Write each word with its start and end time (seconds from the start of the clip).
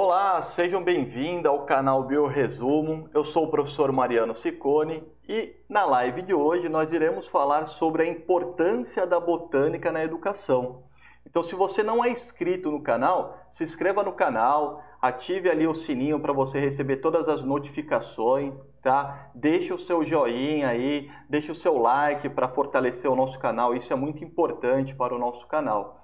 Olá, 0.00 0.40
sejam 0.42 0.80
bem-vindos 0.80 1.50
ao 1.50 1.66
canal 1.66 2.04
Bioresumo. 2.04 3.10
Eu 3.12 3.24
sou 3.24 3.46
o 3.46 3.50
professor 3.50 3.90
Mariano 3.90 4.32
Ciccone 4.32 5.02
e 5.28 5.56
na 5.68 5.84
live 5.84 6.22
de 6.22 6.32
hoje 6.32 6.68
nós 6.68 6.92
iremos 6.92 7.26
falar 7.26 7.66
sobre 7.66 8.04
a 8.04 8.06
importância 8.06 9.04
da 9.04 9.18
botânica 9.18 9.90
na 9.90 10.04
educação. 10.04 10.84
Então, 11.26 11.42
se 11.42 11.56
você 11.56 11.82
não 11.82 12.04
é 12.04 12.10
inscrito 12.10 12.70
no 12.70 12.80
canal, 12.80 13.36
se 13.50 13.64
inscreva 13.64 14.04
no 14.04 14.12
canal, 14.12 14.80
ative 15.02 15.50
ali 15.50 15.66
o 15.66 15.74
sininho 15.74 16.20
para 16.20 16.32
você 16.32 16.60
receber 16.60 16.98
todas 16.98 17.28
as 17.28 17.42
notificações, 17.42 18.54
tá? 18.80 19.32
Deixe 19.34 19.72
o 19.72 19.78
seu 19.78 20.04
joinha 20.04 20.68
aí, 20.68 21.10
deixe 21.28 21.50
o 21.50 21.56
seu 21.56 21.76
like 21.76 22.28
para 22.28 22.48
fortalecer 22.48 23.10
o 23.10 23.16
nosso 23.16 23.36
canal, 23.40 23.74
isso 23.74 23.92
é 23.92 23.96
muito 23.96 24.22
importante 24.22 24.94
para 24.94 25.12
o 25.12 25.18
nosso 25.18 25.44
canal. 25.48 25.97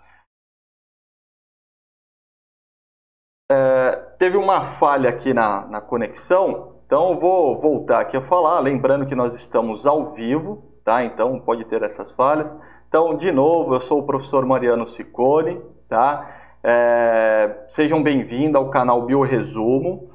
É, 3.50 3.96
teve 4.18 4.36
uma 4.36 4.64
falha 4.64 5.11
aqui 5.11 5.34
na, 5.34 5.66
na 5.66 5.80
conexão, 5.80 6.80
então 6.86 7.12
eu 7.12 7.21
vou 7.21 7.61
voltar 7.61 8.00
aqui 8.00 8.17
a 8.17 8.22
falar, 8.22 8.61
lembrando 8.61 9.07
que 9.07 9.14
nós 9.14 9.34
estamos 9.34 9.84
ao 9.84 10.14
vivo, 10.14 10.80
tá? 10.84 11.04
Então 11.04 11.40
pode 11.40 11.64
ter 11.67 11.82
essas 11.82 12.11
falhas. 12.12 12.57
Então, 12.89 13.17
de 13.17 13.32
novo, 13.32 13.75
eu 13.75 13.80
sou 13.80 14.00
o 14.00 14.07
professor 14.07 14.46
Mariano 14.46 14.86
Ciccone, 14.86 15.61
tá? 15.89 16.58
É, 16.62 17.64
sejam 17.68 18.03
bem-vindos 18.03 18.57
ao 18.57 18.70
canal 18.70 19.04
Bioresumo. 19.04 20.11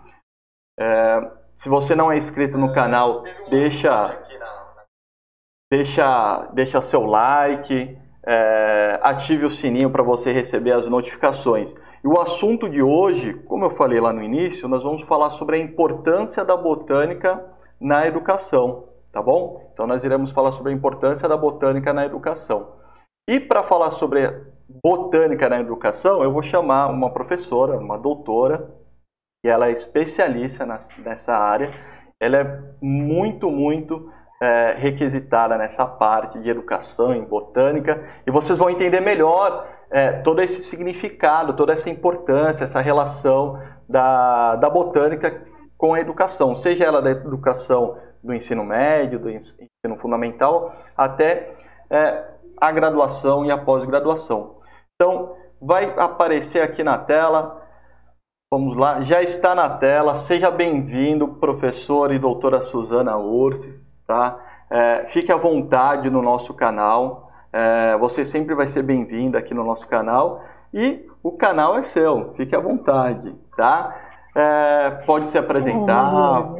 É, 0.79 1.31
se 1.55 1.69
você 1.69 1.93
não 1.93 2.11
é 2.11 2.17
inscrito 2.17 2.57
no 2.57 2.73
canal, 2.73 3.23
deixa, 3.49 4.17
deixa, 5.71 6.49
deixa 6.53 6.81
seu 6.81 7.05
like, 7.05 7.95
é, 8.25 8.99
ative 9.03 9.45
o 9.45 9.51
sininho 9.51 9.91
para 9.91 10.01
você 10.01 10.31
receber 10.31 10.71
as 10.71 10.87
notificações. 10.87 11.75
E 12.03 12.07
o 12.07 12.19
assunto 12.19 12.69
de 12.69 12.81
hoje, 12.81 13.33
como 13.45 13.65
eu 13.65 13.71
falei 13.71 13.99
lá 13.99 14.13
no 14.13 14.23
início, 14.23 14.67
nós 14.67 14.83
vamos 14.83 15.03
falar 15.03 15.31
sobre 15.31 15.57
a 15.57 15.59
importância 15.59 16.45
da 16.45 16.55
botânica 16.55 17.45
na 17.79 18.07
educação, 18.07 18.87
tá 19.11 19.21
bom? 19.21 19.69
Então 19.73 19.85
nós 19.85 20.03
iremos 20.03 20.31
falar 20.31 20.51
sobre 20.51 20.71
a 20.71 20.75
importância 20.75 21.27
da 21.27 21.35
botânica 21.35 21.91
na 21.91 22.05
educação. 22.05 22.75
E 23.29 23.39
para 23.39 23.63
falar 23.63 23.91
sobre 23.91 24.21
botânica 24.83 25.49
na 25.49 25.59
educação, 25.59 26.23
eu 26.23 26.31
vou 26.31 26.41
chamar 26.41 26.87
uma 26.89 27.11
professora, 27.11 27.77
uma 27.77 27.97
doutora, 27.97 28.73
e 29.45 29.49
ela 29.49 29.67
é 29.67 29.71
especialista 29.71 30.65
nessa 30.97 31.33
área. 31.33 31.73
Ela 32.21 32.37
é 32.37 32.63
muito, 32.81 33.49
muito 33.49 34.09
é, 34.41 34.73
requisitada 34.77 35.57
nessa 35.57 35.85
parte 35.85 36.39
de 36.39 36.49
educação 36.49 37.13
em 37.13 37.23
botânica 37.23 38.03
e 38.25 38.31
vocês 38.31 38.57
vão 38.57 38.69
entender 38.69 39.01
melhor 39.01 39.67
é, 39.91 40.13
todo 40.13 40.41
esse 40.41 40.63
significado, 40.63 41.53
toda 41.53 41.73
essa 41.73 41.89
importância, 41.89 42.63
essa 42.63 42.81
relação 42.81 43.59
da, 43.87 44.55
da 44.55 44.69
botânica 44.69 45.45
com 45.77 45.93
a 45.93 45.99
educação, 45.99 46.55
seja 46.55 46.85
ela 46.85 47.01
da 47.01 47.11
educação 47.11 47.97
do 48.23 48.33
ensino 48.33 48.63
médio, 48.63 49.19
do 49.19 49.29
ensino 49.29 49.97
fundamental, 49.97 50.75
até 50.95 51.53
é, 51.89 52.25
a 52.59 52.71
graduação 52.71 53.45
e 53.45 53.51
a 53.51 53.57
pós-graduação. 53.57 54.57
Então, 54.95 55.35
vai 55.61 55.93
aparecer 55.97 56.61
aqui 56.61 56.83
na 56.83 56.97
tela. 56.97 57.65
Vamos 58.51 58.75
lá, 58.75 59.01
já 59.01 59.21
está 59.21 59.55
na 59.55 59.69
tela. 59.69 60.15
Seja 60.15 60.51
bem-vindo, 60.51 61.27
professor 61.35 62.11
e 62.11 62.19
doutora 62.19 62.61
Suzana 62.61 63.15
Ursi 63.17 63.89
tá? 64.09 64.43
É, 64.71 65.05
fique 65.07 65.31
à 65.31 65.37
vontade 65.37 66.09
no 66.09 66.21
nosso 66.21 66.51
canal. 66.55 67.28
É, 67.51 67.97
você 67.97 68.23
sempre 68.23 68.53
vai 68.53 68.67
ser 68.67 68.83
bem-vindo 68.83 69.37
aqui 69.37 69.53
no 69.53 69.63
nosso 69.63 69.87
canal 69.87 70.43
e 70.73 71.05
o 71.23 71.31
canal 71.31 71.77
é 71.77 71.83
seu. 71.83 72.33
Fique 72.35 72.55
à 72.55 72.59
vontade, 72.59 73.35
tá? 73.57 73.95
É, 74.35 74.91
pode 75.05 75.27
se 75.27 75.37
apresentar, 75.37 76.53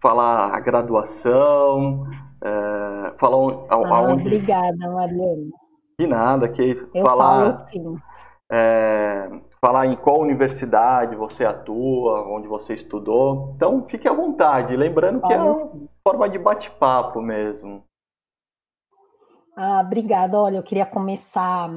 falar 0.00 0.54
a 0.54 0.60
graduação, 0.60 2.06
é, 2.42 3.14
falar 3.18 3.36
ah, 3.68 3.74
aonde. 3.74 4.22
Obrigada, 4.22 4.90
Mariana. 4.90 5.50
De 5.98 6.06
nada, 6.06 6.48
que 6.48 6.62
é 6.62 6.66
isso. 6.66 6.88
Eu 6.94 7.04
falar. 7.04 7.56
Falo 7.56 7.58
sim. 7.70 7.96
É, 8.48 9.28
falar 9.60 9.86
em 9.86 9.96
qual 9.96 10.20
universidade 10.20 11.16
você 11.16 11.44
atua, 11.44 12.22
onde 12.28 12.46
você 12.46 12.74
estudou. 12.74 13.52
Então, 13.56 13.82
fique 13.82 14.06
à 14.06 14.12
vontade. 14.12 14.76
Lembrando 14.76 15.20
que 15.22 15.32
é 15.32 15.36
uma 15.36 15.68
forma 16.06 16.28
de 16.28 16.38
bate-papo 16.38 17.20
mesmo. 17.20 17.82
Ah, 19.56 19.80
obrigada. 19.80 20.38
Olha, 20.38 20.58
eu 20.58 20.62
queria 20.62 20.84
começar 20.84 21.70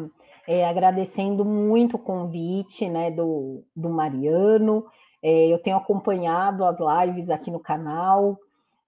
é, 0.46 0.68
agradecendo 0.68 1.46
muito 1.46 1.96
o 1.96 2.00
convite 2.00 2.90
né, 2.90 3.10
do, 3.10 3.64
do 3.74 3.90
Mariano. 3.90 4.86
É, 5.24 5.48
eu 5.48 5.58
tenho 5.60 5.78
acompanhado 5.78 6.66
as 6.66 6.78
lives 6.80 7.30
aqui 7.30 7.50
no 7.50 7.60
canal, 7.60 8.38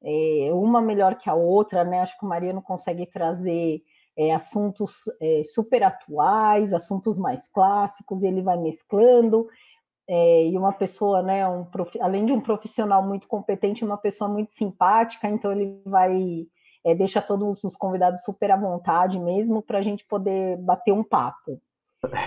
é, 0.03 0.50
uma 0.52 0.81
melhor 0.81 1.16
que 1.16 1.29
a 1.29 1.34
outra, 1.34 1.85
né? 1.85 2.02
Acho 2.02 2.18
que 2.19 2.25
o 2.25 2.28
Mariano 2.28 2.62
consegue 2.62 3.06
trazer 3.06 3.81
é, 4.18 4.34
assuntos 4.34 5.03
é, 5.22 5.41
super 5.46 5.84
atuais, 5.84 6.73
assuntos 6.73 7.18
mais 7.18 7.47
clássicos, 7.47 8.23
e 8.23 8.28
ele 8.28 8.41
vai 8.41 8.58
mesclando. 8.58 9.47
É, 10.06 10.47
e 10.47 10.58
uma 10.58 10.73
pessoa, 10.73 11.22
né, 11.22 11.47
um 11.47 11.63
prof... 11.63 11.97
além 12.02 12.25
de 12.25 12.34
um 12.34 12.41
profissional 12.41 13.02
muito 13.08 13.28
competente, 13.28 13.85
uma 13.85 13.97
pessoa 13.97 14.29
muito 14.29 14.52
simpática, 14.52 15.29
então 15.29 15.52
ele 15.53 15.81
vai 15.85 16.46
é, 16.85 16.95
deixa 16.95 17.21
todos 17.21 17.63
os 17.63 17.75
convidados 17.75 18.23
super 18.23 18.51
à 18.51 18.57
vontade 18.57 19.19
mesmo 19.19 19.61
para 19.61 19.79
a 19.79 19.81
gente 19.81 20.05
poder 20.05 20.57
bater 20.57 20.91
um 20.91 21.03
papo. 21.03 21.61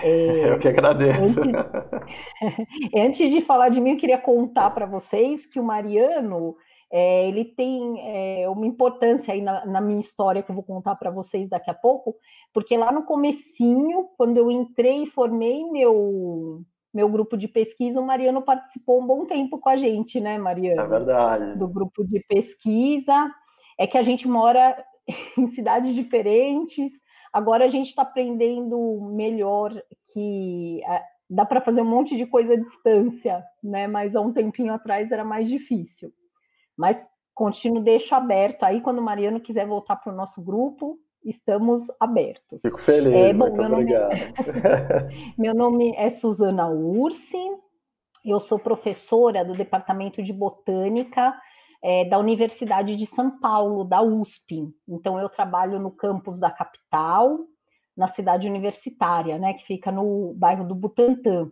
É, 0.01 0.49
eu 0.51 0.59
que 0.59 0.67
agradeço. 0.67 1.39
Antes, 1.39 1.53
antes, 2.95 3.31
de 3.31 3.41
falar 3.41 3.69
de 3.69 3.81
mim, 3.81 3.91
eu 3.91 3.97
queria 3.97 4.17
contar 4.17 4.71
para 4.71 4.85
vocês 4.85 5.45
que 5.45 5.59
o 5.59 5.63
Mariano 5.63 6.55
é, 6.91 7.27
ele 7.27 7.45
tem 7.45 7.95
é, 7.99 8.49
uma 8.49 8.65
importância 8.65 9.33
aí 9.33 9.41
na, 9.41 9.65
na, 9.65 9.81
minha 9.81 9.99
história 9.99 10.41
que 10.41 10.49
eu 10.49 10.55
vou 10.55 10.63
contar 10.63 10.95
para 10.95 11.11
vocês 11.11 11.49
daqui 11.49 11.69
a 11.69 11.73
pouco, 11.73 12.15
porque 12.53 12.77
lá 12.77 12.91
no 12.91 13.03
comecinho, 13.03 14.07
quando 14.17 14.37
eu 14.37 14.49
entrei 14.49 15.03
e 15.03 15.07
formei 15.07 15.63
meu 15.65 16.61
meu 16.93 17.09
grupo 17.09 17.35
de 17.35 17.49
pesquisa, 17.49 17.99
o 17.99 18.05
Mariano 18.05 18.41
participou 18.41 19.01
um 19.01 19.05
bom 19.05 19.25
tempo 19.25 19.59
com 19.59 19.67
a 19.67 19.75
gente, 19.75 20.21
né, 20.21 20.37
Mariano? 20.37 20.79
É 20.79 20.87
verdade. 20.87 21.59
Do 21.59 21.67
grupo 21.67 22.05
de 22.05 22.21
pesquisa. 22.21 23.29
É 23.77 23.85
que 23.85 23.97
a 23.97 24.03
gente 24.03 24.27
mora 24.27 24.83
em 25.37 25.47
cidades 25.47 25.93
diferentes. 25.93 26.93
Agora 27.31 27.65
a 27.65 27.67
gente 27.67 27.87
está 27.87 28.03
aprendendo 28.03 29.01
melhor 29.13 29.73
que 30.13 30.81
dá 31.29 31.45
para 31.45 31.61
fazer 31.61 31.81
um 31.81 31.89
monte 31.89 32.15
de 32.15 32.25
coisa 32.25 32.53
à 32.53 32.57
distância, 32.57 33.43
né? 33.61 33.87
Mas 33.87 34.15
há 34.15 34.21
um 34.21 34.31
tempinho 34.31 34.73
atrás 34.73 35.11
era 35.11 35.25
mais 35.25 35.49
difícil. 35.49 36.13
Mas 36.77 37.09
continuo, 37.33 37.83
deixo 37.83 38.15
aberto 38.15 38.63
aí, 38.63 38.79
quando 38.81 38.99
o 38.99 39.03
Mariano 39.03 39.41
quiser 39.41 39.67
voltar 39.67 39.97
para 39.97 40.13
o 40.13 40.15
nosso 40.15 40.41
grupo, 40.41 40.97
estamos 41.23 41.87
abertos. 41.99 42.61
Fico 42.61 42.79
feliz, 42.79 43.13
é, 43.13 43.33
bom, 43.33 43.45
muito 43.45 43.61
meu 43.61 43.71
obrigado. 43.71 44.11
Nome... 44.11 45.33
meu 45.37 45.53
nome 45.53 45.93
é 45.97 46.09
Suzana 46.09 46.69
Ursi, 46.69 47.37
eu 48.23 48.39
sou 48.39 48.57
professora 48.57 49.43
do 49.43 49.53
Departamento 49.53 50.23
de 50.23 50.31
Botânica 50.31 51.35
é, 51.87 52.03
da 52.03 52.17
Universidade 52.17 52.95
de 52.95 53.05
São 53.05 53.39
Paulo, 53.39 53.83
da 53.83 54.01
USP. 54.01 54.73
Então, 54.89 55.19
eu 55.19 55.29
trabalho 55.29 55.79
no 55.79 55.91
campus 55.91 56.39
da 56.39 56.49
capital, 56.49 57.37
na 57.95 58.07
cidade 58.07 58.49
universitária, 58.49 59.37
né, 59.37 59.53
que 59.53 59.63
fica 59.63 59.91
no 59.91 60.33
bairro 60.33 60.67
do 60.67 60.73
Butantã. 60.73 61.47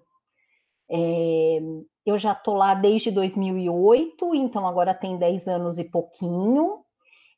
É, 0.90 1.60
eu 2.04 2.18
já 2.18 2.32
estou 2.32 2.56
lá 2.56 2.74
desde 2.74 3.12
2008, 3.12 4.34
então 4.34 4.68
agora 4.68 4.96
tem 4.96 5.20
10 5.20 5.48
anos 5.48 5.78
e 5.78 5.84
pouquinho, 5.84 6.80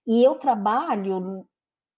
e 0.07 0.23
eu 0.23 0.35
trabalho, 0.35 1.45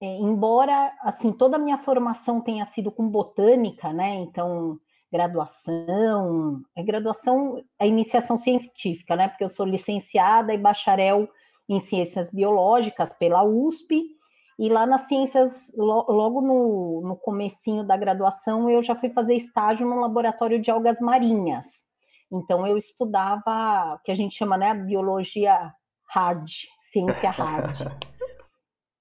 é, 0.01 0.17
embora 0.17 0.97
assim 1.01 1.31
toda 1.31 1.57
a 1.57 1.59
minha 1.59 1.77
formação 1.77 2.41
tenha 2.41 2.65
sido 2.65 2.91
com 2.91 3.07
botânica, 3.07 3.93
né? 3.93 4.15
Então 4.15 4.79
graduação, 5.11 6.61
é 6.75 6.83
graduação, 6.83 7.63
a 7.79 7.85
iniciação 7.85 8.37
científica, 8.37 9.15
né? 9.15 9.27
Porque 9.27 9.43
eu 9.43 9.49
sou 9.49 9.65
licenciada 9.65 10.53
e 10.53 10.57
bacharel 10.57 11.27
em 11.69 11.79
ciências 11.79 12.31
biológicas 12.31 13.13
pela 13.13 13.43
USP, 13.43 14.17
e 14.59 14.69
lá 14.69 14.87
nas 14.87 15.01
ciências, 15.01 15.71
logo 15.77 16.41
no, 16.41 17.01
no 17.01 17.15
comecinho 17.15 17.83
da 17.83 17.95
graduação, 17.95 18.67
eu 18.69 18.81
já 18.81 18.95
fui 18.95 19.09
fazer 19.09 19.35
estágio 19.35 19.87
no 19.87 19.99
laboratório 19.99 20.59
de 20.59 20.71
algas 20.71 20.99
marinhas. 20.99 21.85
Então 22.31 22.65
eu 22.65 22.75
estudava 22.75 23.93
o 23.93 23.99
que 23.99 24.11
a 24.11 24.15
gente 24.15 24.35
chama, 24.35 24.57
né, 24.57 24.73
biologia 24.73 25.71
hard, 26.09 26.49
ciência 26.81 27.29
hard. 27.29 27.77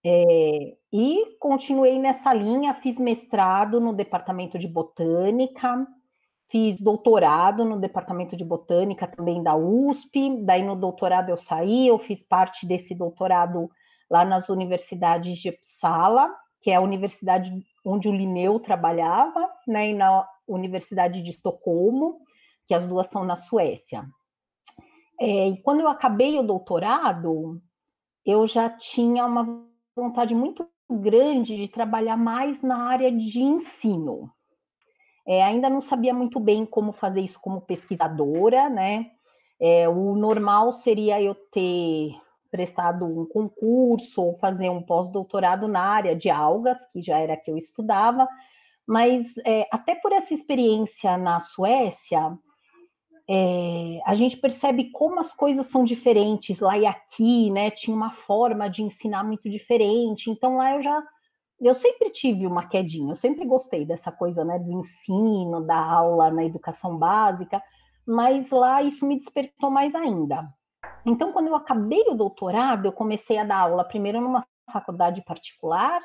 É, 0.08 0.76
e 0.92 1.36
continuei 1.40 1.98
nessa 1.98 2.32
linha, 2.32 2.72
fiz 2.74 2.96
mestrado 2.96 3.80
no 3.80 3.92
departamento 3.92 4.56
de 4.56 4.68
botânica, 4.68 5.84
fiz 6.48 6.80
doutorado 6.80 7.64
no 7.64 7.78
departamento 7.78 8.36
de 8.36 8.44
botânica 8.44 9.06
também 9.06 9.42
da 9.42 9.56
USP. 9.56 10.42
Daí 10.42 10.62
no 10.62 10.76
doutorado 10.76 11.30
eu 11.30 11.36
saí, 11.36 11.88
eu 11.88 11.98
fiz 11.98 12.22
parte 12.22 12.66
desse 12.66 12.94
doutorado 12.94 13.70
lá 14.10 14.24
nas 14.24 14.48
universidades 14.48 15.38
de 15.38 15.48
Uppsala, 15.48 16.32
que 16.60 16.70
é 16.70 16.76
a 16.76 16.80
universidade 16.80 17.52
onde 17.84 18.08
o 18.08 18.12
Linneu 18.12 18.58
trabalhava, 18.60 19.48
né, 19.66 19.90
e 19.90 19.94
na 19.94 20.26
Universidade 20.48 21.22
de 21.22 21.30
Estocolmo 21.30 22.20
que 22.66 22.74
as 22.74 22.86
duas 22.86 23.06
são 23.06 23.24
na 23.24 23.36
Suécia. 23.36 24.04
É, 25.18 25.48
e 25.48 25.62
quando 25.62 25.80
eu 25.80 25.88
acabei 25.88 26.38
o 26.38 26.42
doutorado, 26.42 27.62
eu 28.24 28.46
já 28.46 28.68
tinha 28.68 29.24
uma 29.24 29.64
vontade 29.94 30.34
muito 30.34 30.68
grande 30.90 31.56
de 31.56 31.68
trabalhar 31.68 32.16
mais 32.16 32.60
na 32.60 32.84
área 32.84 33.10
de 33.10 33.40
ensino. 33.40 34.30
É, 35.26 35.42
ainda 35.42 35.68
não 35.68 35.80
sabia 35.80 36.14
muito 36.14 36.38
bem 36.38 36.64
como 36.64 36.92
fazer 36.92 37.20
isso 37.20 37.40
como 37.40 37.60
pesquisadora, 37.60 38.68
né? 38.68 39.10
É, 39.60 39.88
o 39.88 40.14
normal 40.14 40.72
seria 40.72 41.20
eu 41.20 41.34
ter 41.34 42.14
prestado 42.50 43.04
um 43.04 43.26
concurso 43.26 44.22
ou 44.22 44.34
fazer 44.34 44.70
um 44.70 44.82
pós-doutorado 44.82 45.66
na 45.66 45.80
área 45.80 46.14
de 46.14 46.30
algas, 46.30 46.86
que 46.86 47.02
já 47.02 47.18
era 47.18 47.36
que 47.36 47.50
eu 47.50 47.56
estudava, 47.56 48.28
mas 48.86 49.36
é, 49.44 49.66
até 49.70 49.94
por 49.96 50.12
essa 50.12 50.32
experiência 50.32 51.16
na 51.18 51.40
Suécia, 51.40 52.38
é, 53.28 54.00
a 54.06 54.14
gente 54.14 54.36
percebe 54.36 54.90
como 54.92 55.18
as 55.18 55.32
coisas 55.32 55.66
são 55.66 55.82
diferentes 55.82 56.60
lá 56.60 56.78
e 56.78 56.86
aqui, 56.86 57.50
né? 57.50 57.70
Tinha 57.70 57.96
uma 57.96 58.12
forma 58.12 58.68
de 58.68 58.84
ensinar 58.84 59.24
muito 59.24 59.50
diferente. 59.50 60.30
Então 60.30 60.58
lá 60.58 60.76
eu 60.76 60.80
já 60.80 61.02
eu 61.60 61.74
sempre 61.74 62.10
tive 62.10 62.46
uma 62.46 62.68
quedinha, 62.68 63.10
eu 63.10 63.16
sempre 63.16 63.44
gostei 63.46 63.84
dessa 63.84 64.12
coisa, 64.12 64.44
né, 64.44 64.58
do 64.58 64.72
ensino, 64.72 65.64
da 65.64 65.78
aula 65.78 66.30
na 66.30 66.44
educação 66.44 66.96
básica, 66.96 67.62
mas 68.06 68.50
lá 68.50 68.82
isso 68.82 69.06
me 69.06 69.18
despertou 69.18 69.70
mais 69.70 69.94
ainda. 69.94 70.48
Então, 71.04 71.32
quando 71.32 71.48
eu 71.48 71.54
acabei 71.54 72.04
o 72.08 72.14
doutorado, 72.14 72.86
eu 72.86 72.92
comecei 72.92 73.38
a 73.38 73.44
dar 73.44 73.60
aula 73.60 73.84
primeiro 73.84 74.20
numa 74.20 74.46
faculdade 74.70 75.24
particular 75.24 76.00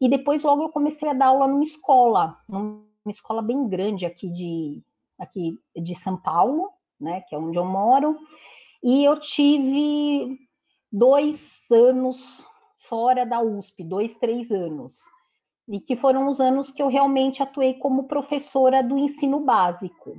e 0.00 0.08
depois 0.08 0.42
logo 0.42 0.62
eu 0.62 0.68
comecei 0.68 1.08
a 1.08 1.14
dar 1.14 1.26
aula 1.26 1.46
numa 1.46 1.62
escola, 1.62 2.36
numa 2.48 2.84
escola 3.08 3.42
bem 3.42 3.68
grande 3.68 4.06
aqui 4.06 4.28
de 4.30 4.82
aqui 5.18 5.60
de 5.76 5.94
São 5.94 6.16
Paulo, 6.16 6.70
né, 7.00 7.20
que 7.28 7.34
é 7.34 7.38
onde 7.38 7.58
eu 7.58 7.64
moro. 7.64 8.16
E 8.82 9.04
eu 9.04 9.18
tive 9.18 10.38
dois 10.90 11.66
anos 11.70 12.46
fora 12.88 13.24
da 13.24 13.40
USP, 13.40 13.84
dois, 13.84 14.14
três 14.14 14.50
anos. 14.50 15.00
E 15.68 15.80
que 15.80 15.96
foram 15.96 16.26
os 16.26 16.40
anos 16.40 16.70
que 16.70 16.82
eu 16.82 16.88
realmente 16.88 17.42
atuei 17.42 17.74
como 17.74 18.04
professora 18.04 18.82
do 18.82 18.98
ensino 18.98 19.40
básico, 19.40 20.14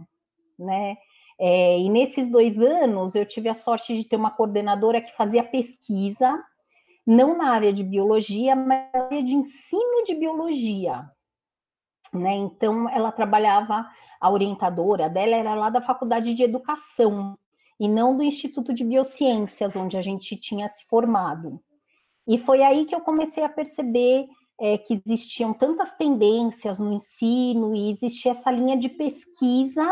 né? 0.58 0.98
É, 1.38 1.78
e 1.80 1.90
nesses 1.90 2.30
dois 2.30 2.62
anos 2.62 3.14
eu 3.14 3.26
tive 3.26 3.50
a 3.50 3.54
sorte 3.54 3.96
de 3.96 4.06
ter 4.06 4.16
uma 4.16 4.32
coordenadora 4.32 5.02
que 5.02 5.16
fazia 5.16 5.44
pesquisa, 5.44 6.42
não 7.06 7.38
na 7.38 7.52
área 7.52 7.74
de 7.74 7.84
biologia, 7.84 8.56
mas 8.56 8.90
na 8.94 9.04
área 9.04 9.22
de 9.22 9.36
ensino 9.36 10.04
de 10.06 10.16
biologia. 10.16 11.10
Né? 12.14 12.36
Então 12.36 12.90
ela 12.90 13.12
trabalhava, 13.12 13.86
a 14.20 14.32
orientadora 14.32 15.10
dela 15.10 15.36
era 15.36 15.54
lá 15.54 15.70
da 15.70 15.82
faculdade 15.82 16.34
de 16.34 16.44
educação 16.44 17.38
e 17.78 17.90
não 17.90 18.16
do 18.16 18.24
Instituto 18.24 18.74
de 18.74 18.86
Biociências, 18.86 19.76
onde 19.76 19.98
a 19.98 20.02
gente 20.02 20.38
tinha 20.38 20.70
se 20.70 20.86
formado. 20.86 21.62
E 22.28 22.38
foi 22.38 22.64
aí 22.64 22.86
que 22.86 22.96
eu 22.96 23.02
comecei 23.02 23.44
a 23.44 23.50
perceber 23.50 24.28
é, 24.60 24.78
que 24.78 25.02
existiam 25.06 25.54
tantas 25.54 25.96
tendências 25.96 26.80
no 26.80 26.94
ensino 26.94 27.76
e 27.76 27.90
existia 27.90 28.32
essa 28.32 28.50
linha 28.50 28.78
de 28.78 28.90
pesquisa 28.90 29.86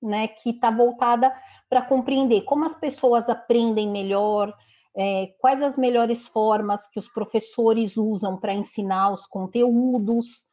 né, 0.00 0.28
que 0.28 0.50
está 0.50 0.70
voltada 0.70 1.34
para 1.68 1.82
compreender 1.82 2.42
como 2.42 2.64
as 2.64 2.74
pessoas 2.74 3.28
aprendem 3.28 3.90
melhor, 3.90 4.54
é, 4.96 5.34
quais 5.38 5.62
as 5.62 5.76
melhores 5.76 6.26
formas 6.26 6.88
que 6.88 6.98
os 6.98 7.08
professores 7.08 7.96
usam 7.96 8.36
para 8.36 8.54
ensinar 8.54 9.12
os 9.12 9.26
conteúdos. 9.26 10.46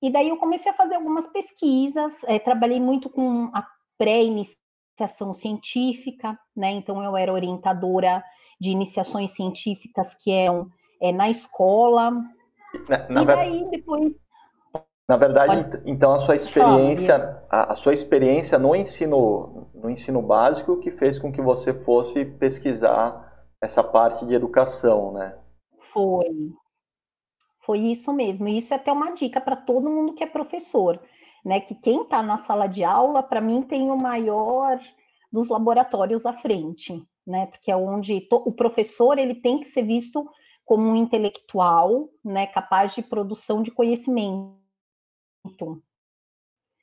E 0.00 0.10
daí 0.10 0.28
eu 0.28 0.36
comecei 0.36 0.70
a 0.70 0.74
fazer 0.74 0.94
algumas 0.94 1.28
pesquisas, 1.28 2.22
é, 2.24 2.38
trabalhei 2.38 2.80
muito 2.80 3.10
com 3.10 3.50
a 3.52 3.66
pré-iniciação 3.98 5.32
científica, 5.32 6.38
né? 6.56 6.70
Então 6.70 7.02
eu 7.02 7.16
era 7.16 7.32
orientadora 7.32 8.22
de 8.60 8.70
iniciações 8.70 9.30
científicas 9.30 10.14
que 10.14 10.30
eram 10.30 10.70
é, 11.00 11.12
na 11.12 11.30
escola. 11.30 12.10
Na, 12.88 13.08
na 13.08 13.22
e 13.22 13.26
daí 13.26 13.64
ver... 13.64 13.70
depois. 13.70 14.16
Na 15.08 15.16
verdade, 15.16 15.64
Pode... 15.64 15.90
então 15.90 16.12
a 16.12 16.18
sua 16.18 16.36
experiência, 16.36 17.42
a, 17.48 17.72
a, 17.72 17.76
sua 17.76 17.94
experiência 17.94 18.58
no 18.58 18.76
ensino, 18.76 19.70
no 19.74 19.88
ensino 19.88 20.20
básico 20.20 20.78
que 20.80 20.90
fez 20.90 21.18
com 21.18 21.32
que 21.32 21.40
você 21.40 21.72
fosse 21.72 22.26
pesquisar 22.26 23.26
essa 23.60 23.82
parte 23.82 24.26
de 24.26 24.34
educação, 24.34 25.12
né? 25.12 25.38
Foi. 25.92 26.52
Foi 27.64 27.78
isso 27.78 28.12
mesmo. 28.12 28.48
E 28.48 28.58
isso 28.58 28.74
é 28.74 28.76
até 28.76 28.92
uma 28.92 29.12
dica 29.12 29.40
para 29.40 29.56
todo 29.56 29.90
mundo 29.90 30.14
que 30.14 30.22
é 30.22 30.26
professor, 30.26 31.00
né? 31.44 31.60
Que 31.60 31.74
quem 31.74 32.02
está 32.02 32.22
na 32.22 32.36
sala 32.36 32.66
de 32.66 32.84
aula, 32.84 33.22
para 33.22 33.40
mim, 33.40 33.62
tem 33.62 33.90
o 33.90 33.96
maior 33.96 34.78
dos 35.32 35.48
laboratórios 35.48 36.24
à 36.26 36.32
frente, 36.32 37.02
né? 37.28 37.46
Porque 37.46 37.70
é 37.70 37.76
onde 37.76 38.26
o 38.32 38.52
professor 38.52 39.18
ele 39.18 39.34
tem 39.34 39.60
que 39.60 39.66
ser 39.66 39.82
visto 39.82 40.28
como 40.64 40.88
um 40.88 40.96
intelectual, 40.96 42.08
né? 42.24 42.46
Capaz 42.46 42.94
de 42.94 43.02
produção 43.02 43.62
de 43.62 43.70
conhecimento. 43.70 44.56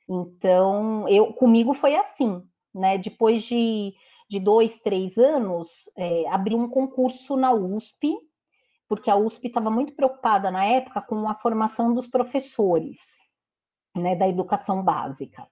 Então, 0.08 1.08
eu 1.08 1.32
comigo 1.32 1.74
foi 1.74 1.96
assim, 1.96 2.40
né? 2.72 2.96
Depois 2.96 3.42
de, 3.42 3.92
de 4.30 4.38
dois, 4.38 4.78
três 4.78 5.18
anos, 5.18 5.90
é, 5.96 6.28
abri 6.28 6.54
um 6.54 6.68
concurso 6.68 7.36
na 7.36 7.52
USP, 7.52 8.16
porque 8.88 9.10
a 9.10 9.16
USP 9.16 9.48
estava 9.48 9.68
muito 9.68 9.94
preocupada 9.94 10.48
na 10.48 10.64
época 10.64 11.02
com 11.02 11.28
a 11.28 11.34
formação 11.34 11.92
dos 11.92 12.06
professores, 12.06 13.18
né? 13.96 14.14
Da 14.14 14.28
educação 14.28 14.80
básica. 14.80 15.44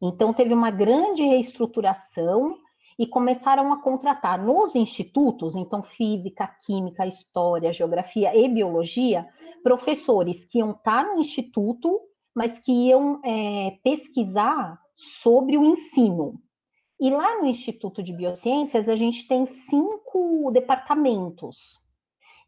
Então, 0.00 0.34
teve 0.34 0.52
uma 0.52 0.72
grande 0.72 1.22
reestruturação 1.22 2.58
e 2.98 3.06
começaram 3.06 3.72
a 3.72 3.80
contratar 3.80 4.42
nos 4.42 4.74
institutos, 4.74 5.56
então 5.56 5.82
física, 5.82 6.46
química, 6.64 7.06
história, 7.06 7.72
geografia 7.72 8.36
e 8.36 8.48
biologia, 8.48 9.26
professores 9.62 10.44
que 10.44 10.58
iam 10.58 10.72
estar 10.72 11.04
no 11.04 11.20
instituto, 11.20 12.00
mas 12.34 12.58
que 12.58 12.72
iam 12.72 13.20
é, 13.24 13.78
pesquisar 13.82 14.80
sobre 14.94 15.56
o 15.56 15.64
ensino. 15.64 16.40
E 17.00 17.10
lá 17.10 17.40
no 17.40 17.46
Instituto 17.46 18.02
de 18.02 18.12
Biociências 18.12 18.88
a 18.88 18.94
gente 18.94 19.26
tem 19.26 19.44
cinco 19.44 20.50
departamentos. 20.52 21.80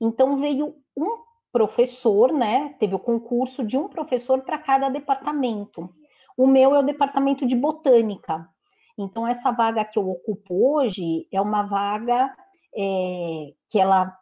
Então 0.01 0.37
veio 0.37 0.77
um 0.97 1.25
professor, 1.51 2.33
né? 2.33 2.75
Teve 2.79 2.95
o 2.95 2.99
concurso 2.99 3.65
de 3.65 3.77
um 3.77 3.89
professor 3.89 4.43
para 4.43 4.59
cada 4.59 4.89
departamento. 4.89 5.89
O 6.37 6.47
meu 6.47 6.75
é 6.75 6.79
o 6.79 6.85
departamento 6.85 7.47
de 7.47 7.57
botânica. 7.57 8.49
Então, 8.97 9.27
essa 9.27 9.51
vaga 9.51 9.85
que 9.85 9.99
eu 9.99 10.09
ocupo 10.09 10.77
hoje 10.77 11.27
é 11.33 11.41
uma 11.41 11.63
vaga 11.65 12.35
é, 12.77 13.53
que 13.69 13.79
ela 13.79 14.17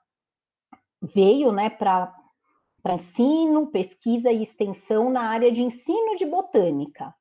veio 1.03 1.53
né, 1.53 1.69
para 1.69 2.15
ensino, 2.95 3.67
pesquisa 3.67 4.31
e 4.31 4.43
extensão 4.43 5.11
na 5.11 5.29
área 5.29 5.51
de 5.51 5.63
ensino 5.63 6.17
de 6.17 6.25
botânica. 6.25 7.15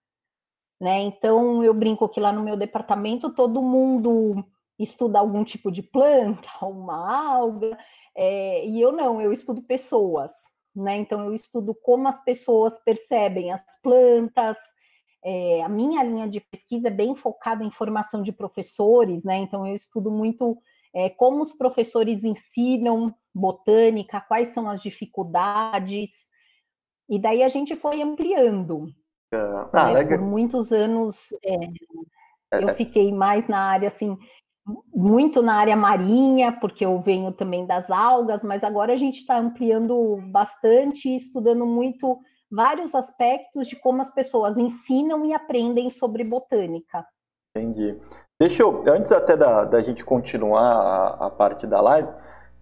Né? 0.79 0.99
Então, 1.01 1.63
eu 1.63 1.73
brinco 1.73 2.09
que 2.09 2.19
lá 2.19 2.31
no 2.31 2.43
meu 2.43 2.57
departamento 2.57 3.33
todo 3.33 3.61
mundo 3.61 4.43
estuda 4.79 5.19
algum 5.19 5.43
tipo 5.43 5.71
de 5.71 5.83
planta, 5.83 6.49
uma 6.65 7.33
alga, 7.35 7.77
é, 8.15 8.65
e 8.65 8.81
eu 8.81 8.91
não, 8.91 9.21
eu 9.21 9.31
estudo 9.31 9.61
pessoas. 9.61 10.31
Né? 10.75 10.97
Então, 10.97 11.25
eu 11.25 11.33
estudo 11.33 11.75
como 11.75 12.07
as 12.07 12.23
pessoas 12.23 12.79
percebem 12.79 13.51
as 13.51 13.63
plantas, 13.81 14.57
é, 15.23 15.63
a 15.63 15.69
minha 15.69 16.03
linha 16.03 16.27
de 16.27 16.39
pesquisa 16.39 16.87
é 16.87 16.91
bem 16.91 17.15
focada 17.15 17.63
em 17.63 17.71
formação 17.71 18.21
de 18.21 18.31
professores, 18.31 19.23
né? 19.23 19.37
Então 19.37 19.65
eu 19.67 19.75
estudo 19.75 20.09
muito 20.11 20.57
é, 20.93 21.09
como 21.09 21.41
os 21.41 21.53
professores 21.53 22.23
ensinam 22.23 23.13
botânica, 23.33 24.19
quais 24.21 24.49
são 24.49 24.69
as 24.69 24.81
dificuldades, 24.81 26.29
e 27.09 27.19
daí 27.19 27.43
a 27.43 27.49
gente 27.49 27.75
foi 27.75 28.01
ampliando. 28.01 28.87
Ah, 29.33 29.69
ah 29.73 29.93
né? 29.93 30.05
Por 30.05 30.21
muitos 30.21 30.71
anos 30.71 31.33
é, 31.43 31.55
é, 32.53 32.63
eu 32.63 32.69
é. 32.69 32.73
fiquei 32.73 33.13
mais 33.13 33.47
na 33.47 33.59
área 33.59 33.87
assim, 33.87 34.17
muito 34.93 35.41
na 35.41 35.55
área 35.55 35.75
marinha, 35.75 36.51
porque 36.51 36.85
eu 36.85 36.99
venho 36.99 37.31
também 37.31 37.65
das 37.65 37.89
algas, 37.89 38.43
mas 38.43 38.63
agora 38.63 38.93
a 38.93 38.95
gente 38.95 39.17
está 39.17 39.37
ampliando 39.37 40.17
bastante, 40.31 41.13
estudando 41.13 41.65
muito 41.65 42.19
vários 42.51 42.93
aspectos 42.93 43.67
de 43.67 43.75
como 43.77 44.01
as 44.01 44.13
pessoas 44.13 44.58
ensinam 44.58 45.25
e 45.25 45.34
aprendem 45.34 45.89
sobre 45.89 46.24
botânica. 46.24 47.05
Entendi. 47.55 47.98
Deixa 48.39 48.63
eu, 48.63 48.81
antes 48.88 49.12
até 49.12 49.38
da, 49.38 49.65
da 49.65 49.81
gente 49.81 50.03
continuar 50.03 50.62
a, 50.62 51.27
a 51.27 51.29
parte 51.29 51.67
da 51.67 51.81
live, 51.81 52.10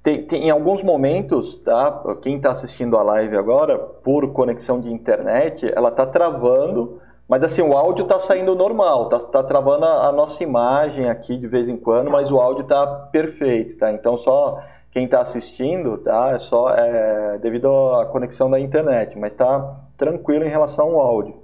tem, 0.01 0.25
tem, 0.25 0.47
em 0.47 0.49
alguns 0.49 0.81
momentos, 0.81 1.55
tá? 1.55 2.03
Quem 2.21 2.37
está 2.37 2.51
assistindo 2.51 2.97
a 2.97 3.03
live 3.03 3.35
agora, 3.35 3.77
por 3.77 4.31
conexão 4.31 4.79
de 4.79 4.91
internet, 4.91 5.71
ela 5.75 5.89
está 5.89 6.05
travando, 6.05 7.01
mas 7.27 7.43
assim, 7.43 7.61
o 7.61 7.77
áudio 7.77 8.03
está 8.03 8.19
saindo 8.19 8.55
normal, 8.55 9.03
está 9.03 9.19
tá 9.19 9.43
travando 9.43 9.85
a, 9.85 10.07
a, 10.07 10.11
nossa 10.11 10.41
imagem 10.41 11.09
aqui 11.09 11.37
de 11.37 11.47
vez 11.47 11.69
em 11.69 11.77
quando, 11.77 12.09
mas 12.09 12.31
o 12.31 12.39
áudio 12.39 12.63
está 12.63 12.87
perfeito, 13.11 13.77
tá? 13.77 13.91
Então 13.91 14.17
só 14.17 14.59
quem 14.91 15.05
está 15.05 15.21
assistindo, 15.21 15.97
tá? 15.97 16.31
É 16.33 16.39
só 16.39 16.69
é, 16.69 17.37
devido 17.37 17.69
à 17.95 18.05
conexão 18.05 18.49
da 18.49 18.59
internet, 18.59 19.17
mas 19.17 19.33
está 19.33 19.79
tranquilo 19.97 20.45
em 20.45 20.49
relação 20.49 20.87
ao 20.91 21.01
áudio. 21.01 21.43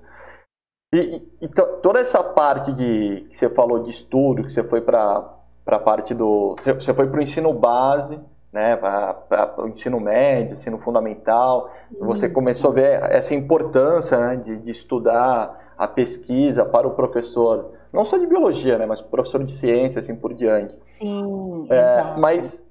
E, 0.94 1.22
e, 1.42 1.48
toda 1.82 2.00
essa 2.00 2.24
parte 2.24 2.72
de 2.72 3.28
que 3.30 3.36
você 3.36 3.50
falou 3.50 3.80
de 3.80 3.92
estudo, 3.92 4.44
que 4.44 4.52
você 4.52 4.64
foi 4.64 4.82
para 4.82 5.30
a 5.66 5.80
parte 5.80 6.14
do. 6.14 6.56
Você 6.56 6.94
foi 6.94 7.08
para 7.08 7.20
o 7.20 7.22
ensino 7.22 7.54
base, 7.54 8.18
né, 8.54 8.78
para 8.78 9.54
o 9.58 9.68
ensino 9.68 10.00
médio, 10.00 10.54
ensino 10.54 10.80
fundamental. 10.80 11.70
Você 12.00 12.30
começou 12.30 12.72
a 12.72 12.74
ver 12.74 13.04
essa 13.12 13.36
importância 13.36 14.18
né, 14.18 14.36
de, 14.38 14.58
de 14.58 14.72
estudar 14.72 15.74
a 15.78 15.88
pesquisa 15.88 16.64
para 16.64 16.88
o 16.88 16.92
professor, 16.92 17.72
não 17.92 18.06
só 18.06 18.18
de 18.18 18.26
biologia, 18.26 18.78
né, 18.78 18.86
mas 18.86 19.02
professor 19.02 19.44
de 19.44 19.52
ciência, 19.52 20.00
assim 20.00 20.16
por 20.16 20.34
diante. 20.34 20.78
Sim. 20.94 21.68
É, 21.70 22.16
mas 22.18 22.65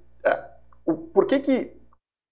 o, 0.86 0.94
por 0.94 1.26
que 1.26 1.40
que 1.40 1.76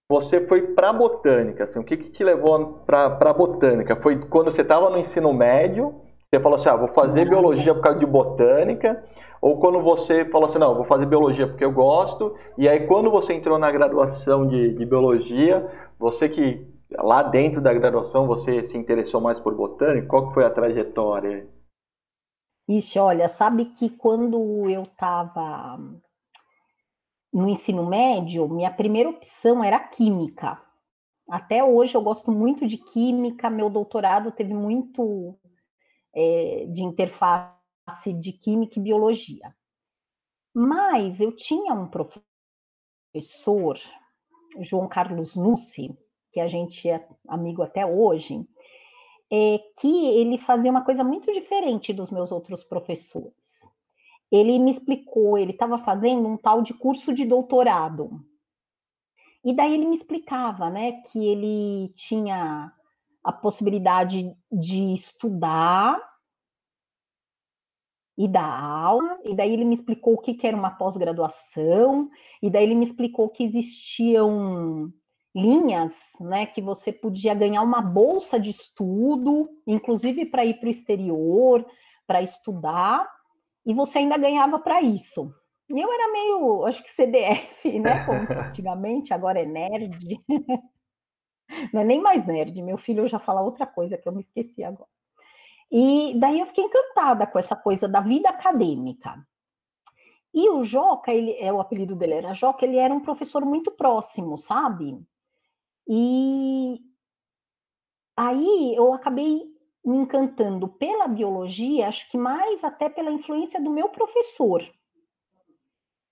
você 0.09 0.45
foi 0.47 0.73
para 0.73 0.89
a 0.89 0.93
botânica? 0.93 1.63
Assim, 1.63 1.79
o 1.79 1.83
que, 1.83 1.97
que 1.97 2.09
te 2.09 2.23
levou 2.23 2.83
para 2.85 3.05
a 3.05 3.33
botânica? 3.33 3.95
Foi 3.95 4.19
quando 4.19 4.51
você 4.51 4.61
estava 4.61 4.89
no 4.89 4.97
ensino 4.97 5.33
médio, 5.33 6.01
você 6.21 6.39
falou 6.39 6.55
assim, 6.55 6.69
ah, 6.69 6.75
vou 6.75 6.87
fazer 6.89 7.27
biologia 7.27 7.73
por 7.73 7.81
causa 7.81 7.99
de 7.99 8.05
botânica, 8.05 9.03
ou 9.41 9.59
quando 9.59 9.81
você 9.81 10.25
falou 10.25 10.47
assim, 10.47 10.59
não, 10.59 10.75
vou 10.75 10.85
fazer 10.85 11.05
biologia 11.05 11.47
porque 11.47 11.65
eu 11.65 11.71
gosto, 11.71 12.35
e 12.57 12.67
aí 12.67 12.87
quando 12.87 13.11
você 13.11 13.33
entrou 13.33 13.57
na 13.57 13.71
graduação 13.71 14.47
de, 14.47 14.73
de 14.73 14.85
biologia, 14.85 15.69
você 15.97 16.29
que 16.29 16.65
lá 16.91 17.23
dentro 17.23 17.61
da 17.61 17.73
graduação 17.73 18.27
você 18.27 18.63
se 18.63 18.77
interessou 18.77 19.19
mais 19.19 19.39
por 19.39 19.55
botânica, 19.55 20.07
qual 20.07 20.27
que 20.27 20.33
foi 20.33 20.45
a 20.45 20.49
trajetória? 20.49 21.47
Ixi, 22.67 22.97
olha, 22.99 23.27
sabe 23.27 23.65
que 23.65 23.89
quando 23.89 24.69
eu 24.69 24.83
estava 24.83 25.77
no 27.33 27.49
ensino 27.49 27.85
médio, 27.85 28.47
minha 28.47 28.71
primeira 28.71 29.09
opção 29.09 29.63
era 29.63 29.79
química. 29.79 30.61
Até 31.27 31.63
hoje 31.63 31.95
eu 31.95 32.01
gosto 32.01 32.31
muito 32.31 32.67
de 32.67 32.77
química, 32.77 33.49
meu 33.49 33.69
doutorado 33.69 34.31
teve 34.31 34.53
muito 34.53 35.35
é, 36.13 36.67
de 36.67 36.83
interface 36.83 38.13
de 38.19 38.33
química 38.33 38.77
e 38.77 38.83
biologia. 38.83 39.55
Mas 40.53 41.19
eu 41.19 41.35
tinha 41.35 41.73
um 41.73 41.89
professor, 41.89 43.79
João 44.59 44.87
Carlos 44.87 45.35
Nussi, 45.35 45.97
que 46.31 46.39
a 46.39 46.47
gente 46.47 46.87
é 46.87 47.07
amigo 47.27 47.63
até 47.63 47.83
hoje, 47.83 48.45
é 49.31 49.57
que 49.79 50.05
ele 50.05 50.37
fazia 50.37 50.69
uma 50.69 50.85
coisa 50.85 51.03
muito 51.03 51.33
diferente 51.33 51.91
dos 51.91 52.11
meus 52.11 52.31
outros 52.31 52.63
professores 52.63 53.33
ele 54.33 54.57
me 54.57 54.71
explicou, 54.71 55.37
ele 55.37 55.51
estava 55.51 55.77
fazendo 55.77 56.27
um 56.27 56.35
tal 56.35 56.63
de 56.63 56.73
curso 56.73 57.13
de 57.13 57.23
doutorado. 57.23 58.19
E 59.45 59.53
daí 59.53 59.75
ele 59.75 59.85
me 59.85 59.95
explicava, 59.95 60.71
né, 60.71 61.03
que 61.03 61.23
ele 61.23 61.93
tinha 61.95 62.73
a 63.23 63.31
possibilidade 63.31 64.35
de 64.51 64.91
estudar 64.91 66.01
e 68.17 68.27
dar 68.27 68.59
aula, 68.59 69.19
e 69.23 69.35
daí 69.35 69.53
ele 69.53 69.65
me 69.65 69.75
explicou 69.75 70.15
o 70.15 70.17
que, 70.17 70.33
que 70.33 70.47
era 70.47 70.57
uma 70.57 70.71
pós-graduação, 70.71 72.09
e 72.41 72.49
daí 72.49 72.63
ele 72.63 72.75
me 72.75 72.85
explicou 72.85 73.29
que 73.29 73.43
existiam 73.43 74.91
linhas, 75.35 76.11
né, 76.19 76.47
que 76.47 76.61
você 76.61 76.91
podia 76.91 77.35
ganhar 77.35 77.61
uma 77.61 77.81
bolsa 77.81 78.39
de 78.39 78.49
estudo, 78.49 79.47
inclusive 79.67 80.25
para 80.25 80.43
ir 80.43 80.55
para 80.55 80.67
o 80.67 80.71
exterior, 80.71 81.63
para 82.07 82.21
estudar, 82.21 83.12
e 83.65 83.73
você 83.73 83.99
ainda 83.99 84.17
ganhava 84.17 84.59
para 84.59 84.81
isso. 84.81 85.33
E 85.69 85.79
eu 85.79 85.91
era 85.91 86.11
meio, 86.11 86.65
acho 86.65 86.83
que 86.83 86.91
CDF, 86.91 87.79
né? 87.79 88.05
Como 88.05 88.19
antigamente, 88.47 89.13
agora 89.13 89.39
é 89.39 89.45
nerd. 89.45 90.23
Não 91.73 91.81
é 91.81 91.83
nem 91.83 92.01
mais 92.01 92.25
nerd, 92.25 92.61
meu 92.61 92.77
filho 92.77 93.07
já 93.07 93.19
fala 93.19 93.41
outra 93.41 93.65
coisa 93.65 93.97
que 93.97 94.07
eu 94.07 94.13
me 94.13 94.19
esqueci 94.19 94.63
agora. 94.63 94.89
E 95.71 96.13
daí 96.19 96.39
eu 96.39 96.45
fiquei 96.45 96.63
encantada 96.63 97.25
com 97.25 97.39
essa 97.39 97.55
coisa 97.55 97.87
da 97.87 97.99
vida 97.99 98.29
acadêmica. 98.29 99.25
E 100.33 100.49
o 100.49 100.63
Joca, 100.63 101.11
ele, 101.13 101.35
é 101.39 101.53
o 101.53 101.59
apelido 101.59 101.95
dele 101.95 102.13
era 102.13 102.33
Joca, 102.33 102.65
ele 102.65 102.77
era 102.77 102.93
um 102.93 102.99
professor 102.99 103.45
muito 103.45 103.71
próximo, 103.71 104.37
sabe? 104.37 104.99
E 105.87 106.79
aí 108.17 108.75
eu 108.75 108.93
acabei 108.93 109.52
me 109.85 109.97
encantando 109.97 110.67
pela 110.67 111.07
biologia, 111.07 111.87
acho 111.87 112.09
que 112.09 112.17
mais 112.17 112.63
até 112.63 112.87
pela 112.89 113.11
influência 113.11 113.61
do 113.61 113.69
meu 113.69 113.89
professor. 113.89 114.63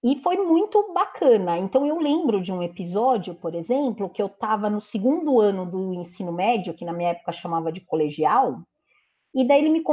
E 0.04 0.18
foi 0.18 0.38
muito 0.38 0.92
bacana. 0.94 1.58
Então, 1.58 1.86
eu 1.86 2.00
lembro 2.00 2.42
de 2.42 2.51
um 2.51 2.62
episódio, 2.62 3.36
por 3.36 3.54
exemplo, 3.54 4.10
que 4.10 4.22
eu 4.22 4.25
estava 4.25 4.70
no 4.70 4.82
segundo 4.82 5.40
ano 5.40 5.66
do 5.66 5.94
ensino 5.94 6.32
médio, 6.32 6.74
que 6.74 6.84
na 6.84 6.92
minha 6.92 7.12
época 7.12 7.32
chamava 7.32 7.72
de 7.72 7.82
colegial, 7.82 8.62
e 9.34 9.48
daí 9.48 9.60
ele 9.60 9.70
me, 9.70 9.84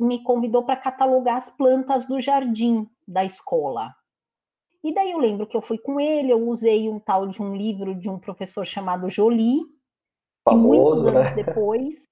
me 0.00 0.22
convidou 0.22 0.64
para 0.64 0.76
catalogar 0.76 1.36
as 1.36 1.50
plantas 1.50 2.06
do 2.06 2.18
jardim 2.18 2.88
da 3.06 3.24
escola. 3.24 3.94
E 4.82 4.94
daí 4.94 5.10
eu 5.10 5.18
lembro 5.18 5.46
que 5.46 5.56
eu 5.56 5.60
fui 5.60 5.76
com 5.76 6.00
ele, 6.00 6.32
eu 6.32 6.48
usei 6.48 6.88
um 6.88 7.00
tal 7.00 7.26
de 7.26 7.42
um 7.42 7.54
livro 7.54 7.94
de 7.94 8.08
um 8.08 8.18
professor 8.18 8.64
chamado 8.64 9.08
Jolie, 9.08 9.62
que 10.48 10.54
muitos 10.54 11.04
anos 11.04 11.34
né? 11.36 11.42
depois 11.42 12.04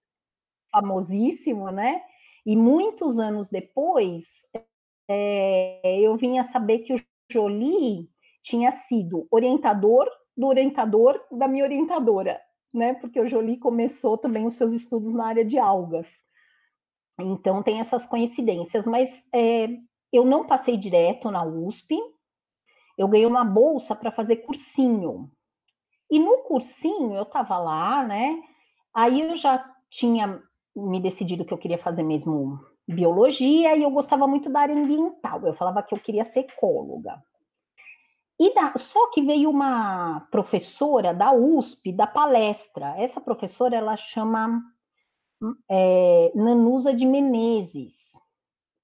famosíssimo, 0.75 1.71
né? 1.71 2.03
E 2.45 2.57
muitos 2.57 3.19
anos 3.19 3.49
depois, 3.49 4.47
é, 5.09 6.01
eu 6.01 6.17
vim 6.17 6.39
a 6.39 6.45
saber 6.45 6.81
que 6.81 6.93
o 6.93 7.01
Jolie 7.31 8.11
tinha 8.43 8.73
sido 8.73 9.27
orientador 9.31 10.11
do 10.37 10.49
orientador 10.49 11.21
da 11.31 11.47
minha 11.47 11.65
orientadora, 11.65 12.41
né? 12.75 12.95
Porque 12.95 13.21
o 13.21 13.29
Jolie 13.29 13.57
começou 13.57 14.19
também 14.19 14.47
os 14.47 14.57
seus 14.57 14.73
estudos 14.73 15.15
na 15.15 15.27
área 15.27 15.45
de 15.45 15.59
algas. 15.59 16.09
Então 17.21 17.63
tem 17.63 17.79
essas 17.79 18.05
coincidências, 18.05 18.85
mas 18.85 19.25
é, 19.33 19.69
eu 20.13 20.25
não 20.25 20.47
passei 20.47 20.77
direto 20.77 21.31
na 21.31 21.45
USP, 21.45 21.97
eu 22.99 23.07
ganhei 23.07 23.27
uma 23.27 23.45
bolsa 23.45 23.95
para 23.95 24.11
fazer 24.11 24.39
cursinho. 24.39 25.31
E 26.11 26.19
no 26.19 26.39
cursinho 26.43 27.15
eu 27.15 27.23
estava 27.23 27.57
lá, 27.59 28.05
né? 28.05 28.43
Aí 28.93 29.21
eu 29.23 29.37
já 29.37 29.65
tinha 29.89 30.43
me 30.75 31.01
decidido 31.01 31.45
que 31.45 31.55
eu 31.55 31.59
queria 31.59 31.79
fazer 31.79 32.03
mesmo 32.03 32.59
biologia 32.87 33.77
e 33.77 33.83
eu 33.83 33.91
gostava 33.91 34.27
muito 34.27 34.51
da 34.51 34.61
área 34.61 34.75
ambiental. 34.75 35.47
Eu 35.47 35.55
falava 35.55 35.83
que 35.83 35.95
eu 35.95 35.99
queria 35.99 36.25
ser 36.25 36.41
ecóloga. 36.41 37.23
E 38.39 38.53
da, 38.53 38.73
só 38.77 39.11
que 39.11 39.23
veio 39.23 39.49
uma 39.49 40.27
professora 40.31 41.15
da 41.15 41.33
USP 41.33 41.93
da 41.93 42.07
palestra. 42.07 42.95
Essa 42.99 43.21
professora 43.21 43.77
ela 43.77 43.97
chama 43.97 44.61
é, 45.71 46.33
Nanusa 46.35 46.93
de 46.93 47.07
Menezes. 47.07 48.13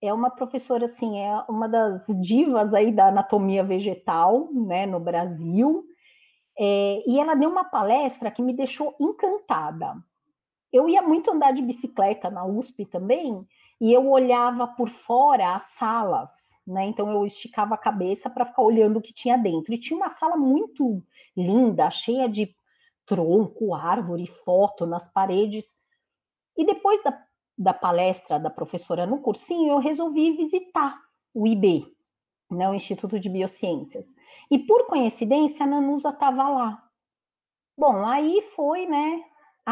É 0.00 0.14
uma 0.14 0.30
professora 0.30 0.84
assim, 0.84 1.18
é 1.18 1.44
uma 1.48 1.68
das 1.68 2.06
divas 2.22 2.72
aí 2.72 2.92
da 2.92 3.08
anatomia 3.08 3.64
vegetal, 3.64 4.48
né, 4.52 4.86
no 4.86 5.00
Brasil. 5.00 5.84
É, 6.56 7.02
e 7.06 7.18
ela 7.18 7.34
deu 7.34 7.50
uma 7.50 7.64
palestra 7.64 8.30
que 8.30 8.40
me 8.40 8.54
deixou 8.54 8.94
encantada 9.00 9.96
eu 10.72 10.88
ia 10.88 11.02
muito 11.02 11.30
andar 11.30 11.52
de 11.52 11.62
bicicleta 11.62 12.30
na 12.30 12.44
USP 12.44 12.84
também, 12.84 13.46
e 13.80 13.92
eu 13.92 14.08
olhava 14.08 14.66
por 14.66 14.88
fora 14.88 15.54
as 15.54 15.64
salas, 15.64 16.30
né? 16.66 16.84
Então 16.84 17.10
eu 17.10 17.24
esticava 17.24 17.74
a 17.74 17.78
cabeça 17.78 18.28
para 18.28 18.44
ficar 18.44 18.62
olhando 18.62 18.98
o 18.98 19.02
que 19.02 19.12
tinha 19.12 19.38
dentro. 19.38 19.72
E 19.72 19.78
tinha 19.78 19.96
uma 19.96 20.10
sala 20.10 20.36
muito 20.36 21.02
linda, 21.36 21.90
cheia 21.90 22.28
de 22.28 22.54
tronco, 23.06 23.74
árvore, 23.74 24.26
foto 24.26 24.86
nas 24.86 25.08
paredes. 25.08 25.78
E 26.56 26.64
depois 26.64 27.02
da, 27.02 27.18
da 27.56 27.72
palestra 27.72 28.38
da 28.38 28.50
professora 28.50 29.06
no 29.06 29.20
cursinho, 29.20 29.72
eu 29.72 29.78
resolvi 29.78 30.36
visitar 30.36 31.00
o 31.32 31.46
IB, 31.46 31.86
né, 32.50 32.68
o 32.68 32.74
Instituto 32.74 33.18
de 33.18 33.30
Biociências. 33.30 34.14
E 34.50 34.58
por 34.58 34.86
coincidência, 34.86 35.64
a 35.64 35.68
Nanusa 35.68 36.10
estava 36.10 36.48
lá. 36.48 36.86
Bom, 37.78 38.04
aí 38.04 38.42
foi, 38.54 38.86
né, 38.86 39.24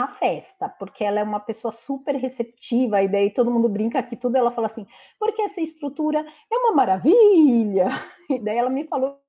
a 0.04 0.08
festa, 0.08 0.68
porque 0.68 1.04
ela 1.04 1.20
é 1.20 1.22
uma 1.22 1.40
pessoa 1.40 1.72
super 1.72 2.14
receptiva, 2.16 3.02
e 3.02 3.08
daí 3.08 3.30
todo 3.32 3.50
mundo 3.50 3.68
brinca 3.68 3.98
aqui, 3.98 4.16
tudo 4.16 4.36
ela 4.36 4.50
fala 4.50 4.66
assim, 4.66 4.86
porque 5.18 5.42
essa 5.42 5.60
estrutura 5.60 6.24
é 6.50 6.56
uma 6.58 6.72
maravilha, 6.72 7.88
e 8.30 8.38
daí 8.38 8.56
ela 8.56 8.70
me 8.70 8.84
falou 8.84 9.20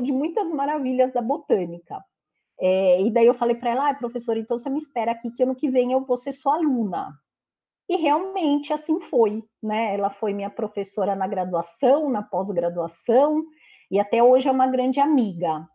de 0.00 0.12
muitas 0.12 0.50
maravilhas 0.52 1.12
da 1.12 1.20
botânica. 1.20 2.02
É, 2.60 3.00
e 3.02 3.10
daí 3.10 3.26
eu 3.26 3.34
falei 3.34 3.56
para 3.56 3.70
ela, 3.70 3.88
ah, 3.88 3.94
professora, 3.94 4.38
então 4.38 4.58
você 4.58 4.68
me 4.68 4.78
espera 4.78 5.12
aqui 5.12 5.30
que 5.30 5.42
ano 5.42 5.54
que 5.54 5.70
vem 5.70 5.92
eu 5.92 6.04
vou 6.04 6.16
ser 6.16 6.32
sua 6.32 6.56
aluna. 6.56 7.14
E 7.88 7.96
realmente 7.96 8.72
assim 8.72 9.00
foi, 9.00 9.42
né? 9.62 9.94
Ela 9.94 10.10
foi 10.10 10.32
minha 10.32 10.50
professora 10.50 11.16
na 11.16 11.26
graduação, 11.26 12.08
na 12.08 12.22
pós-graduação, 12.22 13.44
e 13.90 13.98
até 13.98 14.22
hoje 14.22 14.48
é 14.48 14.52
uma 14.52 14.68
grande 14.68 15.00
amiga. 15.00 15.66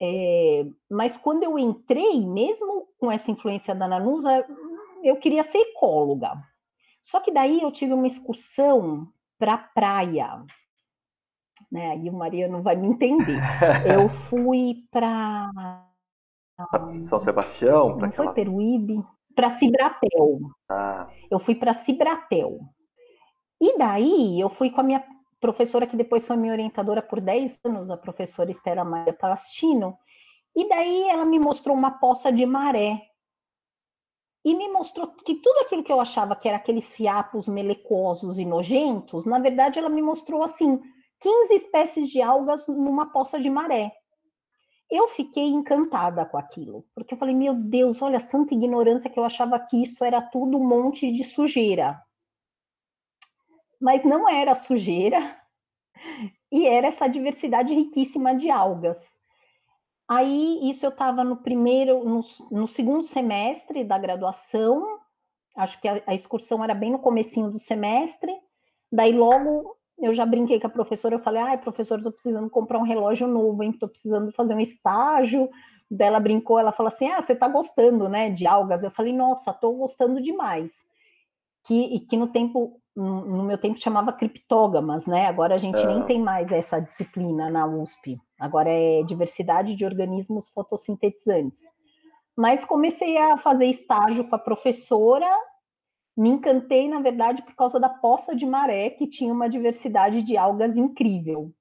É, 0.00 0.66
mas 0.90 1.16
quando 1.16 1.42
eu 1.42 1.58
entrei, 1.58 2.26
mesmo 2.26 2.88
com 2.98 3.10
essa 3.10 3.30
influência 3.30 3.74
da 3.74 3.88
Nanusa, 3.88 4.46
eu 5.02 5.16
queria 5.16 5.42
ser 5.42 5.58
ecóloga. 5.58 6.32
Só 7.00 7.20
que 7.20 7.32
daí 7.32 7.62
eu 7.62 7.70
tive 7.70 7.92
uma 7.92 8.06
excursão 8.06 9.08
para 9.38 9.54
a 9.54 9.58
praia. 9.58 10.44
Né? 11.70 11.90
Aí 11.92 12.10
o 12.10 12.12
Mariano 12.12 12.62
vai 12.62 12.76
me 12.76 12.88
entender. 12.88 13.38
Eu 13.86 14.08
fui 14.28 14.86
para. 14.90 15.50
São 16.88 17.20
Sebastião? 17.20 17.96
Não 17.96 18.10
foi 18.10 18.32
Peruíbe? 18.32 19.02
para 19.36 19.50
Cibratel. 19.50 20.40
Ah. 20.68 21.06
Eu 21.30 21.38
fui 21.38 21.54
para 21.54 21.74
Cibratel. 21.74 22.58
E 23.60 23.78
daí 23.78 24.40
eu 24.40 24.48
fui 24.48 24.70
com 24.70 24.80
a 24.80 24.84
minha 24.84 25.04
professora, 25.40 25.86
que 25.86 25.96
depois 25.96 26.26
foi 26.26 26.36
minha 26.36 26.52
orientadora 26.52 27.02
por 27.02 27.20
10 27.20 27.60
anos, 27.64 27.90
a 27.90 27.96
professora 27.96 28.50
Estela 28.50 28.84
Maria 28.84 29.12
Palastino. 29.12 29.98
E 30.54 30.68
daí 30.68 31.08
ela 31.08 31.24
me 31.24 31.38
mostrou 31.38 31.76
uma 31.76 31.92
poça 31.98 32.32
de 32.32 32.46
maré. 32.46 33.00
E 34.44 34.54
me 34.54 34.68
mostrou 34.70 35.08
que 35.08 35.34
tudo 35.34 35.58
aquilo 35.60 35.82
que 35.82 35.92
eu 35.92 36.00
achava 36.00 36.36
que 36.36 36.48
era 36.48 36.56
aqueles 36.56 36.92
fiapos 36.92 37.48
melecosos 37.48 38.38
e 38.38 38.44
nojentos, 38.44 39.26
na 39.26 39.38
verdade 39.38 39.78
ela 39.78 39.88
me 39.88 40.00
mostrou 40.00 40.42
assim, 40.42 40.80
15 41.20 41.54
espécies 41.54 42.08
de 42.08 42.22
algas 42.22 42.66
numa 42.68 43.10
poça 43.10 43.40
de 43.40 43.50
maré. 43.50 43.92
Eu 44.88 45.08
fiquei 45.08 45.48
encantada 45.48 46.24
com 46.24 46.38
aquilo, 46.38 46.86
porque 46.94 47.14
eu 47.14 47.18
falei, 47.18 47.34
meu 47.34 47.54
Deus, 47.54 48.00
olha, 48.00 48.20
santa 48.20 48.54
ignorância 48.54 49.10
que 49.10 49.18
eu 49.18 49.24
achava 49.24 49.58
que 49.58 49.82
isso 49.82 50.04
era 50.04 50.22
tudo 50.22 50.58
um 50.58 50.64
monte 50.64 51.10
de 51.10 51.24
sujeira. 51.24 52.00
Mas 53.80 54.04
não 54.04 54.28
era 54.28 54.54
sujeira, 54.54 55.18
e 56.50 56.66
era 56.66 56.88
essa 56.88 57.06
diversidade 57.06 57.74
riquíssima 57.74 58.34
de 58.34 58.50
algas. 58.50 59.16
Aí, 60.08 60.60
isso 60.68 60.86
eu 60.86 60.90
estava 60.90 61.24
no 61.24 61.36
primeiro, 61.36 62.04
no, 62.04 62.20
no, 62.50 62.66
segundo 62.68 63.04
semestre 63.04 63.82
da 63.82 63.98
graduação, 63.98 65.00
acho 65.56 65.80
que 65.80 65.88
a, 65.88 66.00
a 66.06 66.14
excursão 66.14 66.62
era 66.62 66.74
bem 66.74 66.92
no 66.92 66.98
comecinho 66.98 67.50
do 67.50 67.58
semestre, 67.58 68.32
daí 68.90 69.12
logo 69.12 69.76
eu 69.98 70.12
já 70.12 70.26
brinquei 70.26 70.60
com 70.60 70.66
a 70.66 70.70
professora, 70.70 71.14
eu 71.14 71.20
falei, 71.20 71.42
ai, 71.42 71.58
professor, 71.58 71.96
estou 71.96 72.12
precisando 72.12 72.50
comprar 72.50 72.78
um 72.78 72.84
relógio 72.84 73.26
novo, 73.26 73.62
hein? 73.62 73.70
Estou 73.70 73.88
precisando 73.88 74.30
fazer 74.32 74.54
um 74.54 74.60
estágio. 74.60 75.48
Dela 75.90 76.20
brincou, 76.20 76.58
ela 76.58 76.72
falou 76.72 76.88
assim, 76.88 77.08
ah, 77.08 77.22
você 77.22 77.32
está 77.32 77.48
gostando, 77.48 78.08
né, 78.08 78.28
de 78.28 78.46
algas? 78.46 78.82
Eu 78.82 78.90
falei, 78.90 79.12
nossa, 79.12 79.52
estou 79.52 79.74
gostando 79.76 80.20
demais. 80.20 80.84
Que, 81.66 81.96
e 81.96 82.00
que 82.00 82.16
no 82.16 82.28
tempo, 82.28 82.80
no 82.94 83.42
meu 83.42 83.58
tempo 83.58 83.80
chamava 83.80 84.12
criptógamas, 84.12 85.06
né? 85.06 85.26
Agora 85.26 85.54
a 85.54 85.58
gente 85.58 85.80
é. 85.80 85.86
nem 85.86 86.02
tem 86.04 86.20
mais 86.20 86.52
essa 86.52 86.78
disciplina 86.78 87.50
na 87.50 87.66
USP. 87.66 88.18
Agora 88.38 88.70
é 88.70 89.02
diversidade 89.02 89.74
de 89.74 89.84
organismos 89.84 90.48
fotossintetizantes. 90.50 91.62
Mas 92.36 92.64
comecei 92.64 93.16
a 93.18 93.36
fazer 93.36 93.66
estágio 93.66 94.28
com 94.28 94.36
a 94.36 94.38
professora 94.38 95.26
me 96.16 96.30
encantei, 96.30 96.88
na 96.88 97.00
verdade, 97.00 97.42
por 97.42 97.54
causa 97.54 97.78
da 97.78 97.90
poça 97.90 98.34
de 98.34 98.46
maré, 98.46 98.88
que 98.88 99.06
tinha 99.06 99.32
uma 99.32 99.50
diversidade 99.50 100.22
de 100.22 100.36
algas 100.36 100.76
incrível. 100.76 101.52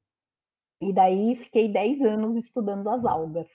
E 0.82 0.94
daí 0.94 1.36
fiquei 1.36 1.68
10 1.68 2.02
anos 2.04 2.36
estudando 2.38 2.88
as 2.90 3.04
algas. 3.04 3.50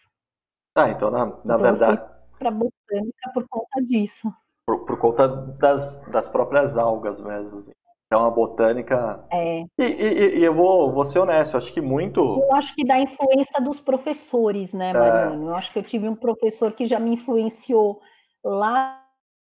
Ah, 0.74 0.90
então, 0.90 1.10
na, 1.10 1.24
na 1.26 1.32
então, 1.42 1.58
verdade. 1.58 2.02
Para 2.38 2.50
botânica 2.50 3.30
por 3.32 3.48
conta 3.48 3.82
disso. 3.82 4.30
Por, 4.70 4.84
por 4.84 4.98
conta 4.98 5.26
das, 5.26 6.00
das 6.02 6.28
próprias 6.28 6.76
algas 6.76 7.20
mesmo. 7.20 7.58
Assim. 7.58 7.72
Então 8.06 8.24
a 8.24 8.30
botânica. 8.30 9.24
É. 9.32 9.62
E, 9.78 9.82
e, 9.82 10.38
e, 10.38 10.44
eu 10.44 10.54
vou, 10.54 10.92
vou 10.92 11.04
ser 11.04 11.18
honesto, 11.18 11.56
acho 11.56 11.72
que 11.72 11.80
muito. 11.80 12.20
Eu 12.20 12.54
acho 12.54 12.72
que 12.76 12.84
da 12.84 13.00
influência 13.00 13.60
dos 13.60 13.80
professores, 13.80 14.72
né, 14.72 14.90
é. 14.90 14.92
Mariano? 14.92 15.48
É. 15.48 15.50
Eu 15.50 15.54
acho 15.56 15.72
que 15.72 15.78
eu 15.80 15.82
tive 15.82 16.08
um 16.08 16.14
professor 16.14 16.70
que 16.72 16.86
já 16.86 17.00
me 17.00 17.14
influenciou 17.14 18.00
lá 18.44 19.04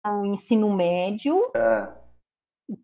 o 0.06 0.24
ensino 0.24 0.74
médio, 0.74 1.42
é. 1.54 1.88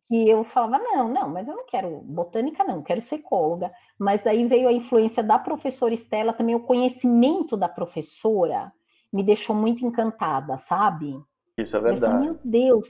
que 0.06 0.28
eu 0.28 0.44
falava, 0.44 0.78
não, 0.84 1.08
não, 1.08 1.28
mas 1.30 1.48
eu 1.48 1.56
não 1.56 1.64
quero 1.64 2.02
botânica, 2.02 2.62
não, 2.62 2.82
quero 2.82 3.00
ser 3.00 3.16
ecóloga. 3.16 3.72
Mas 3.98 4.22
daí 4.22 4.46
veio 4.46 4.68
a 4.68 4.72
influência 4.72 5.22
da 5.22 5.38
professora 5.38 5.94
Estela, 5.94 6.34
também 6.34 6.54
o 6.54 6.64
conhecimento 6.64 7.56
da 7.56 7.68
professora 7.70 8.70
me 9.10 9.22
deixou 9.22 9.56
muito 9.56 9.86
encantada, 9.86 10.58
sabe? 10.58 11.18
Isso 11.58 11.76
é 11.76 11.80
verdade. 11.80 12.12
Falei, 12.12 12.30
Meu 12.30 12.38
Deus, 12.44 12.88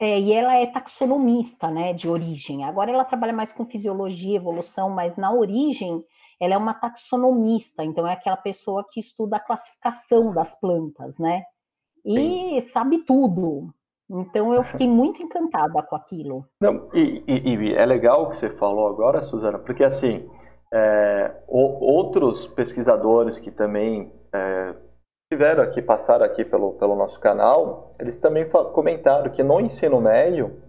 é, 0.00 0.18
e 0.18 0.32
ela 0.32 0.54
é 0.54 0.66
taxonomista, 0.66 1.70
né, 1.70 1.92
de 1.92 2.08
origem. 2.08 2.64
Agora 2.64 2.90
ela 2.90 3.04
trabalha 3.04 3.32
mais 3.32 3.52
com 3.52 3.66
fisiologia, 3.66 4.36
evolução, 4.36 4.90
mas 4.90 5.16
na 5.16 5.32
origem 5.32 6.02
ela 6.40 6.54
é 6.54 6.56
uma 6.56 6.72
taxonomista, 6.72 7.84
então 7.84 8.06
é 8.06 8.14
aquela 8.14 8.36
pessoa 8.36 8.84
que 8.90 8.98
estuda 8.98 9.36
a 9.36 9.40
classificação 9.40 10.32
das 10.32 10.58
plantas, 10.58 11.18
né? 11.18 11.44
e 12.04 12.60
Sim. 12.60 12.60
sabe 12.60 13.04
tudo. 13.04 13.72
Então 14.08 14.52
eu 14.52 14.64
fiquei 14.64 14.88
muito 14.88 15.22
encantada 15.22 15.82
com 15.82 15.96
aquilo. 15.96 16.46
Não, 16.60 16.88
e, 16.92 17.22
e, 17.26 17.54
e, 17.54 17.74
é 17.74 17.86
legal 17.86 18.24
o 18.24 18.30
que 18.30 18.36
você 18.36 18.50
falou 18.50 18.88
agora, 18.88 19.22
Suzana, 19.22 19.58
porque 19.58 19.84
assim, 19.84 20.28
é, 20.72 21.42
o, 21.46 21.92
outros 21.94 22.46
pesquisadores 22.46 23.38
que 23.38 23.50
também 23.50 24.12
é, 24.32 24.74
tiveram 25.32 25.62
aqui, 25.62 25.80
passaram 25.80 26.24
aqui 26.24 26.44
pelo, 26.44 26.72
pelo 26.72 26.96
nosso 26.96 27.20
canal, 27.20 27.92
eles 28.00 28.18
também 28.18 28.44
comentaram 28.74 29.30
que 29.30 29.44
no 29.44 29.60
ensino 29.60 30.00
médio, 30.00 30.60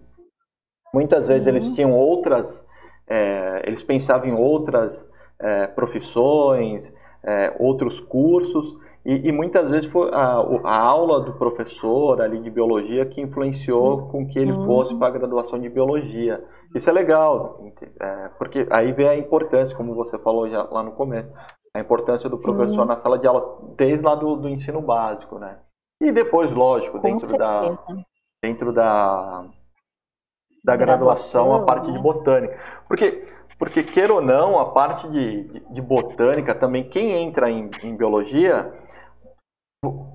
muitas 0.94 1.26
vezes 1.26 1.48
eles 1.48 1.72
tinham 1.72 1.90
outras, 1.90 2.64
é, 3.08 3.64
eles 3.66 3.82
pensavam 3.82 4.28
em 4.28 4.32
outras 4.32 5.08
é, 5.40 5.66
profissões, 5.66 6.94
é, 7.24 7.52
outros 7.58 7.98
cursos, 7.98 8.72
e, 9.04 9.28
e, 9.28 9.32
muitas 9.32 9.68
vezes 9.68 9.86
foi 9.90 10.10
a, 10.12 10.36
a, 10.64 10.78
aula 10.78 11.20
do 11.20 11.32
professor 11.34 12.22
ali 12.22 12.40
de 12.40 12.48
biologia 12.48 13.04
que 13.04 13.20
influenciou 13.20 14.08
com 14.08 14.26
que 14.26 14.38
ele 14.38 14.52
fosse 14.64 14.94
para 14.94 15.08
a 15.08 15.18
graduação 15.18 15.58
de 15.58 15.68
biologia. 15.68 16.42
Isso 16.72 16.88
é 16.88 16.92
legal, 16.92 17.60
é, 18.00 18.28
porque 18.38 18.66
aí 18.70 18.92
vem 18.92 19.08
a 19.08 19.16
importância, 19.16 19.76
como 19.76 19.94
você 19.94 20.16
falou 20.18 20.48
já 20.48 20.62
lá 20.62 20.84
no 20.84 20.92
começo, 20.92 21.28
a 21.74 21.80
importância 21.80 22.30
do 22.30 22.36
Sim. 22.36 22.44
professor 22.44 22.84
na 22.84 22.96
sala 22.96 23.18
de 23.18 23.26
aula 23.26 23.58
desde 23.76 24.04
lá 24.04 24.14
do, 24.14 24.36
do 24.36 24.48
ensino 24.48 24.80
básico, 24.80 25.38
né? 25.38 25.58
E 26.00 26.12
depois, 26.12 26.52
lógico, 26.52 27.00
com 27.00 27.08
dentro 27.08 27.36
da 27.36 27.78
dentro 28.42 28.72
da 28.72 29.44
da 30.64 30.76
graduação, 30.76 31.46
graduação 31.46 31.54
a 31.54 31.64
parte 31.64 31.90
de 31.90 31.98
botânica. 31.98 32.56
Porque 32.86 33.26
porque, 33.62 33.84
queira 33.84 34.12
ou 34.12 34.20
não, 34.20 34.58
a 34.58 34.72
parte 34.72 35.08
de, 35.08 35.44
de, 35.44 35.60
de 35.74 35.80
botânica 35.80 36.52
também, 36.52 36.82
quem 36.82 37.12
entra 37.12 37.48
em, 37.48 37.70
em, 37.84 37.94
biologia, 37.94 38.74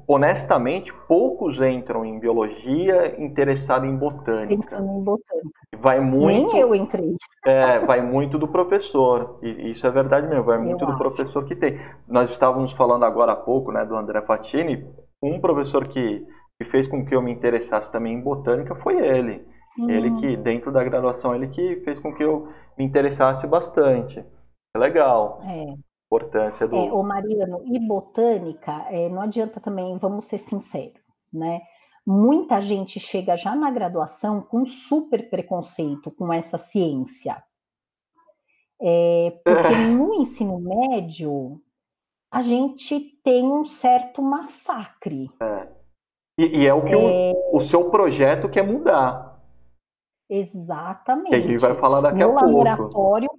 honestamente, 0.05 0.93
poucos 1.07 1.61
entram 1.61 2.03
em 2.03 2.19
biologia 2.19 3.15
interessado 3.17 3.85
em 3.85 3.95
botânica. 3.95 4.61
Pensando 4.61 4.91
em 4.91 5.01
botânica. 5.01 5.49
Vai 5.77 6.01
muito, 6.01 6.51
Nem 6.51 6.59
eu 6.59 6.75
entrei. 6.75 7.15
É, 7.45 7.79
vai 7.79 8.01
muito 8.01 8.37
do 8.37 8.49
professor. 8.49 9.39
E 9.41 9.71
isso 9.71 9.87
é 9.87 9.91
verdade 9.91 10.27
mesmo, 10.27 10.43
vai 10.43 10.57
muito 10.57 10.81
eu 10.81 10.87
do 10.87 10.91
acho. 10.91 11.01
professor 11.01 11.45
que 11.45 11.55
tem. 11.55 11.79
Nós 12.05 12.29
estávamos 12.29 12.73
falando 12.73 13.05
agora 13.05 13.31
há 13.31 13.37
pouco 13.37 13.71
né, 13.71 13.85
do 13.85 13.95
André 13.95 14.21
Fatini, 14.23 14.85
um 15.23 15.39
professor 15.39 15.87
que, 15.87 16.27
que 16.59 16.67
fez 16.67 16.85
com 16.85 17.05
que 17.05 17.15
eu 17.15 17.21
me 17.21 17.31
interessasse 17.31 17.89
também 17.89 18.13
em 18.13 18.21
botânica 18.21 18.75
foi 18.75 18.97
ele. 18.97 19.47
Sim. 19.77 19.91
Ele 19.91 20.11
que, 20.15 20.35
dentro 20.35 20.71
da 20.71 20.83
graduação, 20.83 21.35
ele 21.35 21.47
que 21.47 21.81
fez 21.81 21.99
com 21.99 22.11
que 22.11 22.23
eu 22.23 22.51
me 22.75 22.83
interessasse 22.83 23.45
bastante. 23.45 24.25
É 24.75 24.79
legal. 24.79 25.39
É. 25.43 25.75
Importância 26.07 26.67
do. 26.67 26.75
É, 26.75 26.91
o 26.91 27.03
Mariano, 27.03 27.61
e 27.65 27.79
botânica, 27.79 28.87
é, 28.89 29.07
não 29.07 29.21
adianta 29.21 29.59
também, 29.59 29.95
vamos 29.99 30.25
ser 30.25 30.39
sinceros, 30.39 30.99
né? 31.31 31.61
Muita 32.03 32.59
gente 32.59 32.99
chega 32.99 33.35
já 33.35 33.55
na 33.55 33.69
graduação 33.69 34.41
com 34.41 34.65
super 34.65 35.29
preconceito 35.29 36.09
com 36.09 36.33
essa 36.33 36.57
ciência. 36.57 37.43
É, 38.81 39.39
porque 39.43 39.75
no 39.93 40.15
ensino 40.15 40.59
médio 40.59 41.61
a 42.31 42.41
gente 42.41 42.99
tem 43.23 43.45
um 43.45 43.63
certo 43.63 44.23
massacre. 44.23 45.29
É. 45.39 45.67
E, 46.39 46.61
e, 46.61 46.67
é 46.67 46.73
o 46.73 46.83
que 46.83 46.95
o, 46.95 47.09
é. 47.09 47.33
o 47.51 47.59
seu 47.59 47.91
projeto 47.91 48.49
quer 48.49 48.63
mudar. 48.63 49.26
Exatamente. 50.29 51.29
Que 51.29 51.35
a 51.35 51.39
gente 51.39 51.57
vai 51.57 51.75
falar 51.75 52.01
daqui 52.01 52.19
no 52.19 52.25
a 52.25 52.29
pouco. 52.29 52.45
No 52.45 52.57
laboratório 52.57 53.29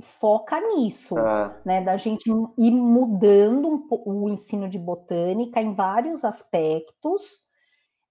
foca 0.00 0.60
nisso, 0.60 1.18
é. 1.18 1.60
né? 1.64 1.80
Da 1.82 1.96
gente 1.96 2.28
ir 2.28 2.70
mudando 2.70 3.68
um, 3.68 3.86
o 4.06 4.28
ensino 4.28 4.68
de 4.68 4.78
botânica 4.78 5.60
em 5.60 5.74
vários 5.74 6.24
aspectos, 6.24 7.40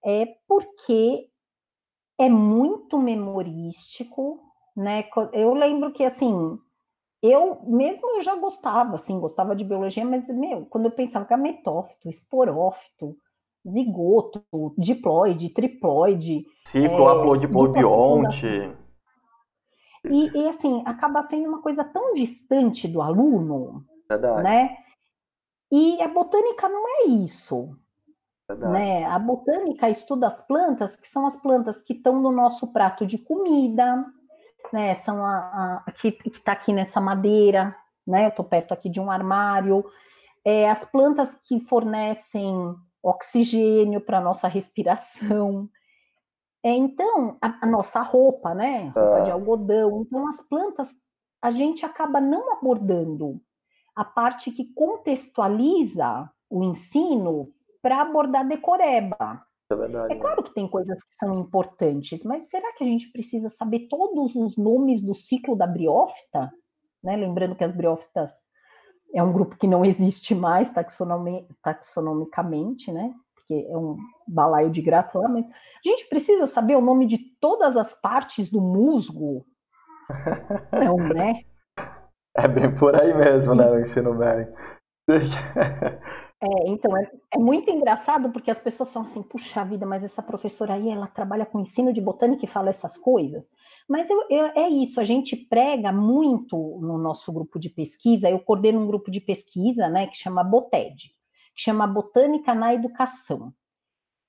é 0.04 0.26
porque 0.46 1.28
é 2.18 2.28
muito 2.28 2.98
memorístico, 2.98 4.40
né? 4.76 5.04
Eu 5.32 5.54
lembro 5.54 5.92
que 5.92 6.04
assim, 6.04 6.58
eu 7.22 7.60
mesmo 7.64 8.08
eu 8.10 8.20
já 8.22 8.34
gostava, 8.36 8.94
assim, 8.94 9.18
gostava 9.18 9.54
de 9.54 9.64
biologia, 9.64 10.04
mas 10.04 10.28
meu, 10.28 10.66
quando 10.66 10.86
eu 10.86 10.90
pensava 10.92 11.24
que 11.24 11.36
metófito, 11.36 12.08
esporófito, 12.08 13.16
zigoto, 13.66 14.42
diploide, 14.76 15.50
triploide. 15.50 16.44
Ciclo, 16.66 17.08
é, 17.08 17.12
haplodiploide, 17.12 17.78
bionte. 17.78 18.76
E, 20.04 20.38
e, 20.38 20.48
assim, 20.48 20.82
acaba 20.86 21.22
sendo 21.22 21.48
uma 21.48 21.60
coisa 21.60 21.84
tão 21.84 22.14
distante 22.14 22.88
do 22.88 23.02
aluno, 23.02 23.84
Verdade. 24.08 24.42
né? 24.42 24.76
E 25.70 26.00
a 26.02 26.08
botânica 26.08 26.68
não 26.68 26.82
é 26.88 27.04
isso. 27.08 27.76
Verdade. 28.48 28.72
Né? 28.72 29.04
A 29.04 29.18
botânica 29.18 29.88
estuda 29.88 30.26
as 30.26 30.44
plantas, 30.46 30.96
que 30.96 31.06
são 31.06 31.26
as 31.26 31.36
plantas 31.40 31.82
que 31.82 31.92
estão 31.92 32.20
no 32.20 32.32
nosso 32.32 32.72
prato 32.72 33.06
de 33.06 33.18
comida, 33.18 34.04
né? 34.72 34.94
São 34.94 35.24
a, 35.24 35.82
a 35.86 35.92
que 35.92 36.18
está 36.26 36.52
aqui 36.52 36.72
nessa 36.72 37.00
madeira, 37.00 37.76
né? 38.06 38.24
Eu 38.24 38.30
estou 38.30 38.44
perto 38.44 38.72
aqui 38.72 38.88
de 38.88 39.00
um 39.00 39.10
armário. 39.10 39.84
É, 40.44 40.68
as 40.68 40.84
plantas 40.84 41.36
que 41.46 41.60
fornecem 41.60 42.74
oxigênio 43.02 44.00
para 44.00 44.20
nossa 44.20 44.48
respiração. 44.48 45.68
É, 46.62 46.70
então, 46.70 47.38
a, 47.40 47.64
a, 47.64 47.66
nossa 47.66 48.02
roupa, 48.02 48.54
né? 48.54 48.92
Roupa 48.94 49.16
ah. 49.16 49.20
de 49.20 49.30
algodão. 49.30 50.02
Então, 50.02 50.28
as 50.28 50.42
plantas, 50.42 50.90
a 51.42 51.50
gente 51.50 51.86
acaba 51.86 52.20
não 52.20 52.52
abordando 52.52 53.40
a 53.96 54.04
parte 54.04 54.50
que 54.50 54.72
contextualiza 54.74 56.30
o 56.48 56.62
ensino 56.62 57.52
para 57.82 58.02
abordar 58.02 58.46
decoreba. 58.46 59.42
É, 59.70 59.76
verdade, 59.76 60.12
é 60.12 60.16
claro 60.16 60.42
que 60.42 60.52
tem 60.52 60.68
coisas 60.68 61.02
que 61.02 61.14
são 61.14 61.38
importantes, 61.38 62.24
mas 62.24 62.50
será 62.50 62.72
que 62.74 62.82
a 62.82 62.86
gente 62.86 63.10
precisa 63.12 63.48
saber 63.48 63.88
todos 63.88 64.34
os 64.34 64.56
nomes 64.56 65.00
do 65.00 65.14
ciclo 65.14 65.56
da 65.56 65.66
briófita? 65.66 66.52
Né? 67.02 67.16
Lembrando 67.16 67.54
que 67.54 67.64
as 67.64 67.72
briófitas 67.72 68.42
é 69.14 69.22
um 69.22 69.32
grupo 69.32 69.56
que 69.56 69.66
não 69.66 69.84
existe 69.84 70.34
mais 70.34 70.70
taxonomi 70.70 71.46
taxonomicamente, 71.62 72.92
né? 72.92 73.12
Porque 73.34 73.66
é 73.68 73.76
um 73.76 73.96
balaio 74.26 74.70
de 74.70 74.80
grato 74.80 75.18
lá, 75.18 75.28
mas 75.28 75.46
a 75.46 75.88
gente 75.88 76.08
precisa 76.08 76.46
saber 76.46 76.76
o 76.76 76.80
nome 76.80 77.06
de 77.06 77.18
todas 77.40 77.76
as 77.76 77.94
partes 77.94 78.50
do 78.50 78.60
musgo? 78.60 79.44
Não, 80.72 80.96
né? 81.14 81.42
É 82.36 82.46
bem 82.46 82.72
por 82.74 82.94
aí 82.94 83.12
mesmo, 83.14 83.54
né, 83.54 83.68
no 83.68 83.80
ensino 83.80 84.14
médio. 84.14 84.52
É, 86.42 86.70
então, 86.70 86.96
é, 86.96 87.06
é, 87.34 87.38
muito 87.38 87.68
engraçado 87.70 88.30
porque 88.32 88.50
as 88.50 88.58
pessoas 88.58 88.90
falam 88.90 89.06
assim, 89.06 89.22
puxa 89.22 89.62
vida, 89.62 89.84
mas 89.84 90.02
essa 90.02 90.22
professora 90.22 90.72
aí, 90.72 90.88
ela 90.88 91.06
trabalha 91.06 91.44
com 91.44 91.60
ensino 91.60 91.92
de 91.92 92.00
botânica 92.00 92.46
e 92.46 92.48
fala 92.48 92.70
essas 92.70 92.96
coisas. 92.96 93.50
Mas 93.90 94.08
eu, 94.08 94.24
eu, 94.30 94.44
é 94.54 94.68
isso, 94.68 95.00
a 95.00 95.04
gente 95.04 95.34
prega 95.34 95.90
muito 95.90 96.78
no 96.80 96.96
nosso 96.96 97.32
grupo 97.32 97.58
de 97.58 97.68
pesquisa, 97.68 98.30
eu 98.30 98.38
coordeno 98.38 98.80
um 98.80 98.86
grupo 98.86 99.10
de 99.10 99.20
pesquisa, 99.20 99.88
né, 99.88 100.06
que 100.06 100.16
chama 100.16 100.44
BOTED, 100.44 101.08
que 101.54 101.60
chama 101.60 101.88
Botânica 101.88 102.54
na 102.54 102.72
Educação. 102.72 103.52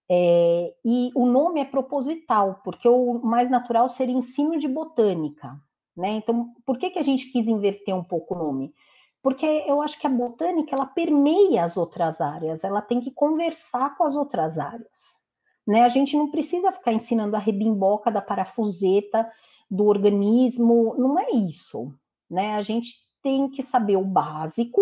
É, 0.09 0.73
e 0.83 1.11
o 1.15 1.27
nome 1.27 1.61
é 1.61 1.65
proposital, 1.65 2.59
porque 2.63 2.89
o 2.89 3.21
mais 3.23 3.51
natural 3.51 3.87
seria 3.87 4.15
ensino 4.15 4.57
de 4.57 4.67
botânica, 4.67 5.55
né? 5.95 6.09
Então, 6.13 6.53
por 6.65 6.79
que, 6.79 6.89
que 6.89 6.99
a 6.99 7.03
gente 7.03 7.31
quis 7.31 7.47
inverter 7.47 7.95
um 7.95 8.03
pouco 8.03 8.33
o 8.33 8.37
nome? 8.37 8.73
porque 9.21 9.45
eu 9.45 9.81
acho 9.81 9.99
que 9.99 10.07
a 10.07 10.09
botânica 10.09 10.75
ela 10.75 10.85
permeia 10.85 11.63
as 11.63 11.77
outras 11.77 12.19
áreas, 12.19 12.63
ela 12.63 12.81
tem 12.81 12.99
que 12.99 13.11
conversar 13.11 13.95
com 13.95 14.03
as 14.03 14.15
outras 14.15 14.57
áreas. 14.57 15.21
Né? 15.67 15.83
A 15.83 15.89
gente 15.89 16.17
não 16.17 16.31
precisa 16.31 16.71
ficar 16.71 16.91
ensinando 16.91 17.35
a 17.35 17.39
rebimboca 17.39 18.11
da 18.11 18.21
parafuseta 18.21 19.31
do 19.71 19.85
organismo, 19.85 20.93
não 20.97 21.17
é 21.17 21.31
isso. 21.31 21.93
Né? 22.29 22.55
A 22.55 22.61
gente 22.61 22.89
tem 23.23 23.49
que 23.49 23.63
saber 23.63 23.95
o 23.95 24.03
básico 24.03 24.81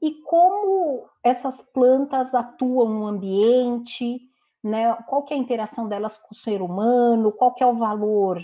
e 0.00 0.14
como 0.22 1.06
essas 1.22 1.60
plantas 1.60 2.34
atuam 2.34 2.88
no 2.88 3.06
ambiente, 3.06 4.18
né? 4.64 4.94
qual 5.06 5.26
é 5.30 5.34
a 5.34 5.36
interação 5.36 5.86
delas 5.86 6.16
com 6.16 6.34
o 6.34 6.36
ser 6.36 6.62
humano, 6.62 7.30
qual 7.30 7.54
é 7.60 7.66
o 7.66 7.76
valor 7.76 8.42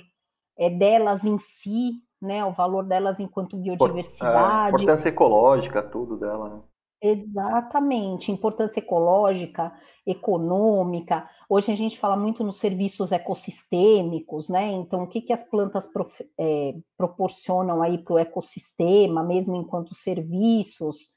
é, 0.58 0.68
delas 0.68 1.24
em 1.24 1.38
si, 1.38 2.02
né, 2.20 2.44
o 2.44 2.52
valor 2.52 2.84
delas 2.84 3.20
enquanto 3.20 3.56
é, 3.56 3.60
biodiversidade. 3.60 4.66
A 4.66 4.68
importância 4.70 5.08
ecológica, 5.08 5.82
tudo 5.82 6.16
dela, 6.16 6.48
né? 6.48 6.62
Exatamente, 7.00 8.32
importância 8.32 8.80
ecológica, 8.80 9.72
econômica. 10.04 11.30
Hoje 11.48 11.70
a 11.70 11.76
gente 11.76 11.96
fala 11.96 12.16
muito 12.16 12.42
nos 12.42 12.56
serviços 12.58 13.12
ecossistêmicos, 13.12 14.48
né? 14.48 14.72
Então, 14.72 15.04
o 15.04 15.06
que, 15.06 15.20
que 15.20 15.32
as 15.32 15.44
plantas 15.48 15.88
é, 16.36 16.74
proporcionam 16.96 17.82
aí 17.82 17.98
para 17.98 18.14
o 18.14 18.18
ecossistema, 18.18 19.22
mesmo 19.22 19.54
enquanto 19.54 19.94
serviços. 19.94 21.12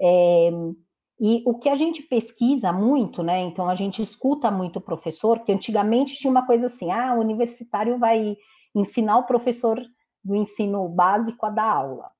É, 0.00 0.50
e 1.18 1.42
o 1.46 1.58
que 1.58 1.70
a 1.70 1.74
gente 1.74 2.02
pesquisa 2.02 2.70
muito, 2.70 3.22
né? 3.22 3.40
Então, 3.40 3.70
a 3.70 3.74
gente 3.74 4.02
escuta 4.02 4.50
muito 4.50 4.80
o 4.80 4.82
professor, 4.82 5.40
que 5.40 5.52
antigamente 5.52 6.14
tinha 6.16 6.30
uma 6.30 6.46
coisa 6.46 6.66
assim: 6.66 6.90
ah, 6.90 7.14
o 7.14 7.20
universitário 7.20 7.98
vai 7.98 8.36
ensinar 8.74 9.16
o 9.18 9.26
professor 9.26 9.80
do 10.22 10.34
ensino 10.34 10.86
básico 10.90 11.46
a 11.46 11.50
dar 11.50 11.74
aula. 11.74 12.10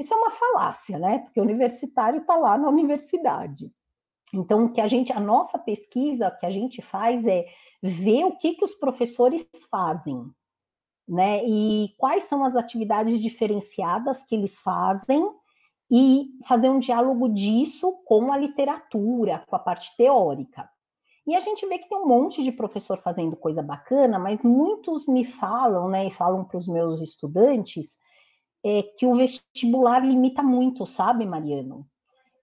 Isso 0.00 0.14
é 0.14 0.16
uma 0.16 0.30
falácia, 0.30 0.98
né? 0.98 1.18
Porque 1.18 1.38
o 1.38 1.42
universitário 1.42 2.22
está 2.22 2.34
lá 2.34 2.56
na 2.56 2.70
universidade. 2.70 3.70
Então, 4.32 4.64
o 4.64 4.72
que 4.72 4.80
a 4.80 4.88
gente, 4.88 5.12
a 5.12 5.20
nossa 5.20 5.58
pesquisa, 5.58 6.30
que 6.30 6.46
a 6.46 6.50
gente 6.50 6.80
faz 6.80 7.26
é 7.26 7.44
ver 7.82 8.24
o 8.24 8.38
que, 8.38 8.54
que 8.54 8.64
os 8.64 8.72
professores 8.72 9.46
fazem, 9.70 10.24
né? 11.06 11.44
E 11.44 11.94
quais 11.98 12.24
são 12.24 12.42
as 12.42 12.56
atividades 12.56 13.20
diferenciadas 13.20 14.24
que 14.24 14.34
eles 14.34 14.58
fazem 14.60 15.30
e 15.90 16.30
fazer 16.46 16.70
um 16.70 16.78
diálogo 16.78 17.28
disso 17.28 17.92
com 18.06 18.32
a 18.32 18.38
literatura, 18.38 19.44
com 19.46 19.54
a 19.54 19.58
parte 19.58 19.94
teórica. 19.98 20.66
E 21.26 21.36
a 21.36 21.40
gente 21.40 21.66
vê 21.66 21.78
que 21.78 21.90
tem 21.90 21.98
um 21.98 22.06
monte 22.06 22.42
de 22.42 22.52
professor 22.52 22.96
fazendo 22.96 23.36
coisa 23.36 23.62
bacana, 23.62 24.18
mas 24.18 24.42
muitos 24.42 25.06
me 25.06 25.24
falam, 25.24 25.90
né, 25.90 26.06
e 26.06 26.10
falam 26.10 26.42
para 26.42 26.56
os 26.56 26.66
meus 26.66 27.02
estudantes, 27.02 27.98
é 28.64 28.82
que 28.82 29.06
o 29.06 29.14
vestibular 29.14 30.04
limita 30.04 30.42
muito, 30.42 30.84
sabe, 30.84 31.24
Mariano? 31.24 31.86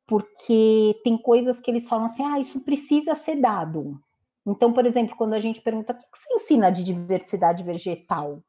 Porque 0.08 1.00
tem 1.04 1.18
coisas 1.18 1.60
que 1.60 1.70
eles 1.70 1.88
falam 1.88 2.06
assim, 2.06 2.24
ah, 2.24 2.40
isso 2.40 2.62
precisa 2.62 3.14
ser 3.14 3.36
dado. 3.36 4.00
Então, 4.46 4.72
por 4.72 4.86
exemplo, 4.86 5.16
quando 5.18 5.34
a 5.34 5.40
gente 5.40 5.62
pergunta 5.62 5.94
o 5.94 5.98
que 5.98 6.18
você 6.18 6.34
ensina 6.34 6.72
de 6.72 6.84
diversidade 6.84 7.64
vegetal, 7.64 8.42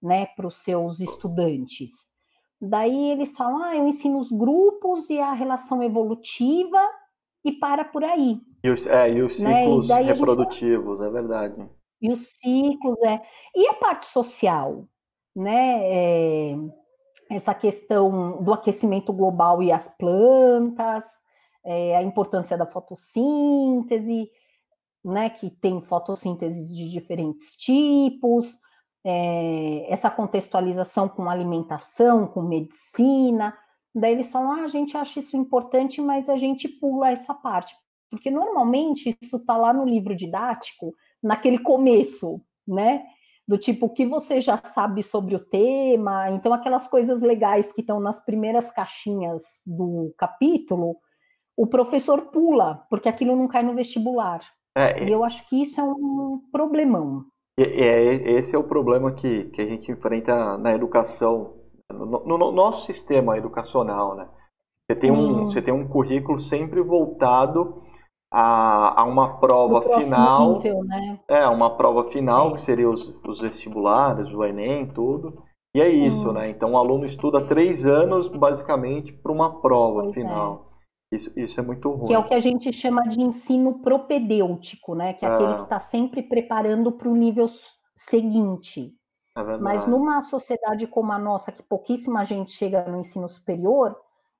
né, 0.00 0.26
para 0.26 0.46
os 0.46 0.56
seus 0.56 1.00
estudantes, 1.00 1.90
daí 2.60 3.10
eles 3.10 3.36
falam, 3.36 3.62
ah, 3.62 3.76
eu 3.76 3.86
ensino 3.86 4.18
os 4.18 4.30
grupos 4.30 5.10
e 5.10 5.18
a 5.18 5.32
relação 5.32 5.82
evolutiva 5.82 6.80
e 7.44 7.52
para 7.52 7.84
por 7.84 8.04
aí. 8.04 8.40
E 8.62 8.70
os, 8.70 8.86
é, 8.86 9.10
e 9.10 9.22
os 9.22 9.36
ciclos 9.36 9.88
né? 9.88 10.02
e 10.02 10.06
reprodutivos, 10.06 10.98
gente... 10.98 11.08
é 11.08 11.10
verdade. 11.10 11.68
E 12.00 12.10
os 12.10 12.30
ciclos, 12.30 12.98
é. 13.04 13.20
E 13.54 13.68
a 13.68 13.74
parte 13.74 14.06
social, 14.06 14.86
né? 15.34 15.80
É, 15.82 16.56
essa 17.34 17.54
questão 17.54 18.42
do 18.42 18.52
aquecimento 18.52 19.12
global 19.12 19.62
e 19.62 19.72
as 19.72 19.88
plantas, 19.88 21.04
é, 21.64 21.96
a 21.96 22.02
importância 22.02 22.56
da 22.56 22.66
fotossíntese, 22.66 24.30
né? 25.04 25.30
Que 25.30 25.50
tem 25.50 25.80
fotossíntese 25.80 26.74
de 26.74 26.90
diferentes 26.90 27.52
tipos, 27.54 28.58
é, 29.04 29.86
essa 29.92 30.10
contextualização 30.10 31.08
com 31.08 31.28
alimentação, 31.28 32.26
com 32.26 32.42
medicina. 32.42 33.56
Daí 33.94 34.12
eles 34.12 34.30
falam, 34.30 34.52
ah, 34.52 34.64
a 34.64 34.68
gente 34.68 34.96
acha 34.96 35.18
isso 35.18 35.36
importante, 35.36 36.00
mas 36.00 36.28
a 36.28 36.36
gente 36.36 36.68
pula 36.68 37.10
essa 37.10 37.34
parte, 37.34 37.74
porque 38.10 38.30
normalmente 38.30 39.16
isso 39.20 39.36
está 39.36 39.56
lá 39.56 39.72
no 39.72 39.84
livro 39.84 40.14
didático, 40.14 40.94
naquele 41.22 41.58
começo, 41.58 42.40
né? 42.66 43.04
Do 43.46 43.58
tipo, 43.58 43.86
o 43.86 43.90
que 43.90 44.06
você 44.06 44.40
já 44.40 44.56
sabe 44.56 45.02
sobre 45.02 45.34
o 45.34 45.40
tema, 45.40 46.30
então 46.30 46.52
aquelas 46.52 46.86
coisas 46.86 47.22
legais 47.22 47.72
que 47.72 47.80
estão 47.80 47.98
nas 47.98 48.24
primeiras 48.24 48.70
caixinhas 48.70 49.42
do 49.66 50.14
capítulo, 50.16 50.96
o 51.56 51.66
professor 51.66 52.30
pula, 52.30 52.86
porque 52.88 53.08
aquilo 53.08 53.36
não 53.36 53.48
cai 53.48 53.62
no 53.62 53.74
vestibular. 53.74 54.40
É, 54.76 55.04
e 55.04 55.10
eu 55.10 55.24
acho 55.24 55.46
que 55.48 55.60
isso 55.60 55.80
é 55.80 55.84
um 55.84 56.40
problemão. 56.50 57.24
É, 57.58 58.14
esse 58.32 58.54
é 58.54 58.58
o 58.58 58.64
problema 58.64 59.12
que, 59.12 59.44
que 59.50 59.60
a 59.60 59.66
gente 59.66 59.92
enfrenta 59.92 60.56
na 60.56 60.72
educação, 60.72 61.54
no, 61.92 62.06
no, 62.06 62.38
no 62.38 62.52
nosso 62.52 62.86
sistema 62.86 63.36
educacional, 63.36 64.16
né? 64.16 64.28
Você 64.90 65.00
tem, 65.00 65.10
um, 65.10 65.46
você 65.46 65.62
tem 65.62 65.72
um 65.72 65.86
currículo 65.86 66.38
sempre 66.38 66.80
voltado 66.80 67.81
a, 68.32 69.02
a 69.02 69.04
uma 69.04 69.38
prova 69.38 69.82
final. 69.98 70.54
Nível, 70.54 70.82
né? 70.84 71.20
É, 71.28 71.46
uma 71.46 71.76
prova 71.76 72.04
final, 72.04 72.54
que 72.54 72.60
seria 72.60 72.88
os, 72.88 73.08
os 73.28 73.42
vestibulares, 73.42 74.32
o 74.32 74.42
Enem, 74.42 74.86
tudo. 74.86 75.42
E 75.74 75.80
é 75.80 75.88
isso, 75.88 76.30
hum. 76.30 76.32
né? 76.32 76.48
Então 76.48 76.72
o 76.72 76.78
aluno 76.78 77.04
estuda 77.04 77.44
três 77.44 77.84
anos, 77.84 78.28
basicamente, 78.28 79.12
para 79.12 79.30
uma 79.30 79.60
prova 79.60 80.04
pois 80.04 80.10
é. 80.10 80.12
final. 80.14 80.68
É. 81.12 81.16
Isso, 81.16 81.38
isso 81.38 81.60
é 81.60 81.62
muito 81.62 81.90
ruim. 81.90 82.06
Que 82.06 82.14
é 82.14 82.18
o 82.18 82.24
que 82.24 82.32
a 82.32 82.38
gente 82.38 82.72
chama 82.72 83.02
de 83.02 83.20
ensino 83.20 83.80
propedêutico, 83.80 84.94
né? 84.94 85.12
Que 85.12 85.26
é, 85.26 85.28
é. 85.28 85.34
aquele 85.34 85.54
que 85.56 85.62
está 85.64 85.78
sempre 85.78 86.22
preparando 86.22 86.90
para 86.90 87.08
o 87.08 87.14
nível 87.14 87.46
seguinte. 87.94 88.94
É 89.36 89.58
Mas 89.58 89.86
numa 89.86 90.22
sociedade 90.22 90.86
como 90.86 91.12
a 91.12 91.18
nossa, 91.18 91.52
que 91.52 91.62
pouquíssima 91.62 92.24
gente 92.24 92.52
chega 92.52 92.84
no 92.84 92.98
ensino 92.98 93.28
superior, 93.28 93.94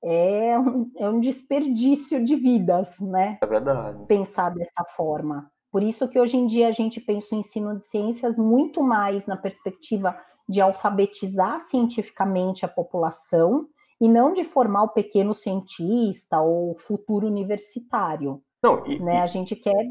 é 0.05 0.59
um, 0.59 0.91
é 0.97 1.09
um 1.09 1.21
desperdício 1.21 2.23
de 2.23 2.35
vidas, 2.37 2.99
né? 3.01 3.39
É 3.41 3.47
verdade. 3.47 4.05
Pensar 4.07 4.51
dessa 4.51 4.85
forma. 4.97 5.51
Por 5.71 5.83
isso 5.83 6.09
que 6.09 6.21
hoje 6.21 6.37
em 6.37 6.47
dia 6.47 6.69
a 6.69 6.73
gente 6.73 7.01
pensa 7.01 7.35
o 7.35 7.39
ensino 7.39 7.77
de 7.77 7.83
ciências 7.83 8.37
muito 8.37 8.83
mais 8.83 9.27
na 9.27 9.37
perspectiva 9.37 10.15
de 10.49 10.61
alfabetizar 10.61 11.61
cientificamente 11.61 12.65
a 12.65 12.69
população 12.69 13.67
e 14.01 14.09
não 14.09 14.33
de 14.33 14.45
formar 14.45 14.83
o 14.83 14.89
pequeno 14.89 15.33
cientista 15.33 16.41
ou 16.41 16.75
futuro 16.75 17.27
universitário. 17.27 18.43
Não, 18.63 18.87
e, 18.87 18.99
né? 18.99 19.23
A 19.23 19.27
gente 19.27 19.57
quer 19.57 19.91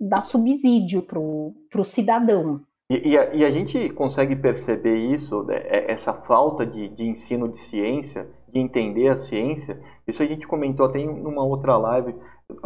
dar 0.00 0.22
subsídio 0.22 1.02
para 1.02 1.18
o 1.18 1.84
cidadão. 1.84 2.62
E, 2.90 3.12
e, 3.12 3.18
a, 3.18 3.34
e, 3.34 3.44
a, 3.44 3.50
gente 3.50 3.88
consegue 3.90 4.36
perceber 4.36 4.96
isso, 4.96 5.42
né, 5.44 5.56
é, 5.64 5.90
essa 5.90 6.12
falta 6.12 6.66
de, 6.66 6.88
de 6.88 7.04
ensino 7.04 7.48
de 7.48 7.56
ciência, 7.56 8.28
de 8.48 8.60
entender 8.60 9.08
a 9.08 9.16
ciência. 9.16 9.80
Isso 10.06 10.22
a 10.22 10.26
gente 10.26 10.46
comentou 10.46 10.84
até 10.84 10.98
em 10.98 11.08
uma 11.08 11.42
outra 11.42 11.78
live. 11.78 12.14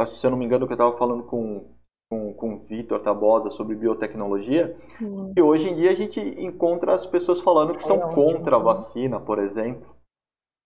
se 0.06 0.26
eu 0.26 0.30
não 0.30 0.38
me 0.38 0.44
engano, 0.44 0.66
que 0.66 0.72
eu 0.72 0.76
estava 0.76 0.98
falando 0.98 1.22
com, 1.22 1.70
com, 2.10 2.34
com 2.34 2.54
o 2.54 2.58
Vitor 2.58 3.00
Tabosa 3.00 3.50
sobre 3.50 3.76
biotecnologia, 3.76 4.76
Sim. 4.98 5.32
e 5.36 5.40
hoje 5.40 5.70
em 5.70 5.76
dia 5.76 5.92
a 5.92 5.94
gente 5.94 6.20
encontra 6.20 6.94
as 6.94 7.06
pessoas 7.06 7.40
falando 7.40 7.74
que 7.74 7.82
é 7.84 7.86
são 7.86 7.98
ótimo, 7.98 8.14
contra 8.14 8.56
a 8.56 8.60
vacina, 8.60 9.20
por 9.20 9.38
exemplo. 9.38 9.94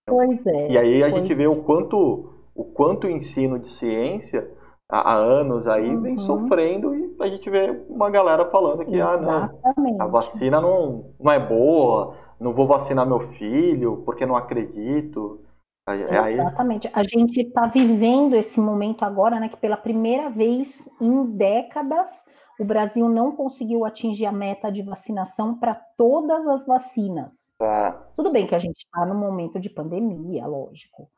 Pois 0.07 0.45
é. 0.47 0.71
E 0.71 0.77
aí 0.77 1.03
a 1.03 1.11
gente 1.11 1.31
vê 1.33 1.43
é. 1.43 1.49
o 1.49 1.63
quanto 1.63 2.33
o 2.55 2.65
quanto 2.65 3.07
o 3.07 3.09
ensino 3.09 3.57
de 3.57 3.67
ciência 3.67 4.51
há, 4.89 5.15
anos 5.15 5.67
aí 5.67 5.89
uhum. 5.89 6.01
vem 6.01 6.17
sofrendo 6.17 6.95
e 6.95 7.15
a 7.19 7.27
gente 7.27 7.49
vê 7.49 7.83
uma 7.89 8.09
galera 8.09 8.49
falando 8.49 8.85
que 8.85 8.99
ah, 8.99 9.17
não, 9.17 10.01
a 10.01 10.07
vacina 10.07 10.59
não, 10.61 11.13
não 11.19 11.31
é 11.31 11.39
boa, 11.39 12.15
não 12.39 12.53
vou 12.53 12.67
vacinar 12.67 13.07
meu 13.07 13.19
filho 13.19 14.03
porque 14.05 14.25
não 14.25 14.35
acredito. 14.35 15.41
Aí... 15.85 16.33
Exatamente. 16.33 16.89
A 16.93 17.03
gente 17.03 17.41
está 17.41 17.67
vivendo 17.67 18.35
esse 18.35 18.59
momento 18.59 19.03
agora, 19.03 19.39
né, 19.39 19.49
que 19.49 19.57
pela 19.57 19.75
primeira 19.75 20.29
vez 20.29 20.89
em 21.01 21.25
décadas 21.25 22.25
o 22.59 22.65
Brasil 22.65 23.09
não 23.09 23.35
conseguiu 23.35 23.83
atingir 23.83 24.25
a 24.25 24.31
meta 24.31 24.71
de 24.71 24.83
vacinação 24.83 25.57
para 25.57 25.75
todas 25.97 26.47
as 26.47 26.65
vacinas. 26.65 27.51
Ah. 27.59 28.07
Tudo 28.15 28.31
bem 28.31 28.45
que 28.47 28.55
a 28.55 28.59
gente 28.59 28.77
está 28.77 29.05
no 29.05 29.15
momento 29.15 29.59
de 29.59 29.69
pandemia, 29.69 30.45
lógico, 30.45 31.09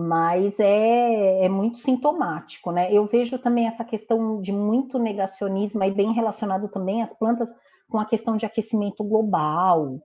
mas 0.00 0.60
é, 0.60 1.44
é 1.44 1.48
muito 1.48 1.78
sintomático, 1.78 2.70
né? 2.70 2.88
Eu 2.92 3.04
vejo 3.04 3.36
também 3.36 3.66
essa 3.66 3.84
questão 3.84 4.40
de 4.40 4.52
muito 4.52 4.96
negacionismo 4.96 5.82
aí 5.82 5.90
bem 5.90 6.12
relacionado 6.12 6.68
também 6.68 7.02
às 7.02 7.12
plantas 7.12 7.52
com 7.88 7.98
a 7.98 8.04
questão 8.04 8.36
de 8.36 8.46
aquecimento 8.46 9.02
global, 9.02 9.98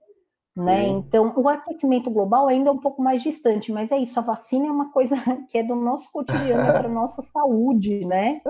né? 0.56 0.88
Então, 0.88 1.32
o 1.36 1.48
aquecimento 1.48 2.10
global 2.10 2.48
ainda 2.48 2.70
é 2.70 2.72
um 2.72 2.80
pouco 2.80 3.00
mais 3.00 3.22
distante, 3.22 3.70
mas 3.70 3.92
é 3.92 3.98
isso, 3.98 4.18
a 4.18 4.22
vacina 4.22 4.66
é 4.66 4.70
uma 4.70 4.90
coisa 4.90 5.14
que 5.48 5.58
é 5.58 5.62
do 5.62 5.76
nosso 5.76 6.10
cotidiano, 6.10 6.62
é 6.62 6.72
para 6.72 6.88
a 6.88 6.92
nossa 6.92 7.22
saúde, 7.22 8.04
né? 8.04 8.40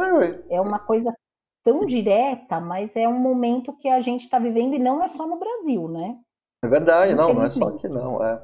É, 0.49 0.57
é 0.57 0.61
uma 0.63 0.79
coisa 0.79 1.15
tão 1.63 1.85
direta, 1.85 2.59
mas 2.59 2.97
é 2.97 3.07
um 3.07 3.19
momento 3.19 3.77
que 3.77 3.89
a 3.89 4.01
gente 4.01 4.25
está 4.25 4.39
vivendo 4.39 4.77
e 4.77 4.79
não 4.79 5.03
é 5.03 5.07
só 5.07 5.27
no 5.27 5.39
Brasil, 5.39 5.89
né? 5.89 6.17
É 6.65 6.69
verdade, 6.69 7.15
não, 7.15 7.35
não 7.35 7.45
é 7.45 7.51
só 7.51 7.69
aqui 7.69 7.87
não. 7.87 8.25
É. 8.25 8.43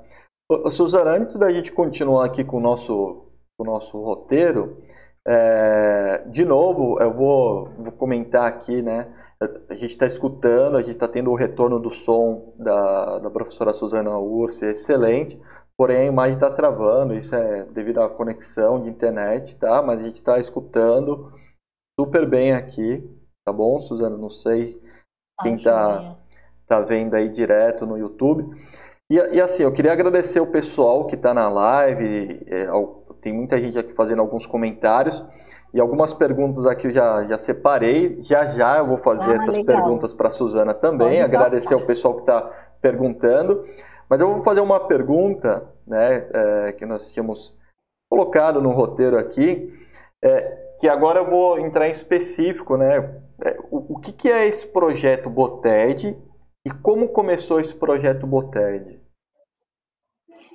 Suzana, 0.71 1.13
antes 1.13 1.37
da 1.37 1.53
gente 1.53 1.73
continuar 1.73 2.25
aqui 2.25 2.43
com 2.43 2.57
o 2.57 2.61
nosso, 2.61 3.27
com 3.57 3.63
o 3.63 3.67
nosso 3.67 4.01
roteiro, 4.03 4.83
é, 5.27 6.25
de 6.27 6.45
novo, 6.45 7.01
eu 7.01 7.15
vou, 7.15 7.69
vou 7.79 7.93
comentar 7.93 8.49
aqui, 8.49 8.83
né? 8.83 9.15
A 9.69 9.75
gente 9.75 9.91
está 9.91 10.07
escutando, 10.07 10.77
a 10.77 10.83
gente 10.83 10.97
está 10.97 11.07
tendo 11.07 11.31
o 11.31 11.37
retorno 11.37 11.79
do 11.79 11.91
som 11.91 12.53
da, 12.59 13.21
da 13.21 13.31
professora 13.31 13.73
Suzana 13.73 14.19
Ursi, 14.19 14.67
excelente, 14.67 15.41
porém 15.79 15.99
a 15.99 16.07
imagem 16.07 16.35
está 16.35 16.51
travando, 16.51 17.15
isso 17.15 17.35
é 17.35 17.65
devido 17.67 18.03
à 18.03 18.09
conexão 18.09 18.83
de 18.83 18.91
internet, 18.91 19.57
tá? 19.57 19.81
Mas 19.83 20.01
a 20.01 20.03
gente 20.03 20.17
está 20.17 20.39
escutando 20.39 21.33
super 21.99 22.29
bem 22.29 22.53
aqui, 22.53 23.09
tá 23.47 23.53
bom, 23.53 23.81
Suzana? 23.81 24.17
Não 24.17 24.31
sei 24.31 24.81
quem 25.43 25.55
está 25.55 26.17
tá 26.67 26.81
vendo 26.81 27.15
aí 27.15 27.29
direto 27.29 27.87
no 27.87 27.97
YouTube. 27.97 28.51
E, 29.11 29.16
e, 29.16 29.40
assim, 29.40 29.64
eu 29.64 29.73
queria 29.73 29.92
agradecer 29.92 30.38
o 30.38 30.46
pessoal 30.46 31.05
que 31.05 31.16
está 31.16 31.35
na 31.35 31.49
live, 31.49 32.46
é, 32.46 32.68
tem 33.20 33.33
muita 33.33 33.61
gente 33.61 33.77
aqui 33.77 33.92
fazendo 33.92 34.20
alguns 34.20 34.46
comentários, 34.46 35.20
e 35.75 35.81
algumas 35.81 36.14
perguntas 36.14 36.64
aqui 36.64 36.87
eu 36.87 36.92
já, 36.92 37.25
já 37.25 37.37
separei, 37.37 38.18
já 38.20 38.46
já 38.46 38.79
eu 38.79 38.87
vou 38.87 38.99
fazer 38.99 39.33
ah, 39.33 39.35
essas 39.35 39.57
legal. 39.57 39.77
perguntas 39.77 40.12
para 40.12 40.29
a 40.29 40.33
Suzana 40.33 40.73
também, 40.73 41.20
Pode 41.20 41.23
agradecer 41.23 41.75
ao 41.75 41.81
pessoal 41.81 42.14
que 42.14 42.20
está 42.20 42.40
perguntando, 42.81 43.64
mas 44.09 44.20
eu 44.20 44.29
vou 44.29 44.44
fazer 44.44 44.61
uma 44.61 44.79
pergunta, 44.79 45.68
né, 45.85 46.29
é, 46.33 46.73
que 46.73 46.87
nós 46.87 47.11
tínhamos 47.11 47.57
colocado 48.09 48.62
no 48.62 48.70
roteiro 48.70 49.18
aqui, 49.18 49.73
é, 50.23 50.57
que 50.79 50.88
agora 50.88 51.18
eu 51.18 51.29
vou 51.29 51.59
entrar 51.59 51.88
em 51.88 51.92
específico, 51.92 52.77
né, 52.77 53.12
é, 53.44 53.59
o, 53.70 53.94
o 53.94 53.99
que, 53.99 54.12
que 54.12 54.31
é 54.31 54.46
esse 54.46 54.66
projeto 54.68 55.29
Boted 55.29 56.16
e 56.64 56.70
como 56.70 57.09
começou 57.09 57.61
esse 57.61 57.75
projeto 57.75 58.27
Boted? 58.27 59.00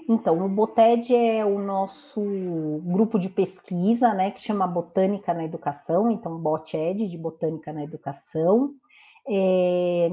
Então, 0.08 0.46
o 0.46 0.50
BOTED 0.50 1.16
é 1.16 1.44
o 1.44 1.58
nosso 1.58 2.22
grupo 2.84 3.18
de 3.18 3.28
pesquisa, 3.28 4.14
né, 4.14 4.30
que 4.30 4.40
chama 4.40 4.68
Botânica 4.68 5.34
na 5.34 5.44
Educação, 5.44 6.12
então 6.12 6.38
BOTED, 6.38 7.08
de 7.08 7.18
Botânica 7.18 7.74
na 7.74 7.84
Educação. 7.84 8.76
É, 9.28 10.10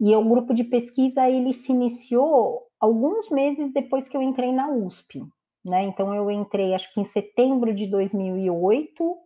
e 0.00 0.12
é 0.12 0.16
o 0.16 0.28
grupo 0.28 0.54
de 0.54 0.62
pesquisa, 0.62 1.28
ele 1.28 1.52
se 1.52 1.72
iniciou 1.72 2.62
alguns 2.78 3.28
meses 3.28 3.72
depois 3.72 4.08
que 4.08 4.16
eu 4.16 4.22
entrei 4.22 4.52
na 4.52 4.70
USP, 4.70 5.24
né, 5.64 5.82
então 5.82 6.14
eu 6.14 6.30
entrei, 6.30 6.72
acho 6.72 6.92
que 6.94 7.00
em 7.00 7.04
setembro 7.04 7.74
de 7.74 7.88
2008, 7.88 9.16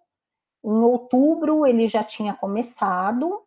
em 0.64 0.82
outubro 0.82 1.66
ele 1.66 1.86
já 1.86 2.02
tinha 2.02 2.32
começado, 2.32 3.42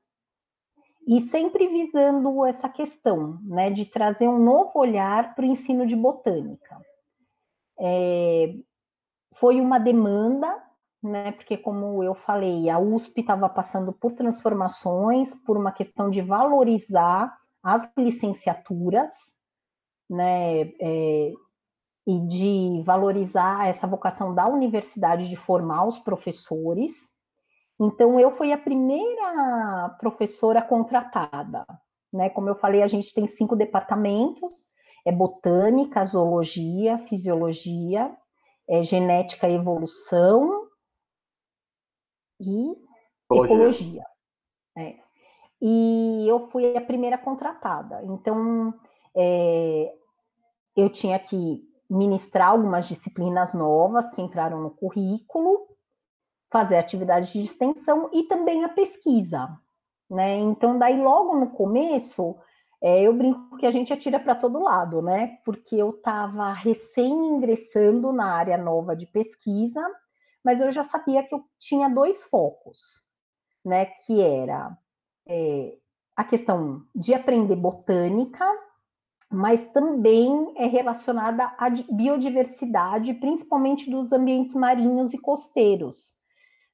e 1.08 1.20
sempre 1.22 1.68
visando 1.68 2.46
essa 2.46 2.70
questão, 2.70 3.40
né, 3.44 3.70
de 3.70 3.86
trazer 3.86 4.28
um 4.28 4.38
novo 4.38 4.78
olhar 4.78 5.34
para 5.34 5.44
o 5.44 5.48
ensino 5.48 5.86
de 5.86 5.96
botânica. 5.96 6.80
É, 7.80 8.54
foi 9.36 9.60
uma 9.60 9.80
demanda, 9.80 10.62
né, 11.02 11.32
porque 11.32 11.58
como 11.58 12.04
eu 12.04 12.14
falei, 12.14 12.70
a 12.70 12.78
USP 12.78 13.22
estava 13.22 13.50
passando 13.50 13.94
por 13.94 14.12
transformações, 14.12 15.34
por 15.44 15.58
uma 15.58 15.72
questão 15.72 16.10
de 16.10 16.22
valorizar 16.22 17.36
as 17.64 17.92
licenciaturas, 17.98 19.10
né, 20.10 20.62
é, 20.80 21.34
e 22.08 22.20
de 22.28 22.82
valorizar 22.84 23.68
essa 23.68 23.86
vocação 23.86 24.34
da 24.34 24.48
universidade 24.48 25.30
de 25.30 25.36
formar 25.36 25.86
os 25.86 26.00
professores, 26.00 27.12
então, 27.80 28.20
eu 28.20 28.30
fui 28.30 28.52
a 28.52 28.58
primeira 28.58 29.96
professora 30.00 30.62
contratada. 30.62 31.65
Né? 32.12 32.30
Como 32.30 32.50
eu 32.50 32.56
falei, 32.56 32.84
a 32.84 32.88
gente 32.88 33.13
tem 33.13 33.26
cinco 33.26 33.56
departamentos: 33.56 34.65
é 35.06 35.12
botânica, 35.12 36.04
zoologia, 36.04 36.98
fisiologia, 36.98 38.13
é 38.68 38.84
genética 38.84 39.48
e 39.48 39.56
evolução 39.56 40.68
e 42.42 42.76
ecologia. 43.32 44.04
É. 44.78 44.98
E 45.62 46.26
eu 46.28 46.48
fui 46.50 46.76
a 46.76 46.82
primeira 46.82 47.18
contratada. 47.18 48.02
Então, 48.06 48.74
é, 49.15 49.94
eu 50.76 50.89
tinha 50.89 51.18
que 51.18 51.65
ministrar 51.89 52.50
algumas 52.50 52.88
disciplinas 52.88 53.54
novas 53.54 54.12
que 54.12 54.22
entraram 54.22 54.62
no 54.62 54.70
currículo 54.70 55.68
fazer 56.50 56.78
atividade 56.78 57.32
de 57.32 57.44
extensão 57.44 58.10
e 58.12 58.24
também 58.24 58.64
a 58.64 58.70
pesquisa, 58.70 59.50
né? 60.10 60.36
Então, 60.38 60.78
daí 60.78 61.00
logo 61.00 61.36
no 61.36 61.52
começo, 61.52 62.36
é, 62.82 63.02
eu 63.04 63.14
brinco 63.14 63.58
que 63.58 63.66
a 63.66 63.72
gente 63.72 63.94
atira 63.94 64.20
para 64.20 64.36
todo 64.36 64.64
lado, 64.64 65.02
né? 65.02 65.38
Porque 65.46 65.76
eu 65.76 65.92
estava 65.92 66.52
recém 66.52 67.12
ingressando 67.12 68.12
na 68.12 68.34
área 68.34 68.58
nova 68.58 68.96
de 68.96 69.06
pesquisa, 69.06 69.82
mas 70.44 70.60
eu 70.60 70.72
já 70.72 70.84
sabia 70.84 71.24
que 71.24 71.34
eu 71.34 71.44
tinha 71.60 71.88
dois 71.88 72.24
focos, 72.24 73.06
né? 73.64 73.86
Que 73.86 74.22
era 74.22 74.76
é, 75.28 75.78
a 76.16 76.24
questão 76.24 76.84
de 76.96 77.14
aprender 77.14 77.56
botânica, 77.56 78.46
mas 79.32 79.68
também 79.68 80.54
é 80.58 80.66
relacionada 80.66 81.54
à 81.60 81.70
biodiversidade, 81.70 83.14
principalmente 83.14 83.92
dos 83.92 84.12
ambientes 84.12 84.56
marinhos 84.56 85.14
e 85.14 85.20
costeiros 85.20 86.19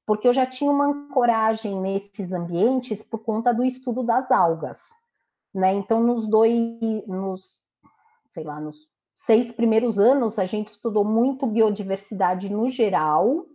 porque 0.06 0.28
eu 0.28 0.34
já 0.34 0.46
tinha 0.46 0.72
uma 0.72 0.86
ancoragem 0.86 1.80
nesses 1.82 2.32
ambientes 2.32 3.02
por 3.02 3.20
conta 3.20 3.54
do 3.54 3.64
estudo 3.64 4.04
das 4.04 4.32
algas, 4.32 4.90
né? 5.54 5.74
Então, 5.74 6.02
nos 6.02 6.28
dois, 6.28 6.54
nos, 7.08 7.60
sei 8.30 8.44
lá, 8.44 8.60
nos 8.60 8.88
seis 9.16 9.52
primeiros 9.52 9.98
anos, 9.98 10.38
a 10.38 10.46
gente 10.46 10.68
estudou 10.68 11.04
muito 11.04 11.48
biodiversidade 11.48 12.52
no 12.52 12.70
geral, 12.70 13.46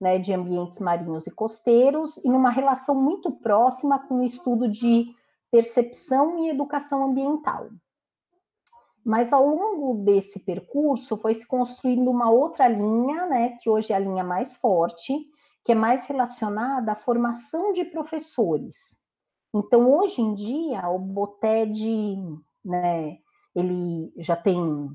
né, 0.00 0.18
de 0.18 0.32
ambientes 0.32 0.78
marinhos 0.78 1.26
e 1.26 1.30
costeiros, 1.30 2.16
e 2.18 2.28
numa 2.28 2.50
relação 2.50 2.94
muito 2.94 3.30
próxima 3.32 3.98
com 3.98 4.20
o 4.20 4.24
estudo 4.24 4.68
de 4.68 5.06
percepção 5.50 6.44
e 6.44 6.50
educação 6.50 7.04
ambiental. 7.04 7.68
Mas 9.04 9.32
ao 9.32 9.46
longo 9.46 10.04
desse 10.04 10.38
percurso 10.38 11.16
foi 11.16 11.34
se 11.34 11.46
construindo 11.46 12.10
uma 12.10 12.30
outra 12.30 12.68
linha, 12.68 13.26
né, 13.26 13.56
que 13.60 13.68
hoje 13.68 13.92
é 13.92 13.96
a 13.96 14.00
linha 14.00 14.24
mais 14.24 14.56
forte, 14.56 15.12
que 15.68 15.72
é 15.72 15.74
mais 15.74 16.06
relacionada 16.06 16.92
à 16.92 16.96
formação 16.96 17.74
de 17.74 17.84
professores. 17.84 18.96
Então, 19.54 19.92
hoje 19.92 20.22
em 20.22 20.32
dia, 20.32 20.88
o 20.88 20.98
Boted, 20.98 21.76
né, 22.64 23.18
ele 23.54 24.10
já 24.16 24.34
tem 24.34 24.88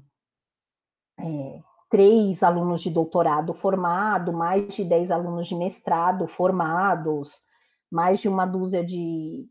é, 1.19 1.59
três 1.91 2.41
alunos 2.41 2.81
de 2.81 2.89
doutorado 2.89 3.53
formado, 3.53 4.33
mais 4.33 4.73
de 4.73 4.83
dez 4.83 5.11
alunos 5.11 5.45
de 5.45 5.53
mestrado 5.55 6.25
formados, 6.25 7.43
mais 7.91 8.19
de 8.19 8.27
uma 8.27 8.47
dúzia 8.47 8.83
de 8.83 9.47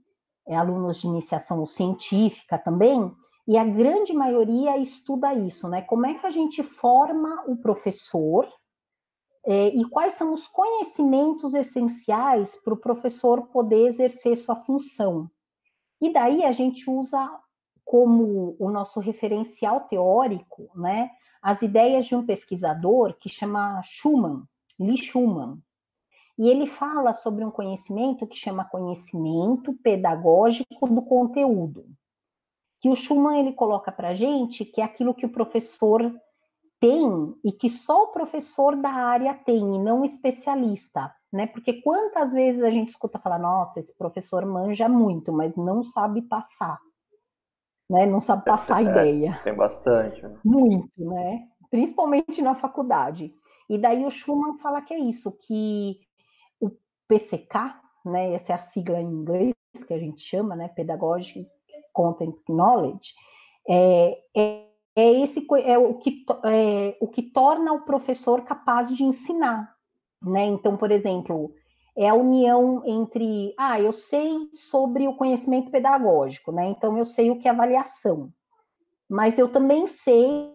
é, 0.48 0.56
alunos 0.56 1.00
de 1.00 1.06
iniciação 1.06 1.64
científica 1.64 2.58
também, 2.58 3.14
e 3.46 3.56
a 3.56 3.64
grande 3.64 4.12
maioria 4.12 4.76
estuda 4.76 5.32
isso, 5.32 5.68
né? 5.68 5.82
Como 5.82 6.04
é 6.04 6.14
que 6.14 6.26
a 6.26 6.30
gente 6.30 6.64
forma 6.64 7.44
o 7.46 7.56
professor 7.58 8.44
é, 9.44 9.68
e 9.68 9.84
quais 9.88 10.14
são 10.14 10.32
os 10.32 10.46
conhecimentos 10.46 11.54
essenciais 11.54 12.56
para 12.56 12.74
o 12.74 12.80
professor 12.80 13.42
poder 13.48 13.86
exercer 13.86 14.36
sua 14.36 14.56
função. 14.56 15.30
E 16.00 16.12
daí 16.12 16.44
a 16.44 16.52
gente 16.52 16.88
usa 16.88 17.30
como 17.84 18.56
o 18.58 18.70
nosso 18.70 19.00
referencial 19.00 19.80
teórico, 19.82 20.70
né, 20.74 21.10
as 21.40 21.60
ideias 21.62 22.06
de 22.06 22.14
um 22.14 22.24
pesquisador 22.24 23.14
que 23.18 23.28
chama 23.28 23.82
Schumann, 23.82 24.44
Lee 24.78 24.96
Schumann. 24.96 25.58
E 26.38 26.48
ele 26.48 26.66
fala 26.66 27.12
sobre 27.12 27.44
um 27.44 27.50
conhecimento 27.50 28.26
que 28.26 28.36
chama 28.36 28.64
conhecimento 28.64 29.74
pedagógico 29.82 30.88
do 30.88 31.02
conteúdo. 31.02 31.84
Que 32.80 32.88
o 32.88 32.96
Schumann 32.96 33.40
ele 33.40 33.52
coloca 33.52 33.92
para 33.92 34.14
gente 34.14 34.64
que 34.64 34.80
é 34.80 34.84
aquilo 34.84 35.14
que 35.14 35.26
o 35.26 35.32
professor 35.32 36.12
tem 36.82 37.36
e 37.44 37.52
que 37.52 37.70
só 37.70 38.02
o 38.02 38.08
professor 38.08 38.74
da 38.74 38.90
área 38.90 39.32
tem 39.34 39.76
e 39.76 39.78
não 39.78 40.00
o 40.00 40.04
especialista, 40.04 41.14
né? 41.32 41.46
Porque 41.46 41.80
quantas 41.80 42.32
vezes 42.32 42.64
a 42.64 42.70
gente 42.70 42.88
escuta 42.88 43.20
falar, 43.20 43.38
nossa, 43.38 43.78
esse 43.78 43.96
professor 43.96 44.44
manja 44.44 44.88
muito, 44.88 45.32
mas 45.32 45.54
não 45.54 45.84
sabe 45.84 46.22
passar, 46.22 46.80
né? 47.88 48.04
Não 48.04 48.18
sabe 48.18 48.44
passar 48.44 48.78
a 48.78 48.82
é, 48.82 48.84
ideia. 48.84 49.40
Tem 49.44 49.54
bastante. 49.54 50.20
Né? 50.20 50.36
Muito, 50.44 51.04
né? 51.08 51.46
Principalmente 51.70 52.42
na 52.42 52.56
faculdade. 52.56 53.32
E 53.70 53.78
daí 53.78 54.04
o 54.04 54.10
Schumann 54.10 54.58
fala 54.58 54.82
que 54.82 54.92
é 54.92 54.98
isso, 54.98 55.30
que 55.46 56.00
o 56.60 56.68
PCK, 57.06 57.76
né? 58.04 58.34
Essa 58.34 58.54
é 58.54 58.54
a 58.56 58.58
sigla 58.58 59.00
em 59.00 59.06
inglês 59.06 59.54
que 59.86 59.94
a 59.94 59.98
gente 59.98 60.20
chama, 60.20 60.56
né? 60.56 60.66
Pedagogic 60.66 61.46
Content 61.92 62.34
Knowledge, 62.48 63.12
é, 63.68 64.18
é 64.36 64.71
é 64.94 65.10
esse 65.22 65.46
é 65.64 65.78
o 65.78 65.94
que 65.94 66.24
é, 66.44 66.96
o 67.00 67.08
que 67.08 67.22
torna 67.22 67.72
o 67.72 67.82
professor 67.82 68.42
capaz 68.42 68.94
de 68.94 69.04
ensinar, 69.04 69.74
né? 70.22 70.44
Então, 70.44 70.76
por 70.76 70.90
exemplo, 70.90 71.52
é 71.96 72.08
a 72.08 72.14
união 72.14 72.82
entre, 72.86 73.54
ah, 73.58 73.80
eu 73.80 73.92
sei 73.92 74.48
sobre 74.52 75.06
o 75.08 75.16
conhecimento 75.16 75.70
pedagógico, 75.70 76.52
né? 76.52 76.66
Então 76.66 76.96
eu 76.96 77.04
sei 77.04 77.30
o 77.30 77.38
que 77.38 77.48
é 77.48 77.50
avaliação, 77.50 78.32
mas 79.08 79.38
eu 79.38 79.50
também 79.50 79.86
sei 79.86 80.50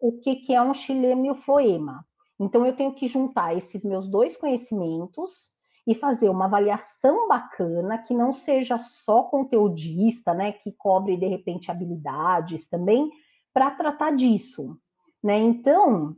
o 0.00 0.12
que, 0.20 0.36
que 0.36 0.54
é 0.54 0.62
um 0.62 0.72
xilema 0.72 1.26
e 1.26 1.30
o 1.30 1.34
floema. 1.34 2.04
Então 2.38 2.64
eu 2.64 2.74
tenho 2.74 2.92
que 2.92 3.06
juntar 3.06 3.56
esses 3.56 3.84
meus 3.84 4.06
dois 4.06 4.36
conhecimentos 4.36 5.52
e 5.86 5.94
fazer 5.94 6.28
uma 6.28 6.44
avaliação 6.44 7.26
bacana 7.26 7.98
que 7.98 8.14
não 8.14 8.32
seja 8.32 8.78
só 8.78 9.24
conteudista, 9.24 10.34
né? 10.34 10.52
Que 10.52 10.70
cobre 10.72 11.16
de 11.16 11.26
repente 11.26 11.70
habilidades 11.70 12.68
também, 12.68 13.10
para 13.58 13.72
tratar 13.72 14.12
disso, 14.12 14.78
né? 15.20 15.36
Então, 15.36 16.16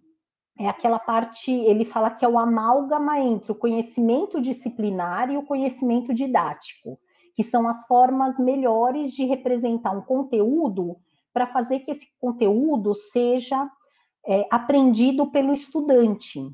é 0.58 0.68
aquela 0.68 0.98
parte, 0.98 1.50
ele 1.50 1.86
fala 1.86 2.10
que 2.10 2.22
é 2.22 2.28
o 2.28 2.38
amálgama 2.38 3.18
entre 3.18 3.50
o 3.50 3.54
conhecimento 3.54 4.42
disciplinar 4.42 5.30
e 5.30 5.38
o 5.38 5.42
conhecimento 5.42 6.12
didático, 6.12 7.00
que 7.34 7.42
são 7.42 7.66
as 7.66 7.86
formas 7.86 8.38
melhores 8.38 9.12
de 9.12 9.24
representar 9.24 9.92
um 9.92 10.02
conteúdo 10.02 10.98
para 11.32 11.46
fazer 11.46 11.78
que 11.78 11.92
esse 11.92 12.08
conteúdo 12.20 12.94
seja 12.94 13.70
é, 14.26 14.46
aprendido 14.50 15.30
pelo 15.30 15.54
estudante. 15.54 16.46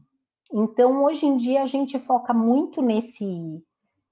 Então, 0.52 1.02
hoje 1.02 1.26
em 1.26 1.36
dia, 1.36 1.62
a 1.62 1.66
gente 1.66 1.98
foca 1.98 2.32
muito 2.32 2.80
nesse, 2.80 3.60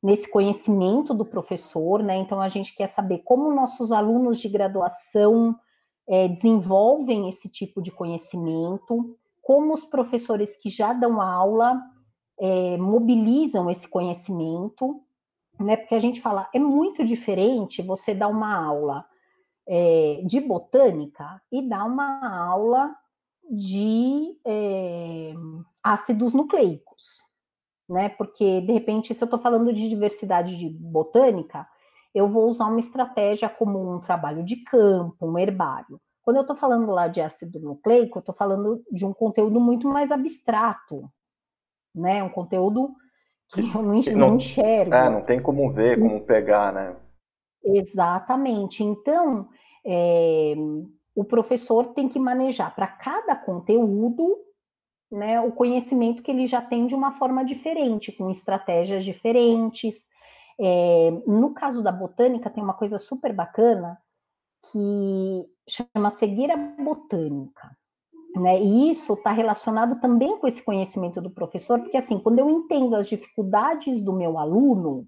nesse 0.03 0.29
conhecimento 0.29 1.15
do 1.15 1.25
professor, 1.25 2.03
né? 2.03 2.17
Então, 2.17 2.41
a 2.41 2.49
gente 2.49 2.75
quer 2.75 2.89
saber 2.89 3.19
como 3.19 3.55
nossos 3.55 3.93
alunos 3.93 4.41
de 4.41 4.49
graduação 4.49 5.57
é, 6.09 6.29
desenvolvem 6.29 7.29
esse 7.29 7.49
tipo 7.49 7.81
de 7.81 7.91
conhecimento, 7.91 9.17
como 9.43 9.73
os 9.73 9.85
professores 9.85 10.57
que 10.57 10.69
já 10.69 10.93
dão 10.93 11.21
aula 11.21 11.81
é, 12.39 12.77
mobilizam 12.77 13.71
esse 13.71 13.89
conhecimento, 13.89 15.01
né? 15.59 15.77
Porque 15.77 15.95
a 15.95 16.01
gente 16.01 16.21
fala, 16.21 16.49
é 16.53 16.59
muito 16.59 17.05
diferente 17.05 17.83
você 17.83 18.15
dar 18.15 18.29
uma 18.29 18.55
aula 18.55 19.05
é, 19.67 20.23
de 20.25 20.41
botânica 20.41 21.41
e 21.51 21.63
dar 21.63 21.85
uma 21.85 22.47
aula 22.49 22.95
de 23.51 24.37
é, 24.45 25.33
ácidos 25.83 26.33
nucleicos, 26.33 27.23
né? 27.89 28.09
Porque, 28.09 28.61
de 28.63 28.73
repente, 28.73 29.15
se 29.15 29.23
eu 29.23 29.27
estou 29.27 29.39
falando 29.39 29.73
de 29.73 29.89
diversidade 29.89 30.57
de 30.57 30.69
botânica, 30.69 31.69
eu 32.15 32.29
vou 32.29 32.47
usar 32.47 32.67
uma 32.67 32.81
estratégia 32.81 33.49
como 33.49 33.95
um 33.95 34.01
trabalho 34.01 34.45
de 34.45 34.57
campo, 34.65 35.27
um 35.27 35.39
herbário. 35.39 36.01
Quando 36.23 36.37
eu 36.37 36.43
estou 36.43 36.57
falando 36.57 36.91
lá 36.91 37.09
de 37.09 37.21
ácido 37.21 37.61
nucleico, 37.61 38.19
eu 38.19 38.21
estou 38.21 38.35
falando 38.35 38.83
de 38.91 39.05
um 39.05 39.13
conteúdo 39.13 39.61
muito 39.61 39.89
mais 39.89 40.11
abstrato, 40.11 41.11
né? 41.95 42.23
Um 42.23 42.31
conteúdo 42.31 42.95
que 43.53 43.61
eu 43.61 43.67
não, 43.67 43.83
não 43.83 44.35
enxergo. 44.37 44.95
É, 44.95 45.11
não 45.11 45.23
tem 45.23 45.43
como 45.43 45.71
ver, 45.71 45.99
como 45.99 46.21
pegar, 46.23 46.73
né? 46.73 46.97
Exatamente. 47.63 48.83
Então, 48.83 49.49
é, 49.85 50.55
o 51.15 51.25
professor 51.25 51.89
tem 51.95 52.09
que 52.09 52.19
manejar 52.19 52.75
para 52.75 52.87
cada 52.87 53.37
conteúdo 53.37 54.39
né, 55.11 55.41
o 55.41 55.53
conhecimento 55.53 56.23
que 56.23 56.31
ele 56.31 56.47
já 56.47 56.61
tem 56.61 56.87
de 56.87 56.95
uma 56.95 57.13
forma 57.13 57.45
diferente, 57.45 58.11
com 58.11 58.31
estratégias 58.31 59.05
diferentes, 59.05 60.09
é, 60.61 61.11
no 61.27 61.53
caso 61.53 61.83
da 61.83 61.93
botânica, 61.93 62.51
tem 62.51 62.63
uma 62.63 62.75
coisa 62.75 62.99
super 62.99 63.33
bacana 63.33 63.99
que 64.71 65.47
chama 65.69 66.11
cegueira 66.11 66.57
botânica. 66.57 67.77
Né? 68.37 68.61
E 68.61 68.91
isso 68.91 69.15
está 69.15 69.31
relacionado 69.31 70.01
também 70.01 70.39
com 70.39 70.47
esse 70.47 70.63
conhecimento 70.65 71.21
do 71.21 71.31
professor, 71.31 71.81
porque 71.81 71.97
assim, 71.97 72.19
quando 72.19 72.41
eu 72.41 72.51
entendo 72.51 72.97
as 72.97 73.09
dificuldades 73.09 74.03
do 74.03 74.13
meu 74.13 74.39
aluno, 74.39 75.07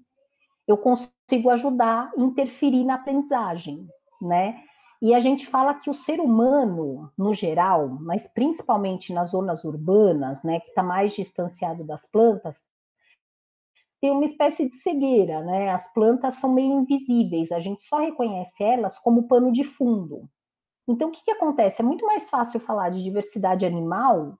eu 0.67 0.77
consigo 0.77 1.51
ajudar, 1.51 2.13
interferir 2.17 2.85
na 2.85 2.95
aprendizagem, 2.95 3.87
né? 4.21 4.61
E 5.01 5.15
a 5.15 5.21
gente 5.21 5.47
fala 5.47 5.75
que 5.75 5.91
o 5.91 5.95
ser 5.95 6.21
humano, 6.21 7.13
no 7.19 7.35
geral, 7.35 7.89
mas 8.01 8.27
principalmente 8.27 9.13
nas 9.13 9.31
zonas 9.31 9.63
urbanas, 9.65 10.43
né, 10.43 10.59
que 10.61 10.69
está 10.69 10.83
mais 10.83 11.15
distanciado 11.15 11.85
das 11.85 12.07
plantas, 12.07 12.65
tem 14.07 14.13
uma 14.13 14.25
espécie 14.25 14.69
de 14.69 14.77
cegueira, 14.77 15.43
né? 15.43 15.69
As 15.71 15.93
plantas 15.93 16.35
são 16.35 16.53
meio 16.53 16.81
invisíveis, 16.81 17.51
a 17.51 17.59
gente 17.59 17.83
só 17.83 17.99
reconhece 17.99 18.63
elas 18.63 18.97
como 19.01 19.27
pano 19.27 19.51
de 19.51 19.65
fundo. 19.65 20.31
Então, 20.89 21.09
o 21.09 21.11
que, 21.11 21.25
que 21.25 21.33
acontece? 21.33 21.83
É 21.83 21.85
muito 21.85 22.07
mais 22.07 22.31
fácil 22.31 22.61
falar 22.61 22.91
de 22.91 23.03
diversidade 23.03 23.67
animal, 23.67 24.39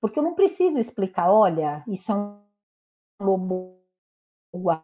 porque 0.00 0.18
eu 0.18 0.24
não 0.24 0.34
preciso 0.34 0.80
explicar, 0.80 1.30
olha, 1.30 1.84
isso 1.86 2.10
é 2.10 2.16
um 2.16 2.40
lobo-guará. 3.22 4.82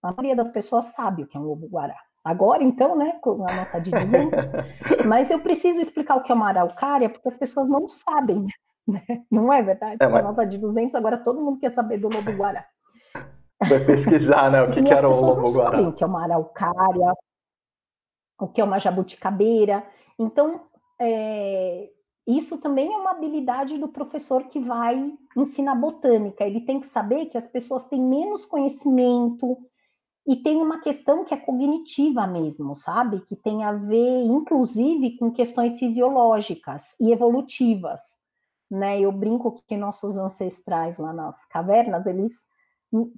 A 0.00 0.12
maioria 0.12 0.36
das 0.36 0.52
pessoas 0.52 0.84
sabe 0.84 1.24
o 1.24 1.26
que 1.26 1.36
é 1.36 1.40
um 1.40 1.44
lobo-guará. 1.44 2.00
Agora, 2.22 2.62
então, 2.62 2.94
né, 2.94 3.18
com 3.20 3.44
a 3.48 3.52
nota 3.52 3.80
de 3.80 3.90
200, 3.90 4.40
mas 5.08 5.28
eu 5.28 5.40
preciso 5.40 5.80
explicar 5.80 6.14
o 6.14 6.22
que 6.22 6.30
é 6.30 6.34
uma 6.36 6.50
araucária, 6.50 7.10
porque 7.10 7.26
as 7.26 7.36
pessoas 7.36 7.68
não 7.68 7.88
sabem, 7.88 8.46
né? 8.86 9.24
não 9.28 9.52
é 9.52 9.60
verdade? 9.60 9.96
É, 9.98 10.06
mas... 10.06 10.22
Com 10.22 10.28
a 10.28 10.30
nota 10.30 10.46
de 10.46 10.56
200, 10.56 10.94
agora 10.94 11.18
todo 11.18 11.42
mundo 11.42 11.58
quer 11.58 11.72
saber 11.72 11.98
do 11.98 12.08
lobo-guará. 12.08 12.64
Vai 13.66 13.84
pesquisar, 13.84 14.50
né? 14.50 14.62
O 14.62 14.70
que, 14.70 14.82
que 14.82 14.92
era 14.92 15.08
o 15.08 15.20
lobo-guará. 15.20 15.80
O 15.80 15.92
que 15.92 16.04
é 16.04 16.06
uma 16.06 16.22
araucária, 16.22 17.14
o 18.40 18.46
que 18.46 18.60
é 18.60 18.64
uma 18.64 18.78
jabuticabeira. 18.78 19.84
Então, 20.18 20.62
é, 21.00 21.90
isso 22.26 22.58
também 22.58 22.92
é 22.92 22.96
uma 22.96 23.12
habilidade 23.12 23.78
do 23.78 23.88
professor 23.88 24.44
que 24.44 24.60
vai 24.60 25.12
ensinar 25.36 25.74
botânica. 25.74 26.44
Ele 26.44 26.60
tem 26.60 26.78
que 26.78 26.86
saber 26.86 27.26
que 27.26 27.38
as 27.38 27.46
pessoas 27.46 27.84
têm 27.84 28.00
menos 28.00 28.44
conhecimento 28.44 29.58
e 30.26 30.36
tem 30.36 30.60
uma 30.60 30.80
questão 30.80 31.24
que 31.24 31.32
é 31.32 31.38
cognitiva 31.38 32.26
mesmo, 32.26 32.74
sabe? 32.74 33.22
Que 33.22 33.34
tem 33.34 33.64
a 33.64 33.72
ver, 33.72 34.24
inclusive, 34.24 35.16
com 35.16 35.32
questões 35.32 35.78
fisiológicas 35.78 36.94
e 37.00 37.10
evolutivas. 37.10 38.18
Né? 38.70 39.00
Eu 39.00 39.10
brinco 39.10 39.62
que 39.66 39.76
nossos 39.76 40.18
ancestrais 40.18 40.98
lá 40.98 41.14
nas 41.14 41.46
cavernas, 41.46 42.06
eles 42.06 42.46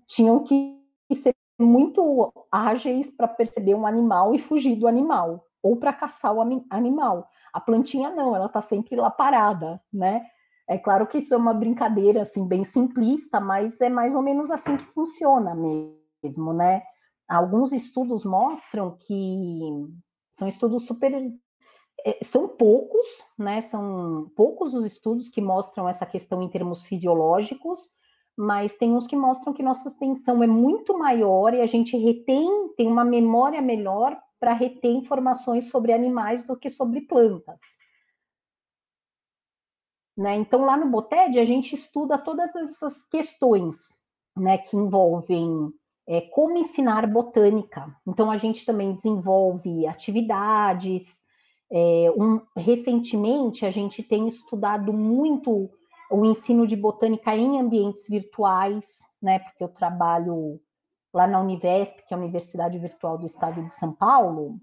tinham 0.07 0.43
que 0.43 0.79
ser 1.15 1.35
muito 1.59 2.33
ágeis 2.51 3.11
para 3.11 3.29
perceber 3.29 3.75
um 3.75 3.87
animal 3.87 4.35
e 4.35 4.39
fugir 4.39 4.77
do 4.77 4.87
animal, 4.87 5.47
ou 5.63 5.77
para 5.77 5.93
caçar 5.93 6.35
o 6.35 6.41
animal. 6.71 7.29
A 7.53 7.61
plantinha 7.61 8.11
não, 8.11 8.35
ela 8.35 8.47
está 8.47 8.61
sempre 8.61 8.97
lá 8.97 9.11
parada, 9.11 9.81
né? 9.93 10.27
É 10.69 10.79
claro 10.79 11.07
que 11.07 11.19
isso 11.19 11.35
é 11.35 11.37
uma 11.37 11.53
brincadeira 11.53 12.23
assim 12.23 12.47
bem 12.47 12.65
simplista, 12.65 13.41
mas 13.41 13.81
é 13.81 13.89
mais 13.89 14.15
ou 14.15 14.23
menos 14.23 14.51
assim 14.51 14.77
que 14.77 14.85
funciona 14.85 15.55
mesmo, 15.55 16.53
né? 16.53 16.83
Alguns 17.29 17.73
estudos 17.73 18.25
mostram 18.25 18.97
que 18.97 19.89
são 20.31 20.49
estudos 20.49 20.87
super 20.87 21.13
é, 22.05 22.19
são 22.25 22.49
poucos, 22.49 23.07
né? 23.39 23.61
São 23.61 24.31
poucos 24.37 24.73
os 24.75 24.85
estudos 24.85 25.29
que 25.29 25.41
mostram 25.41 25.89
essa 25.89 26.07
questão 26.07 26.41
em 26.41 26.49
termos 26.49 26.83
fisiológicos, 26.85 27.91
mas 28.41 28.75
tem 28.75 28.95
uns 28.95 29.07
que 29.07 29.15
mostram 29.15 29.53
que 29.53 29.63
nossa 29.63 29.91
atenção 29.91 30.43
é 30.43 30.47
muito 30.47 30.97
maior 30.99 31.53
e 31.53 31.61
a 31.61 31.67
gente 31.67 31.95
retém, 31.99 32.73
tem 32.75 32.89
uma 32.89 33.05
memória 33.05 33.61
melhor 33.61 34.19
para 34.39 34.55
reter 34.55 34.91
informações 34.91 35.69
sobre 35.69 35.93
animais 35.93 36.43
do 36.43 36.57
que 36.57 36.71
sobre 36.71 37.03
plantas. 37.03 37.61
Né? 40.17 40.37
Então, 40.37 40.65
lá 40.65 40.75
no 40.75 40.89
Boted, 40.89 41.39
a 41.39 41.45
gente 41.45 41.75
estuda 41.75 42.17
todas 42.17 42.57
essas 42.57 43.05
questões 43.05 43.99
né, 44.35 44.57
que 44.57 44.75
envolvem 44.75 45.71
é, 46.09 46.23
como 46.23 46.57
ensinar 46.57 47.07
botânica. 47.07 47.95
Então, 48.07 48.31
a 48.31 48.39
gente 48.39 48.65
também 48.65 48.95
desenvolve 48.95 49.87
atividades. 49.87 51.23
É, 51.71 52.11
um, 52.17 52.41
recentemente, 52.57 53.67
a 53.67 53.71
gente 53.71 54.03
tem 54.03 54.27
estudado 54.27 54.95
muito 54.95 55.71
o 56.11 56.25
ensino 56.25 56.67
de 56.67 56.77
botânica 56.77 57.35
em 57.35 57.61
ambientes 57.61 58.09
virtuais, 58.09 58.99
né, 59.23 59.39
porque 59.39 59.63
eu 59.63 59.69
trabalho 59.69 60.61
lá 61.15 61.27
na 61.27 61.41
Univesp, 61.41 62.03
que 62.07 62.13
é 62.13 62.17
a 62.17 62.21
Universidade 62.21 62.79
Virtual 62.79 63.19
do 63.19 63.27
Estado 63.27 63.63
de 63.63 63.73
São 63.73 63.93
Paulo. 63.93 64.59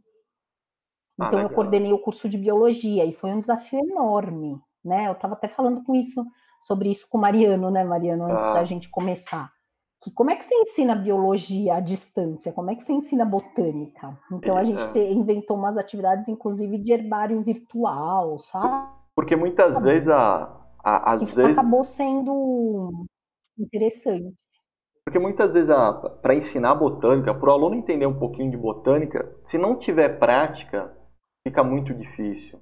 Ah, 1.19 1.27
então, 1.27 1.39
ah, 1.39 1.43
eu 1.43 1.49
coordenei 1.49 1.91
o 1.91 1.99
curso 1.99 2.29
de 2.29 2.37
biologia 2.37 3.05
e 3.05 3.13
foi 3.13 3.31
um 3.31 3.39
desafio 3.39 3.79
enorme, 3.79 4.59
né? 4.83 5.07
Eu 5.07 5.13
estava 5.13 5.33
até 5.33 5.47
falando 5.47 5.83
com 5.83 5.95
isso 5.95 6.25
sobre 6.59 6.89
isso 6.89 7.07
com 7.09 7.17
o 7.17 7.21
Mariano, 7.21 7.69
né, 7.69 7.83
Mariano, 7.83 8.25
antes 8.25 8.45
ah. 8.45 8.53
da 8.53 8.63
gente 8.63 8.89
começar 8.89 9.51
que 10.01 10.11
como 10.11 10.29
é 10.29 10.35
que 10.35 10.43
você 10.43 10.55
ensina 10.55 10.95
biologia 10.95 11.75
à 11.75 11.79
distância? 11.79 12.53
Como 12.53 12.69
é 12.69 12.75
que 12.75 12.83
você 12.83 12.93
ensina 12.93 13.25
botânica? 13.25 14.17
Então 14.31 14.55
a 14.57 14.63
gente 14.63 14.81
te, 14.91 14.99
inventou 14.99 15.57
umas 15.57 15.77
atividades, 15.77 16.27
inclusive 16.27 16.77
de 16.77 16.93
herbário 16.93 17.41
virtual, 17.41 18.37
sabe? 18.37 18.87
Porque 19.15 19.35
muitas 19.35 19.81
vezes 19.81 20.07
a, 20.07 20.66
a 20.87 21.13
às 21.13 21.21
Isso 21.21 21.35
vezes 21.35 21.57
acabou 21.57 21.83
sendo 21.83 23.05
interessante. 23.59 24.33
Porque 25.03 25.19
muitas 25.19 25.53
vezes 25.53 25.73
para 26.21 26.35
ensinar 26.35 26.75
botânica, 26.75 27.33
para 27.33 27.49
o 27.49 27.53
aluno 27.53 27.75
entender 27.75 28.05
um 28.05 28.17
pouquinho 28.17 28.51
de 28.51 28.57
botânica, 28.57 29.33
se 29.43 29.57
não 29.57 29.75
tiver 29.75 30.17
prática, 30.17 30.93
fica 31.45 31.63
muito 31.63 31.93
difícil. 31.93 32.59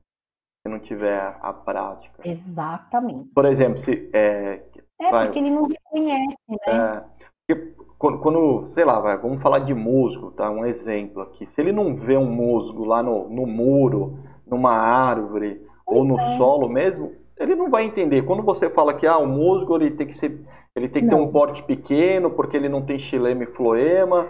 Se 0.66 0.72
não 0.72 0.80
tiver 0.80 1.38
a 1.42 1.54
prática. 1.54 2.28
Exatamente. 2.28 3.30
Por 3.34 3.46
exemplo, 3.46 3.78
se 3.78 4.10
é, 4.14 4.64
é, 5.00 5.12
vai, 5.12 5.26
porque 5.26 5.40
ele 5.40 5.52
não 5.52 5.68
reconhece, 5.68 6.38
né? 6.50 7.06
É, 7.48 7.56
quando, 8.00 8.20
quando, 8.20 8.66
sei 8.66 8.84
lá, 8.84 9.00
vai, 9.00 9.18
vamos 9.18 9.42
falar 9.42 9.60
de 9.60 9.74
musgo, 9.74 10.32
tá? 10.32 10.50
Um 10.50 10.66
exemplo 10.66 11.22
aqui. 11.22 11.46
Se 11.46 11.62
ele 11.62 11.72
não 11.72 11.96
vê 11.96 12.18
um 12.18 12.32
musgo 12.32 12.84
lá 12.84 13.04
no, 13.04 13.30
no 13.30 13.46
muro, 13.46 14.20
numa 14.46 14.74
árvore 14.74 15.64
ou 15.86 16.04
no 16.04 16.16
é. 16.16 16.38
solo 16.38 16.68
mesmo, 16.68 17.25
ele 17.46 17.56
não 17.56 17.70
vai 17.70 17.84
entender. 17.84 18.24
Quando 18.24 18.43
você 18.43 18.70
fala 18.70 18.93
que 18.93 19.08
ah, 19.08 19.18
o 19.18 19.28
musgo 19.28 19.76
ele 19.76 19.91
tem 19.91 20.08
que 20.08 20.14
ser, 20.14 20.39
ele 20.76 20.89
tem 20.89 21.04
que 21.04 21.10
não. 21.10 21.18
ter 21.18 21.24
um 21.24 21.32
porte 21.32 21.64
pequeno 21.64 22.32
porque 22.32 22.58
ele 22.58 22.70
não 22.70 22.86
tem 22.86 23.00
xilema 23.00 23.43
e 23.43 23.48
floema, 23.48 24.28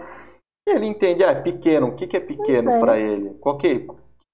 ele 0.67 0.85
entende, 0.85 1.23
ah, 1.23 1.31
é 1.31 1.41
pequeno. 1.41 1.87
O 1.87 1.95
que, 1.95 2.07
que 2.07 2.17
é 2.17 2.19
pequeno 2.19 2.71
é. 2.71 2.79
para 2.79 2.99
ele? 2.99 3.35
Qual 3.39 3.57
que, 3.57 3.87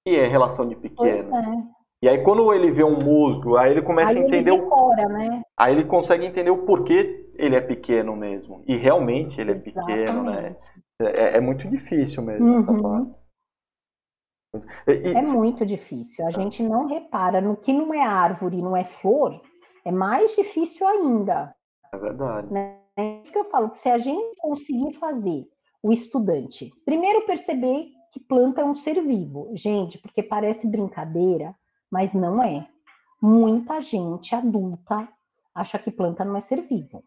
que 0.05 0.15
é 0.15 0.25
relação 0.25 0.67
de 0.67 0.75
pequeno? 0.75 1.35
É. 1.35 1.81
E 2.03 2.09
aí 2.09 2.17
quando 2.23 2.51
ele 2.51 2.71
vê 2.71 2.83
um 2.83 2.99
musgo, 2.99 3.57
aí 3.57 3.71
ele 3.71 3.81
começa 3.81 4.13
aí 4.13 4.17
a 4.17 4.27
entender 4.27 4.51
decora, 4.51 5.05
o... 5.07 5.09
né? 5.09 5.41
Aí 5.57 5.73
ele 5.73 5.85
consegue 5.85 6.25
entender 6.25 6.49
o 6.49 6.65
porquê 6.65 7.29
ele 7.35 7.55
é 7.55 7.61
pequeno 7.61 8.15
mesmo. 8.15 8.63
E 8.67 8.75
realmente 8.75 9.39
ele 9.39 9.51
é 9.51 9.55
Exatamente. 9.55 9.99
pequeno, 9.99 10.23
né? 10.23 10.55
É, 11.01 11.37
é, 11.37 11.41
muito 11.41 11.67
difícil 11.67 12.23
mesmo 12.23 12.45
uhum. 12.45 12.59
essa 12.59 12.73
parte. 12.73 13.20
E, 14.87 15.13
é 15.13 15.21
muito 15.21 15.65
difícil. 15.65 16.25
A 16.25 16.29
gente 16.29 16.61
não 16.61 16.87
repara 16.87 17.39
no 17.39 17.55
que 17.55 17.71
não 17.71 17.93
é 17.93 18.01
árvore, 18.01 18.61
não 18.61 18.75
é 18.75 18.83
flor, 18.83 19.41
é 19.85 19.91
mais 19.91 20.35
difícil 20.35 20.87
ainda. 20.87 21.55
É 21.93 21.97
verdade. 21.97 22.51
Né? 22.51 22.77
É 22.97 23.21
isso 23.21 23.31
que 23.31 23.37
eu 23.37 23.49
falo, 23.49 23.69
que 23.69 23.77
se 23.77 23.89
a 23.89 23.97
gente 23.97 24.35
conseguir 24.37 24.93
fazer 24.93 25.47
o 25.81 25.91
estudante, 25.91 26.71
primeiro 26.85 27.25
perceber 27.25 27.87
que 28.11 28.19
planta 28.19 28.61
é 28.61 28.65
um 28.65 28.75
ser 28.75 29.01
vivo. 29.01 29.49
Gente, 29.53 29.97
porque 29.97 30.21
parece 30.21 30.69
brincadeira, 30.69 31.55
mas 31.89 32.13
não 32.13 32.43
é. 32.43 32.67
Muita 33.21 33.79
gente 33.79 34.35
adulta 34.35 35.07
acha 35.55 35.79
que 35.79 35.91
planta 35.91 36.25
não 36.25 36.35
é 36.35 36.41
ser 36.41 36.61
vivo. 36.61 37.03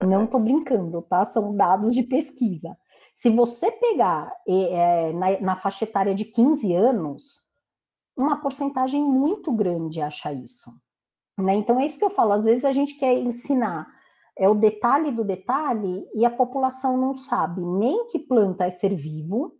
Não 0.00 0.24
estou 0.24 0.38
brincando, 0.38 1.02
tá? 1.02 1.24
São 1.24 1.56
dados 1.56 1.94
de 1.94 2.02
pesquisa. 2.02 2.76
Se 3.18 3.30
você 3.30 3.72
pegar 3.72 4.32
é, 4.46 5.12
na, 5.12 5.40
na, 5.40 5.56
faixa 5.56 5.82
etária 5.82 6.14
de 6.14 6.24
15 6.24 6.72
anos, 6.72 7.42
uma 8.16 8.40
porcentagem 8.40 9.02
muito 9.02 9.50
grande 9.50 10.00
acha 10.00 10.32
isso. 10.32 10.72
Né? 11.36 11.56
Então 11.56 11.80
é 11.80 11.84
isso 11.84 11.98
que 11.98 12.04
eu 12.04 12.10
falo. 12.10 12.30
Às 12.30 12.44
vezes 12.44 12.64
a 12.64 12.70
gente 12.70 12.94
quer 12.94 13.18
ensinar 13.18 13.92
é 14.36 14.48
o 14.48 14.54
detalhe 14.54 15.10
do 15.10 15.24
detalhe 15.24 16.08
e 16.14 16.24
a 16.24 16.30
população 16.30 16.96
não 16.96 17.12
sabe 17.12 17.60
nem 17.60 18.06
que 18.06 18.20
planta 18.20 18.66
é 18.66 18.70
ser 18.70 18.94
vivo, 18.94 19.58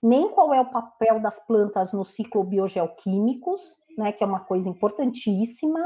nem 0.00 0.30
qual 0.30 0.54
é 0.54 0.60
o 0.60 0.70
papel 0.70 1.18
das 1.18 1.44
plantas 1.44 1.92
no 1.92 2.04
ciclo 2.04 2.44
biogeoquímicos, 2.44 3.76
né, 3.98 4.12
que 4.12 4.22
é 4.22 4.26
uma 4.26 4.38
coisa 4.38 4.68
importantíssima, 4.68 5.80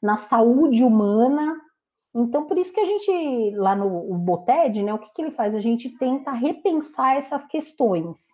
na 0.00 0.16
saúde 0.16 0.84
humana. 0.84 1.60
Então, 2.14 2.46
por 2.46 2.56
isso 2.56 2.72
que 2.72 2.80
a 2.80 2.84
gente, 2.84 3.56
lá 3.56 3.74
no 3.74 4.14
BOTED, 4.18 4.82
né, 4.82 4.94
o 4.94 4.98
que, 4.98 5.12
que 5.12 5.20
ele 5.20 5.30
faz? 5.30 5.54
A 5.54 5.60
gente 5.60 5.88
tenta 5.98 6.30
repensar 6.30 7.16
essas 7.16 7.44
questões, 7.44 8.28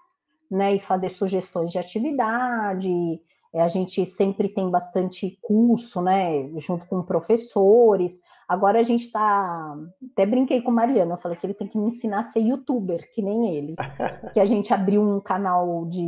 né, 0.50 0.74
e 0.74 0.80
fazer 0.80 1.08
sugestões 1.08 1.72
de 1.72 1.78
atividade, 1.78 3.20
a 3.54 3.68
gente 3.68 4.04
sempre 4.06 4.48
tem 4.48 4.70
bastante 4.70 5.38
curso, 5.42 6.00
né, 6.00 6.48
junto 6.58 6.86
com 6.86 7.02
professores. 7.02 8.20
Agora 8.48 8.78
a 8.78 8.82
gente 8.82 9.06
está. 9.06 9.76
Até 10.12 10.24
brinquei 10.24 10.62
com 10.62 10.70
o 10.70 10.74
Mariano, 10.74 11.12
eu 11.12 11.18
falei 11.18 11.36
que 11.36 11.46
ele 11.46 11.54
tem 11.54 11.66
que 11.66 11.78
me 11.78 11.88
ensinar 11.88 12.20
a 12.20 12.24
ser 12.24 12.40
youtuber, 12.40 13.10
que 13.12 13.22
nem 13.22 13.56
ele. 13.56 13.74
que 14.32 14.40
a 14.40 14.44
gente 14.44 14.72
abriu 14.72 15.02
um 15.02 15.20
canal 15.20 15.84
de, 15.86 16.04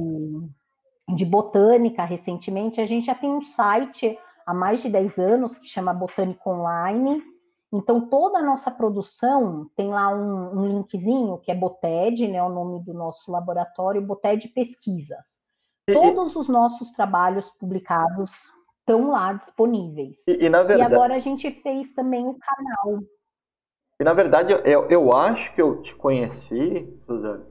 de 1.15 1.25
botânica 1.25 2.05
recentemente. 2.05 2.81
A 2.81 2.85
gente 2.85 3.07
já 3.07 3.15
tem 3.15 3.31
um 3.31 3.43
site 3.43 4.17
há 4.47 4.55
mais 4.55 4.83
de 4.83 4.89
10 4.89 5.19
anos 5.19 5.59
que 5.59 5.67
chama 5.67 5.93
Botânica 5.93 6.49
Online. 6.49 7.23
Então, 7.73 8.07
toda 8.09 8.39
a 8.39 8.43
nossa 8.43 8.71
produção 8.71 9.71
tem 9.75 9.89
lá 9.89 10.11
um, 10.11 10.59
um 10.59 10.67
linkzinho 10.67 11.39
que 11.39 11.51
é 11.51 11.55
Boted, 11.55 12.29
né, 12.29 12.43
o 12.43 12.51
nome 12.51 12.85
do 12.85 12.93
nosso 12.93 13.33
laboratório, 13.33 14.03
Boted 14.03 14.47
Pesquisas. 14.49 15.41
Todos 15.91 16.37
os 16.37 16.49
nossos 16.49 16.93
trabalhos 16.93 17.51
publicados 17.51 18.53
estão 18.81 19.11
lá 19.11 19.33
disponíveis. 19.33 20.19
E, 20.29 20.33
e, 20.33 20.39
verdade... 20.39 20.79
e 20.79 20.83
agora 20.83 21.15
a 21.15 21.19
gente 21.19 21.51
fez 21.63 21.93
também 21.93 22.27
o 22.27 22.37
canal. 22.39 23.03
E 23.99 24.05
na 24.05 24.13
verdade, 24.13 24.53
eu, 24.65 24.89
eu 24.89 25.13
acho 25.13 25.55
que 25.55 25.63
eu 25.63 25.81
te 25.81 25.95
conheci, 25.97 27.01
Suzane, 27.07 27.45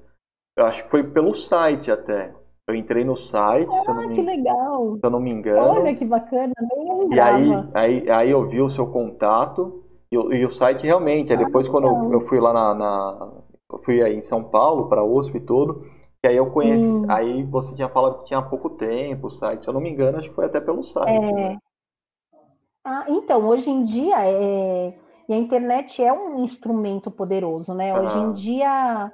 eu 0.56 0.66
acho 0.66 0.84
que 0.84 0.90
foi 0.90 1.04
pelo 1.04 1.34
site 1.34 1.92
até. 1.92 2.36
Eu 2.68 2.76
entrei 2.76 3.04
no 3.04 3.18
site, 3.18 3.70
ah, 3.74 3.78
se 3.80 3.90
eu 3.90 3.96
não 3.96 4.08
me, 4.08 4.16
que 4.16 4.22
legal. 4.22 4.98
Se 4.98 5.06
eu 5.06 5.10
não 5.10 5.20
me 5.20 5.32
engano. 5.32 5.80
Olha 5.80 5.96
que 5.96 6.06
bacana, 6.06 6.54
nem 6.78 7.14
E 7.14 7.20
aí, 7.20 7.50
aí, 7.74 8.10
aí 8.10 8.30
eu 8.30 8.48
vi 8.48 8.62
o 8.62 8.70
seu 8.70 8.88
contato 8.88 9.84
e, 10.12 10.16
e 10.16 10.46
o 10.46 10.52
site 10.52 10.84
realmente. 10.84 11.32
Ah, 11.32 11.38
depois, 11.38 11.68
quando 11.68 11.88
eu, 11.88 12.14
eu, 12.14 12.22
fui 12.22 12.40
lá 12.40 12.52
na, 12.52 12.74
na, 12.74 13.32
fui 13.84 14.02
aí 14.02 14.16
em 14.16 14.22
São 14.22 14.44
Paulo, 14.44 14.90
para 14.90 15.04
USP 15.04 15.38
e 15.38 15.42
tudo, 15.42 15.82
que 16.22 16.28
aí 16.28 16.36
eu 16.36 16.52
conheci, 16.52 16.86
hum. 16.86 17.06
aí 17.10 17.44
você 17.44 17.74
tinha 17.74 17.90
falado 17.90 18.20
que 18.20 18.26
tinha 18.26 18.42
pouco 18.42 18.70
tempo 18.72 19.28
o 19.28 19.32
site, 19.32 19.64
se 19.64 19.70
eu 19.70 19.74
não 19.74 19.82
me 19.82 19.90
engano, 19.90 20.18
acho 20.18 20.30
que 20.30 20.36
foi 20.36 20.46
até 20.46 20.60
pelo 20.60 20.84
site. 20.84 21.10
É... 21.10 21.32
Né? 21.32 21.58
Ah, 22.84 23.06
então, 23.08 23.46
hoje 23.48 23.70
em 23.70 23.84
dia, 23.84 24.16
é... 24.20 24.94
e 25.30 25.34
a 25.34 25.38
internet 25.38 26.04
é 26.04 26.12
um 26.12 26.44
instrumento 26.44 27.10
poderoso, 27.10 27.74
né? 27.74 27.98
Hoje 27.98 28.18
em 28.18 28.34
dia, 28.34 29.12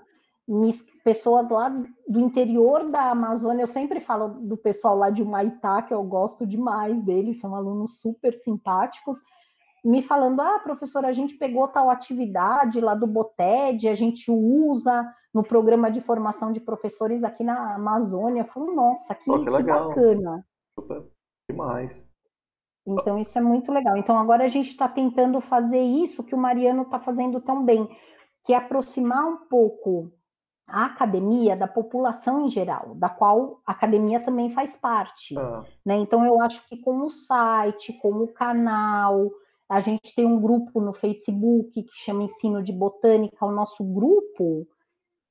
pessoas 1.03 1.49
lá 1.49 1.69
do 2.07 2.19
interior 2.19 2.89
da 2.89 3.11
Amazônia, 3.11 3.63
eu 3.63 3.67
sempre 3.67 3.99
falo 3.99 4.29
do 4.29 4.57
pessoal 4.57 4.97
lá 4.97 5.09
de 5.09 5.21
Humaitá, 5.21 5.81
que 5.81 5.93
eu 5.93 6.03
gosto 6.03 6.45
demais 6.45 6.99
deles, 7.01 7.39
são 7.39 7.53
alunos 7.53 7.99
super 7.99 8.33
simpáticos, 8.33 9.17
me 9.83 10.01
falando: 10.01 10.41
ah, 10.41 10.59
professora, 10.59 11.07
a 11.07 11.13
gente 11.13 11.35
pegou 11.35 11.67
tal 11.67 11.89
atividade 11.89 12.79
lá 12.81 12.95
do 12.95 13.07
Boted, 13.07 13.87
a 13.87 13.95
gente 13.95 14.29
usa 14.29 15.05
no 15.33 15.43
programa 15.43 15.91
de 15.91 16.01
formação 16.01 16.51
de 16.51 16.59
professores 16.59 17.23
aqui 17.23 17.43
na 17.43 17.75
Amazônia. 17.75 18.41
Eu 18.41 18.47
falo, 18.47 18.73
nossa, 18.73 19.13
que, 19.13 19.29
oh, 19.29 19.39
que, 19.39 19.45
que 19.45 19.63
bacana. 19.63 20.45
Super 20.77 21.05
demais. 21.49 22.07
Então, 22.85 23.17
isso 23.17 23.37
é 23.37 23.41
muito 23.41 23.71
legal. 23.71 23.97
Então, 23.97 24.17
agora 24.17 24.45
a 24.45 24.47
gente 24.47 24.69
está 24.69 24.87
tentando 24.87 25.41
fazer 25.41 25.81
isso 25.81 26.23
que 26.23 26.33
o 26.33 26.37
Mariano 26.37 26.83
está 26.83 26.99
fazendo 26.99 27.41
tão 27.41 27.63
bem, 27.63 27.87
que 28.45 28.53
é 28.53 28.57
aproximar 28.57 29.25
um 29.25 29.37
pouco 29.47 30.11
a 30.65 30.85
academia 30.85 31.55
da 31.55 31.67
população 31.67 32.45
em 32.45 32.49
geral, 32.49 32.95
da 32.95 33.09
qual 33.09 33.61
a 33.65 33.71
academia 33.73 34.21
também 34.21 34.49
faz 34.49 34.75
parte. 34.75 35.37
Ah. 35.37 35.63
Né? 35.85 35.97
Então, 35.97 36.25
eu 36.25 36.41
acho 36.41 36.67
que 36.67 36.77
com 36.77 37.01
o 37.01 37.09
site, 37.09 37.93
com 38.01 38.11
o 38.23 38.27
canal, 38.27 39.29
a 39.69 39.79
gente 39.81 40.15
tem 40.15 40.25
um 40.25 40.39
grupo 40.39 40.79
no 40.79 40.93
Facebook 40.93 41.83
que 41.83 41.95
chama 41.95 42.23
Ensino 42.23 42.63
de 42.63 42.71
Botânica. 42.71 43.45
O 43.45 43.51
nosso 43.51 43.83
grupo 43.83 44.67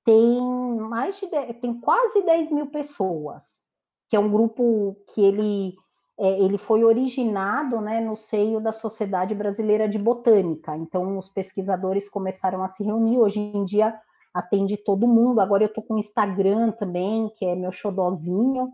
tem 0.04 0.40
mais 0.78 1.18
de 1.18 1.26
tem 1.54 1.80
quase 1.80 2.22
10 2.22 2.52
mil 2.52 2.66
pessoas, 2.66 3.64
que 4.08 4.16
é 4.16 4.20
um 4.20 4.30
grupo 4.30 4.96
que 5.12 5.22
ele, 5.22 5.74
é, 6.18 6.40
ele 6.40 6.58
foi 6.58 6.84
originado 6.84 7.80
né, 7.80 8.00
no 8.00 8.14
seio 8.14 8.60
da 8.60 8.72
Sociedade 8.72 9.34
Brasileira 9.34 9.88
de 9.88 9.98
Botânica. 9.98 10.76
Então, 10.76 11.16
os 11.16 11.28
pesquisadores 11.28 12.08
começaram 12.08 12.62
a 12.62 12.68
se 12.68 12.84
reunir. 12.84 13.18
Hoje 13.18 13.40
em 13.40 13.64
dia 13.64 13.98
atende 14.34 14.76
todo 14.76 15.08
mundo. 15.08 15.40
Agora 15.40 15.64
eu 15.64 15.68
estou 15.68 15.82
com 15.82 15.94
o 15.94 15.98
Instagram 15.98 16.72
também, 16.72 17.30
que 17.36 17.46
é 17.46 17.56
meu 17.56 17.72
xodozinho, 17.72 18.70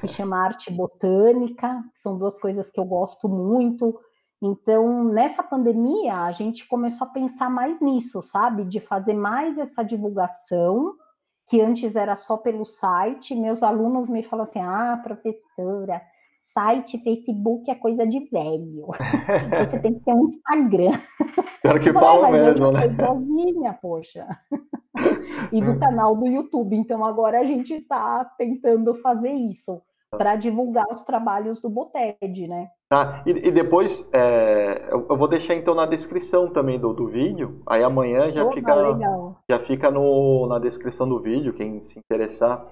que 0.00 0.08
chama 0.08 0.44
Arte 0.44 0.72
Botânica, 0.72 1.84
são 1.94 2.18
duas 2.18 2.36
coisas 2.38 2.68
que 2.70 2.80
eu 2.80 2.84
gosto 2.84 3.28
muito. 3.28 3.96
Então, 4.46 5.04
nessa 5.04 5.42
pandemia, 5.42 6.18
a 6.18 6.30
gente 6.30 6.68
começou 6.68 7.06
a 7.06 7.10
pensar 7.10 7.48
mais 7.48 7.80
nisso, 7.80 8.20
sabe? 8.20 8.62
De 8.66 8.78
fazer 8.78 9.14
mais 9.14 9.56
essa 9.56 9.82
divulgação, 9.82 10.92
que 11.48 11.62
antes 11.62 11.96
era 11.96 12.14
só 12.14 12.36
pelo 12.36 12.66
site. 12.66 13.34
Meus 13.34 13.62
alunos 13.62 14.06
me 14.06 14.22
falam 14.22 14.42
assim: 14.42 14.60
ah, 14.60 15.00
professora, 15.02 16.02
site, 16.52 16.98
Facebook 16.98 17.70
é 17.70 17.74
coisa 17.74 18.06
de 18.06 18.20
velho. 18.28 18.88
Você 19.64 19.78
tem 19.78 19.94
que 19.94 20.04
ter 20.04 20.12
um 20.12 20.28
Instagram. 20.28 20.92
Pior 21.62 21.80
que 21.80 21.90
fala 21.94 22.30
mesmo, 22.30 22.70
né? 22.70 22.80
Sozinha, 23.00 23.72
poxa. 23.80 24.26
e 25.50 25.62
do 25.62 25.78
canal 25.78 26.14
do 26.14 26.26
YouTube. 26.26 26.76
Então 26.76 27.02
agora 27.02 27.40
a 27.40 27.44
gente 27.44 27.72
está 27.72 28.26
tentando 28.36 28.94
fazer 28.96 29.32
isso 29.32 29.80
para 30.16 30.36
divulgar 30.36 30.86
os 30.90 31.02
trabalhos 31.02 31.60
do 31.60 31.68
Boted, 31.68 32.48
né? 32.48 32.68
Ah, 32.90 33.22
e, 33.26 33.48
e 33.48 33.50
depois 33.50 34.08
é, 34.12 34.88
eu 34.90 35.16
vou 35.16 35.26
deixar 35.26 35.54
então 35.54 35.74
na 35.74 35.86
descrição 35.86 36.48
também 36.48 36.78
do, 36.78 36.92
do 36.92 37.08
vídeo. 37.08 37.60
Aí 37.66 37.82
amanhã 37.82 38.30
já 38.30 38.44
Opa, 38.44 38.54
fica 38.54 38.74
legal. 38.74 39.36
já 39.48 39.58
fica 39.58 39.90
no, 39.90 40.46
na 40.46 40.58
descrição 40.58 41.08
do 41.08 41.20
vídeo 41.20 41.52
quem 41.52 41.80
se 41.80 41.98
interessar. 41.98 42.64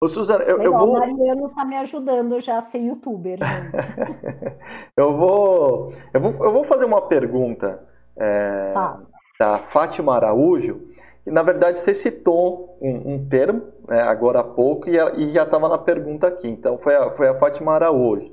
Ô, 0.00 0.08
Suzana, 0.08 0.44
eu, 0.44 0.62
eu 0.62 0.72
vou. 0.72 0.96
O 0.96 0.98
Mariano 0.98 1.48
tá 1.54 1.64
me 1.64 1.76
ajudando 1.76 2.38
já 2.38 2.58
a 2.58 2.60
ser 2.60 2.78
youtuber, 2.78 3.38
gente. 3.38 4.58
eu, 4.96 5.16
vou, 5.16 5.90
eu 6.12 6.20
vou. 6.20 6.32
Eu 6.44 6.52
vou 6.52 6.64
fazer 6.64 6.84
uma 6.84 7.00
pergunta 7.02 7.82
é, 8.16 8.72
tá. 8.72 9.00
da 9.40 9.58
Fátima 9.58 10.14
Araújo. 10.14 10.86
E, 11.26 11.30
na 11.30 11.42
verdade, 11.42 11.78
você 11.78 11.94
citou 11.94 12.65
um, 12.80 13.14
um 13.14 13.28
termo 13.28 13.62
né, 13.88 14.00
agora 14.02 14.40
há 14.40 14.44
pouco 14.44 14.88
e, 14.88 14.96
e 14.96 15.30
já 15.30 15.42
estava 15.42 15.68
na 15.68 15.78
pergunta 15.78 16.26
aqui. 16.26 16.48
Então, 16.48 16.78
foi 16.78 16.94
a, 16.94 17.10
foi 17.12 17.28
a 17.28 17.38
Fátima 17.38 17.72
Araújo. 17.72 18.32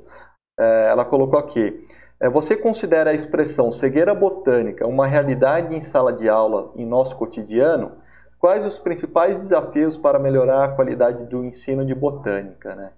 É, 0.60 0.90
ela 0.90 1.06
colocou 1.06 1.40
aqui. 1.40 1.86
É, 2.22 2.30
você 2.30 2.56
considera 2.56 3.12
a 3.12 3.14
expressão 3.14 3.72
cegueira 3.72 4.14
botânica 4.14 4.88
uma 4.88 5.08
realidade 5.08 5.76
em 5.76 5.82
sala 5.82 6.14
de 6.14 6.30
aula 6.30 6.72
em 6.76 6.86
nosso 6.86 7.18
cotidiano? 7.18 8.04
quais 8.44 8.66
os 8.66 8.78
principais 8.78 9.38
desafios 9.38 9.98
para 9.98 10.20
melhorar 10.20 10.66
a 10.66 10.76
qualidade 10.76 11.26
do 11.28 11.46
ensino 11.46 11.86
de 11.86 11.96
botânica, 11.96 12.76
né? 12.76 12.92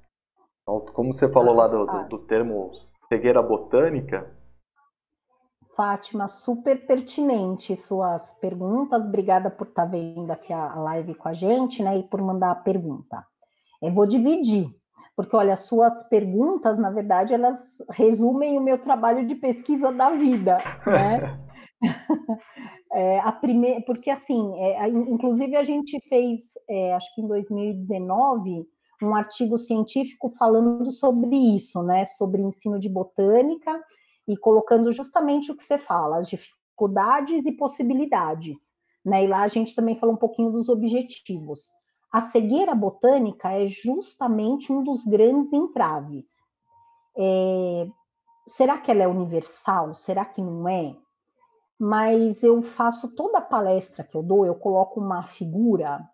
Então, 0.63 0.79
como 0.91 1.13
você 1.13 1.29
falou 1.29 1.53
lá 1.53 1.67
do, 1.67 1.85
do, 1.85 2.09
do 2.09 2.17
termo 2.17 2.71
cegueira 3.07 3.43
botânica. 3.43 4.25
Fátima, 5.75 6.27
super 6.27 6.85
pertinente 6.87 7.75
suas 7.75 8.33
perguntas. 8.39 9.05
Obrigada 9.05 9.49
por 9.49 9.67
estar 9.67 9.83
tá 9.83 9.91
vendo 9.91 10.31
aqui 10.31 10.53
a 10.53 10.73
live 10.75 11.15
com 11.15 11.27
a 11.27 11.33
gente, 11.33 11.83
né? 11.83 11.97
E 11.97 12.03
por 12.03 12.21
mandar 12.21 12.51
a 12.51 12.55
pergunta. 12.55 13.25
Eu 13.81 13.91
vou 13.93 14.07
dividir, 14.07 14.69
porque 15.15 15.35
olha, 15.35 15.55
suas 15.57 16.07
perguntas, 16.07 16.77
na 16.77 16.89
verdade, 16.89 17.33
elas 17.33 17.77
resumem 17.89 18.57
o 18.57 18.61
meu 18.61 18.77
trabalho 18.77 19.27
de 19.27 19.35
pesquisa 19.35 19.91
da 19.91 20.11
vida, 20.11 20.57
né? 20.85 21.39
É, 22.93 23.19
a 23.19 23.31
primeira, 23.33 23.81
porque 23.81 24.09
assim, 24.09 24.53
é, 24.57 24.87
inclusive 24.87 25.53
a 25.57 25.63
gente 25.63 25.99
fez, 26.07 26.43
é, 26.69 26.93
acho 26.93 27.13
que 27.13 27.21
em 27.21 27.27
2019, 27.27 28.65
um 29.03 29.13
artigo 29.13 29.57
científico 29.57 30.29
falando 30.29 30.89
sobre 30.93 31.35
isso, 31.35 31.83
né, 31.83 32.05
sobre 32.05 32.41
ensino 32.41 32.79
de 32.79 32.87
botânica 32.87 33.77
e 34.27 34.35
colocando 34.37 34.91
justamente 34.91 35.51
o 35.51 35.55
que 35.55 35.63
você 35.63 35.77
fala, 35.77 36.17
as 36.17 36.27
dificuldades 36.27 37.45
e 37.45 37.51
possibilidades, 37.51 38.57
né, 39.03 39.23
e 39.23 39.27
lá 39.27 39.43
a 39.43 39.47
gente 39.47 39.75
também 39.75 39.95
falou 39.95 40.15
um 40.15 40.19
pouquinho 40.19 40.51
dos 40.51 40.67
objetivos. 40.67 41.71
A 42.11 42.21
cegueira 42.21 42.73
botânica 42.73 43.51
é 43.51 43.67
justamente 43.67 44.71
um 44.71 44.83
dos 44.83 45.03
grandes 45.05 45.51
entraves. 45.53 46.43
É, 47.17 47.87
será 48.47 48.77
que 48.77 48.89
ela 48.89 49.03
é 49.03 49.07
universal? 49.07 49.93
Será 49.93 50.25
que 50.25 50.41
não 50.41 50.67
é? 50.67 50.95
mas 51.79 52.41
eu 52.43 52.61
faço 52.61 53.13
toda 53.15 53.39
a 53.39 53.41
palestra 53.41 54.03
que 54.03 54.15
eu 54.15 54.23
dou, 54.23 54.45
eu 54.45 54.55
coloco 54.55 54.99
uma 54.99 55.23
figura 55.23 56.07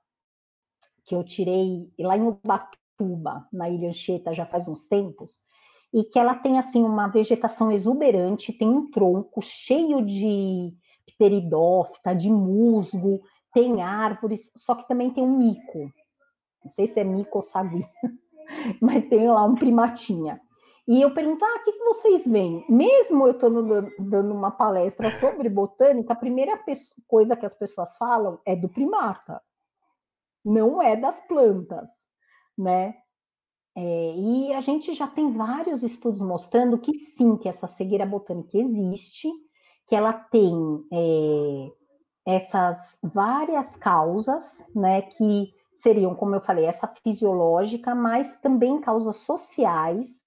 que 1.06 1.16
eu 1.16 1.24
tirei 1.24 1.92
lá 2.00 2.18
em 2.18 2.28
Ubatuba, 2.28 3.48
na 3.52 3.70
Ilha 3.70 3.90
Anchieta, 3.90 4.34
já 4.34 4.46
faz 4.46 4.68
uns 4.68 4.88
tempos, 4.88 5.42
e 5.94 6.04
que 6.04 6.18
ela 6.18 6.36
tem 6.36 6.58
assim 6.58 6.84
uma 6.84 7.08
vegetação 7.08 7.72
exuberante, 7.72 8.54
tem 8.54 8.70
um 8.70 8.90
tronco 8.90 9.42
cheio 9.42 10.06
de 10.06 10.74
pteridófita, 11.06 12.16
de 12.16 12.30
musgo, 12.30 13.22
tem 13.54 13.82
árvores, 13.82 14.52
só 14.56 14.76
que 14.76 14.88
também 14.88 15.12
tem 15.12 15.24
um 15.24 15.38
mico. 15.38 15.92
Não 16.64 16.72
sei 16.72 16.88
se 16.88 17.00
é 17.00 17.04
mico 17.04 17.38
ou 17.38 17.42
sagui, 17.42 17.86
mas 18.82 19.04
tem 19.06 19.28
lá 19.30 19.44
um 19.44 19.56
primatinha. 19.56 20.40
E 20.88 21.02
eu 21.02 21.14
pergunto, 21.14 21.46
ah, 21.46 21.58
o 21.58 21.64
que, 21.64 21.74
que 21.74 21.84
vocês 21.84 22.26
veem? 22.26 22.66
Mesmo 22.68 23.28
eu 23.28 23.32
estou 23.32 23.50
dando 24.00 24.34
uma 24.34 24.52
palestra 24.52 25.12
sobre 25.12 25.48
botânica, 25.48 26.14
a 26.14 26.16
primeira 26.16 26.60
coisa 27.08 27.36
que 27.36 27.46
as 27.46 27.54
pessoas 27.54 27.96
falam 27.98 28.40
é 28.46 28.56
do 28.56 28.68
primata, 28.68 29.42
não 30.44 30.82
é 30.82 30.96
das 30.96 31.20
plantas, 31.28 31.90
né? 32.58 32.96
É, 33.76 34.16
e 34.16 34.54
a 34.54 34.60
gente 34.60 34.94
já 34.94 35.08
tem 35.08 35.32
vários 35.32 35.82
estudos 35.82 36.22
mostrando 36.22 36.78
que 36.78 36.94
sim, 36.94 37.38
que 37.38 37.48
essa 37.48 37.68
cegueira 37.68 38.06
botânica 38.06 38.58
existe, 38.58 39.30
que 39.88 39.96
ela 39.96 40.14
tem 40.14 40.54
é, 40.92 41.72
essas 42.26 42.98
várias 43.02 43.76
causas, 43.78 44.66
né, 44.76 45.02
que 45.04 45.54
seriam, 45.74 46.14
como 46.14 46.36
eu 46.36 46.42
falei, 46.42 46.66
essa 46.66 46.88
fisiológica, 47.02 47.96
mas 47.96 48.36
também 48.38 48.82
causas 48.82 49.18
sociais, 49.18 50.24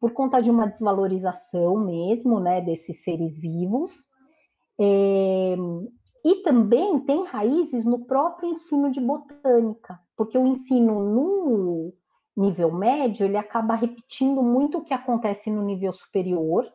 por 0.00 0.12
conta 0.12 0.40
de 0.40 0.50
uma 0.50 0.66
desvalorização 0.66 1.76
mesmo, 1.76 2.38
né, 2.38 2.60
desses 2.60 3.02
seres 3.02 3.38
vivos. 3.38 4.08
É, 4.80 5.56
e 6.24 6.42
também 6.42 7.00
tem 7.00 7.24
raízes 7.24 7.84
no 7.84 8.06
próprio 8.06 8.50
ensino 8.50 8.90
de 8.90 9.00
botânica, 9.00 10.00
porque 10.16 10.38
o 10.38 10.46
ensino 10.46 11.00
no 11.00 11.92
nível 12.36 12.72
médio, 12.72 13.26
ele 13.26 13.36
acaba 13.36 13.74
repetindo 13.74 14.42
muito 14.42 14.78
o 14.78 14.84
que 14.84 14.92
acontece 14.92 15.50
no 15.50 15.62
nível 15.62 15.92
superior, 15.92 16.70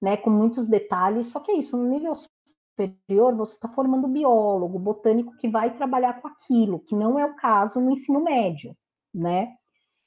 né, 0.00 0.16
com 0.16 0.30
muitos 0.30 0.68
detalhes, 0.68 1.26
só 1.26 1.40
que 1.40 1.50
é 1.50 1.56
isso, 1.56 1.76
no 1.76 1.88
nível 1.88 2.14
superior 2.14 3.34
você 3.34 3.54
está 3.54 3.68
formando 3.68 4.06
biólogo, 4.06 4.78
botânico 4.78 5.36
que 5.36 5.48
vai 5.48 5.76
trabalhar 5.76 6.20
com 6.20 6.28
aquilo, 6.28 6.80
que 6.80 6.94
não 6.94 7.18
é 7.18 7.26
o 7.26 7.34
caso 7.34 7.80
no 7.80 7.90
ensino 7.90 8.20
médio, 8.20 8.76
né? 9.12 9.54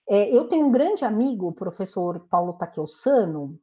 É, 0.10 0.30
eu 0.36 0.48
tenho 0.48 0.68
um 0.68 0.72
grande 0.72 1.06
amigo, 1.06 1.48
o 1.48 1.54
professor 1.54 2.28
Paulo 2.30 2.54
Takelsano, 2.54 3.60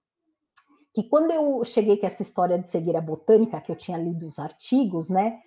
que 0.95 1.03
quando 1.03 1.31
eu 1.31 1.64
cheguei 1.64 1.97
com 1.97 2.07
essa 2.07 2.23
história 2.23 2.59
de 2.59 2.69
cegueira 2.69 3.01
botânica, 3.01 3.61
que 3.61 3.71
eu 3.71 3.77
tinha 3.77 3.99
lido 3.99 4.27
os 4.27 4.39
artigos, 4.39 5.09
né? 5.09 5.41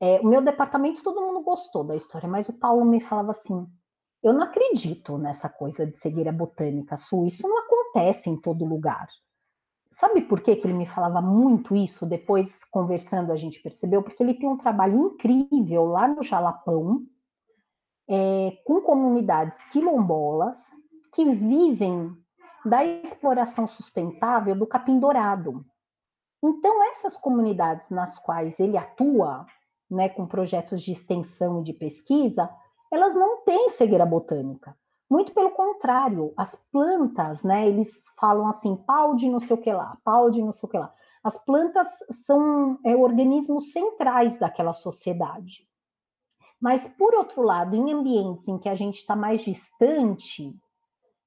É, 0.00 0.20
o 0.20 0.26
meu 0.26 0.42
departamento, 0.42 1.02
todo 1.02 1.20
mundo 1.20 1.42
gostou 1.42 1.84
da 1.84 1.96
história, 1.96 2.28
mas 2.28 2.48
o 2.48 2.58
Paulo 2.58 2.84
me 2.84 3.00
falava 3.00 3.30
assim: 3.30 3.66
eu 4.26 4.32
não 4.32 4.42
acredito 4.42 5.16
nessa 5.16 5.48
coisa 5.48 5.86
de 5.86 5.94
cegueira 5.96 6.32
botânica, 6.32 6.96
Su, 6.96 7.24
isso 7.26 7.46
não 7.46 7.58
acontece 7.58 8.28
em 8.28 8.36
todo 8.36 8.64
lugar. 8.64 9.06
Sabe 9.88 10.20
por 10.22 10.40
que, 10.40 10.56
que 10.56 10.66
ele 10.66 10.74
me 10.74 10.84
falava 10.84 11.22
muito 11.22 11.76
isso? 11.76 12.04
Depois, 12.04 12.64
conversando, 12.64 13.30
a 13.30 13.36
gente 13.36 13.62
percebeu, 13.62 14.02
porque 14.02 14.20
ele 14.20 14.34
tem 14.34 14.48
um 14.48 14.56
trabalho 14.56 15.12
incrível 15.12 15.86
lá 15.86 16.08
no 16.08 16.24
Jalapão, 16.24 17.06
é, 18.08 18.58
com 18.64 18.80
comunidades 18.80 19.62
quilombolas 19.70 20.72
que 21.14 21.24
vivem 21.30 22.12
da 22.64 22.84
exploração 22.84 23.68
sustentável 23.68 24.56
do 24.56 24.66
capim 24.66 24.98
dourado. 24.98 25.64
Então, 26.42 26.82
essas 26.90 27.16
comunidades 27.16 27.90
nas 27.90 28.18
quais 28.18 28.58
ele 28.58 28.76
atua, 28.76 29.46
né, 29.88 30.08
com 30.08 30.26
projetos 30.26 30.82
de 30.82 30.90
extensão 30.90 31.60
e 31.60 31.62
de 31.62 31.72
pesquisa, 31.72 32.50
elas 32.92 33.14
não 33.14 33.42
têm 33.42 33.68
cegueira 33.70 34.06
botânica. 34.06 34.76
Muito 35.08 35.32
pelo 35.32 35.50
contrário, 35.50 36.32
as 36.36 36.56
plantas, 36.72 37.42
né, 37.42 37.68
eles 37.68 38.12
falam 38.18 38.48
assim, 38.48 38.74
pau 38.74 39.14
de 39.14 39.28
não 39.28 39.38
sei 39.38 39.54
o 39.54 39.60
que 39.60 39.72
lá, 39.72 39.96
pau 40.04 40.30
de 40.30 40.42
não 40.42 40.50
sei 40.50 40.66
o 40.66 40.70
que 40.70 40.78
lá. 40.78 40.92
As 41.22 41.44
plantas 41.44 41.88
são 42.24 42.78
é, 42.84 42.96
organismos 42.96 43.72
centrais 43.72 44.38
daquela 44.38 44.72
sociedade. 44.72 45.66
Mas, 46.60 46.88
por 46.88 47.14
outro 47.14 47.42
lado, 47.42 47.76
em 47.76 47.92
ambientes 47.92 48.48
em 48.48 48.58
que 48.58 48.68
a 48.68 48.74
gente 48.74 48.96
está 48.96 49.14
mais 49.14 49.42
distante, 49.42 50.54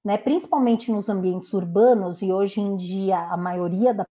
né, 0.03 0.17
principalmente 0.17 0.91
nos 0.91 1.07
ambientes 1.07 1.53
urbanos, 1.53 2.21
e 2.21 2.31
hoje 2.33 2.59
em 2.59 2.75
dia 2.75 3.19
a 3.29 3.37
maioria 3.37 3.93
da 3.93 4.05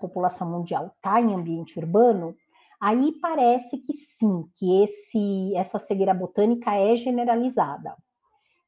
população 0.00 0.50
mundial 0.50 0.92
está 0.96 1.20
em 1.20 1.34
ambiente 1.34 1.78
urbano, 1.78 2.34
aí 2.84 3.12
parece 3.12 3.78
que 3.78 3.94
sim, 3.94 4.44
que 4.52 4.82
esse, 4.82 5.56
essa 5.56 5.78
cegueira 5.78 6.12
botânica 6.12 6.74
é 6.74 6.94
generalizada. 6.94 7.96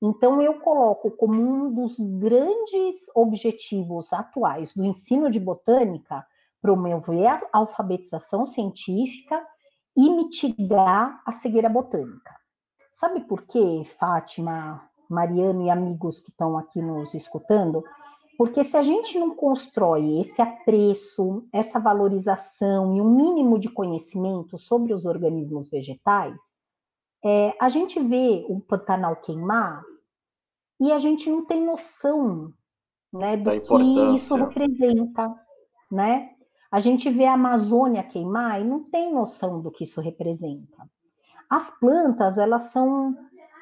Então, 0.03 0.41
eu 0.41 0.59
coloco 0.61 1.11
como 1.11 1.35
um 1.35 1.75
dos 1.75 2.01
grandes 2.19 2.97
objetivos 3.15 4.15
atuais 4.15 4.73
do 4.73 4.83
ensino 4.87 5.31
de 5.31 5.39
botânica 5.39 6.27
promover 6.63 7.27
a 7.27 7.41
alfabetização 7.53 8.47
científica 8.47 9.47
e 9.95 10.09
mitigar 10.09 11.21
a 11.27 11.33
cegueira 11.33 11.69
botânica. 11.69 12.35
Sabe 12.91 13.21
por 13.21 13.43
quê, 13.43 13.83
Fátima, 13.99 14.83
Mariano 15.11 15.67
e 15.67 15.71
amigos 15.71 16.21
que 16.21 16.31
estão 16.31 16.57
aqui 16.57 16.81
nos 16.81 17.13
escutando, 17.13 17.85
porque 18.37 18.63
se 18.63 18.77
a 18.77 18.83
gente 18.83 19.19
não 19.19 19.35
constrói 19.35 20.21
esse 20.21 20.43
apreço, 20.43 21.47
essa 21.53 21.81
valorização 21.81 22.97
e 22.97 23.01
um 23.01 23.11
mínimo 23.11 23.59
de 23.59 23.71
conhecimento 23.71 24.59
sobre 24.59 24.93
os 24.93 25.07
organismos 25.07 25.69
vegetais, 25.71 26.41
é, 27.25 27.55
a 27.61 27.69
gente 27.69 27.99
vê 28.01 28.45
o 28.49 28.61
Pantanal 28.61 29.17
queimar 29.17 29.83
e 30.79 30.93
a 30.93 30.99
gente 30.99 31.31
não 31.31 31.45
tem 31.45 31.65
noção 31.65 32.53
né, 33.13 33.37
do 33.37 33.51
que 33.61 34.15
isso 34.15 34.35
representa, 34.35 35.35
né? 35.91 36.31
A 36.71 36.81
gente 36.81 37.09
vê 37.09 37.25
a 37.25 37.35
Amazônia 37.35 38.03
queimar 38.03 38.61
e 38.61 38.65
não 38.65 38.85
tem 38.85 39.13
noção 39.13 39.63
do 39.63 39.71
que 39.71 39.85
isso 39.85 40.01
representa. 40.01 40.89
As 41.49 41.71
plantas, 41.79 42.37
elas 42.39 42.73
são 42.73 43.17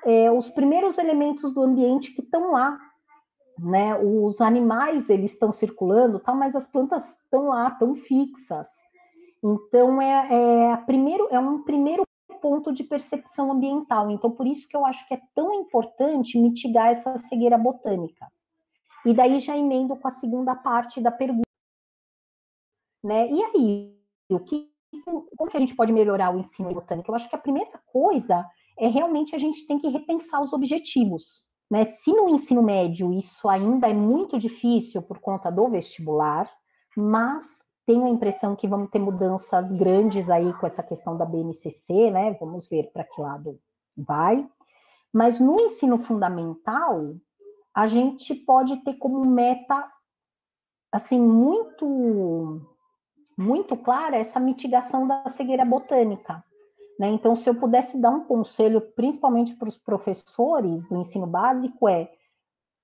é, 0.04 0.30
os 0.32 0.48
primeiros 0.48 0.98
elementos 0.98 1.52
do 1.52 1.62
ambiente 1.62 2.12
que 2.12 2.22
estão 2.22 2.52
lá, 2.52 2.76
né? 3.58 3.96
Os 3.96 4.40
animais, 4.40 5.08
eles 5.10 5.32
estão 5.32 5.52
circulando, 5.52 6.18
tal, 6.18 6.36
mas 6.36 6.56
as 6.56 6.66
plantas 6.66 7.16
estão 7.24 7.48
lá, 7.48 7.68
estão 7.68 7.94
fixas. 7.94 8.68
Então, 9.42 10.00
é, 10.00 10.72
é, 10.72 10.76
primeiro, 10.78 11.28
é 11.30 11.38
um 11.38 11.62
primeiro 11.62 12.02
ponto 12.40 12.72
de 12.72 12.84
percepção 12.84 13.52
ambiental. 13.52 14.10
Então, 14.10 14.30
por 14.30 14.46
isso 14.46 14.68
que 14.68 14.76
eu 14.76 14.84
acho 14.84 15.06
que 15.06 15.14
é 15.14 15.20
tão 15.34 15.52
importante 15.54 16.38
mitigar 16.38 16.88
essa 16.88 17.16
cegueira 17.16 17.56
botânica. 17.56 18.26
E 19.04 19.12
daí 19.12 19.38
já 19.38 19.56
emendo 19.56 19.96
com 19.96 20.08
a 20.08 20.10
segunda 20.10 20.54
parte 20.54 21.00
da 21.00 21.10
pergunta. 21.10 21.42
Né? 23.02 23.30
E 23.30 23.44
aí, 23.44 23.98
o 24.30 24.40
que, 24.40 24.70
como 25.04 25.50
que 25.50 25.56
a 25.56 25.60
gente 25.60 25.76
pode 25.76 25.92
melhorar 25.92 26.34
o 26.34 26.38
ensino 26.38 26.70
botânico? 26.70 27.10
Eu 27.10 27.14
acho 27.14 27.28
que 27.28 27.36
a 27.36 27.38
primeira 27.38 27.78
coisa 27.86 28.44
é 28.78 28.88
realmente 28.88 29.34
a 29.34 29.38
gente 29.38 29.66
tem 29.66 29.78
que 29.78 29.88
repensar 29.88 30.40
os 30.40 30.52
objetivos. 30.52 31.46
Né? 31.70 31.84
Se 31.84 32.12
no 32.12 32.28
ensino 32.28 32.62
médio 32.62 33.12
isso 33.12 33.48
ainda 33.48 33.88
é 33.88 33.94
muito 33.94 34.38
difícil 34.38 35.02
por 35.02 35.18
conta 35.18 35.50
do 35.50 35.68
vestibular, 35.68 36.50
mas 36.96 37.64
tenho 37.86 38.04
a 38.04 38.08
impressão 38.08 38.56
que 38.56 38.68
vamos 38.68 38.90
ter 38.90 38.98
mudanças 38.98 39.72
grandes 39.72 40.30
aí 40.30 40.52
com 40.54 40.66
essa 40.66 40.82
questão 40.82 41.16
da 41.16 41.24
BNCC, 41.24 42.10
né? 42.10 42.34
Vamos 42.40 42.68
ver 42.68 42.90
para 42.92 43.04
que 43.04 43.20
lado 43.20 43.60
vai. 43.96 44.48
Mas 45.12 45.38
no 45.38 45.60
ensino 45.60 45.98
fundamental, 45.98 47.14
a 47.74 47.86
gente 47.86 48.34
pode 48.34 48.76
ter 48.84 48.94
como 48.94 49.24
meta 49.24 49.90
assim 50.90 51.20
muito 51.20 52.60
muito 53.36 53.76
clara 53.76 54.16
essa 54.16 54.38
mitigação 54.38 55.08
da 55.08 55.28
cegueira 55.28 55.64
botânica. 55.64 56.42
Né? 56.98 57.08
Então, 57.08 57.34
se 57.34 57.48
eu 57.48 57.54
pudesse 57.54 58.00
dar 58.00 58.10
um 58.10 58.24
conselho, 58.24 58.80
principalmente 58.80 59.54
para 59.56 59.68
os 59.68 59.76
professores 59.76 60.88
do 60.88 60.96
ensino 60.96 61.26
básico, 61.26 61.88
é 61.88 62.10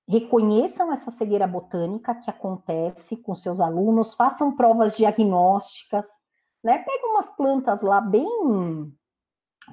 reconheçam 0.07 0.91
essa 0.91 1.09
cegueira 1.09 1.47
botânica 1.47 2.15
que 2.15 2.29
acontece 2.29 3.15
com 3.15 3.33
seus 3.33 3.61
alunos, 3.61 4.13
façam 4.13 4.55
provas 4.55 4.97
diagnósticas, 4.97 6.05
né? 6.61 6.79
Pega 6.79 7.07
umas 7.07 7.29
plantas 7.35 7.81
lá 7.81 8.01
bem 8.01 8.27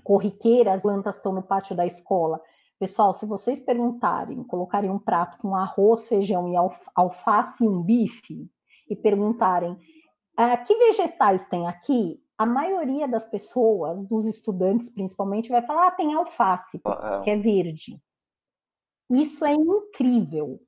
corriqueiras, 0.05 0.76
as 0.76 0.82
plantas 0.82 1.16
estão 1.16 1.32
no 1.32 1.43
pátio 1.43 1.74
da 1.74 1.84
escola, 1.84 2.41
Pessoal, 2.78 3.12
se 3.12 3.26
vocês 3.26 3.59
perguntarem, 3.59 4.45
colocarem 4.45 4.89
um 4.89 5.01
prato 5.01 5.36
com 5.39 5.57
arroz, 5.57 6.07
feijão 6.07 6.49
e 6.49 6.55
alface 6.95 7.64
e 7.64 7.68
um 7.68 7.82
bife, 7.82 8.49
e 8.89 8.95
perguntarem 8.95 9.76
ah, 10.36 10.57
que 10.57 10.72
vegetais 10.76 11.45
tem 11.49 11.66
aqui, 11.66 12.22
a 12.39 12.47
maioria 12.47 13.09
das 13.09 13.26
pessoas, 13.26 14.03
dos 14.07 14.24
estudantes 14.24 14.89
principalmente, 14.89 15.51
vai 15.51 15.61
falar: 15.61 15.89
ah, 15.89 15.91
tem 15.91 16.14
alface, 16.14 16.80
ah, 16.84 17.18
é. 17.20 17.24
que 17.24 17.30
é 17.30 17.36
verde. 17.36 18.01
Isso 19.11 19.45
é 19.45 19.53
incrível. 19.53 20.61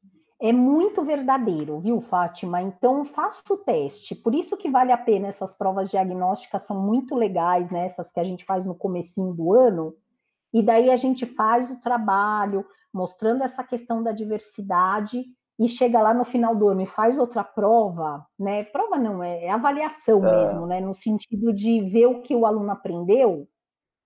É 0.43 0.53
muito 0.53 1.05
verdadeiro, 1.05 1.79
viu, 1.81 2.01
Fátima? 2.01 2.62
Então 2.62 3.05
faça 3.05 3.43
o 3.53 3.59
teste. 3.59 4.14
Por 4.14 4.35
isso 4.35 4.57
que 4.57 4.71
vale 4.71 4.91
a 4.91 4.97
pena 4.97 5.29
essas 5.29 5.55
provas 5.55 5.91
diagnósticas 5.91 6.62
são 6.62 6.81
muito 6.81 7.14
legais, 7.14 7.71
né? 7.71 7.85
Essas 7.85 8.11
que 8.11 8.18
a 8.18 8.25
gente 8.25 8.45
faz 8.45 8.66
no 8.66 8.75
comecinho 8.75 9.35
do 9.35 9.53
ano, 9.53 9.95
e 10.53 10.62
daí 10.62 10.91
a 10.91 10.97
gente 10.97 11.27
faz 11.27 11.71
o 11.71 11.79
trabalho 11.79 12.66
mostrando 12.93 13.45
essa 13.45 13.62
questão 13.62 14.03
da 14.03 14.12
diversidade 14.12 15.25
e 15.61 15.68
chega 15.68 16.00
lá 16.00 16.14
no 16.14 16.24
final 16.24 16.56
do 16.56 16.68
ano 16.68 16.80
e 16.80 16.86
faz 16.86 17.18
outra 17.18 17.44
prova, 17.44 18.26
né? 18.38 18.64
Prova 18.64 18.98
não, 18.98 19.22
é, 19.22 19.44
é 19.44 19.50
avaliação 19.50 20.26
é. 20.26 20.36
mesmo, 20.36 20.66
né? 20.66 20.80
No 20.80 20.94
sentido 20.94 21.52
de 21.52 21.82
ver 21.82 22.06
o 22.06 22.22
que 22.22 22.34
o 22.34 22.46
aluno 22.46 22.70
aprendeu. 22.70 23.46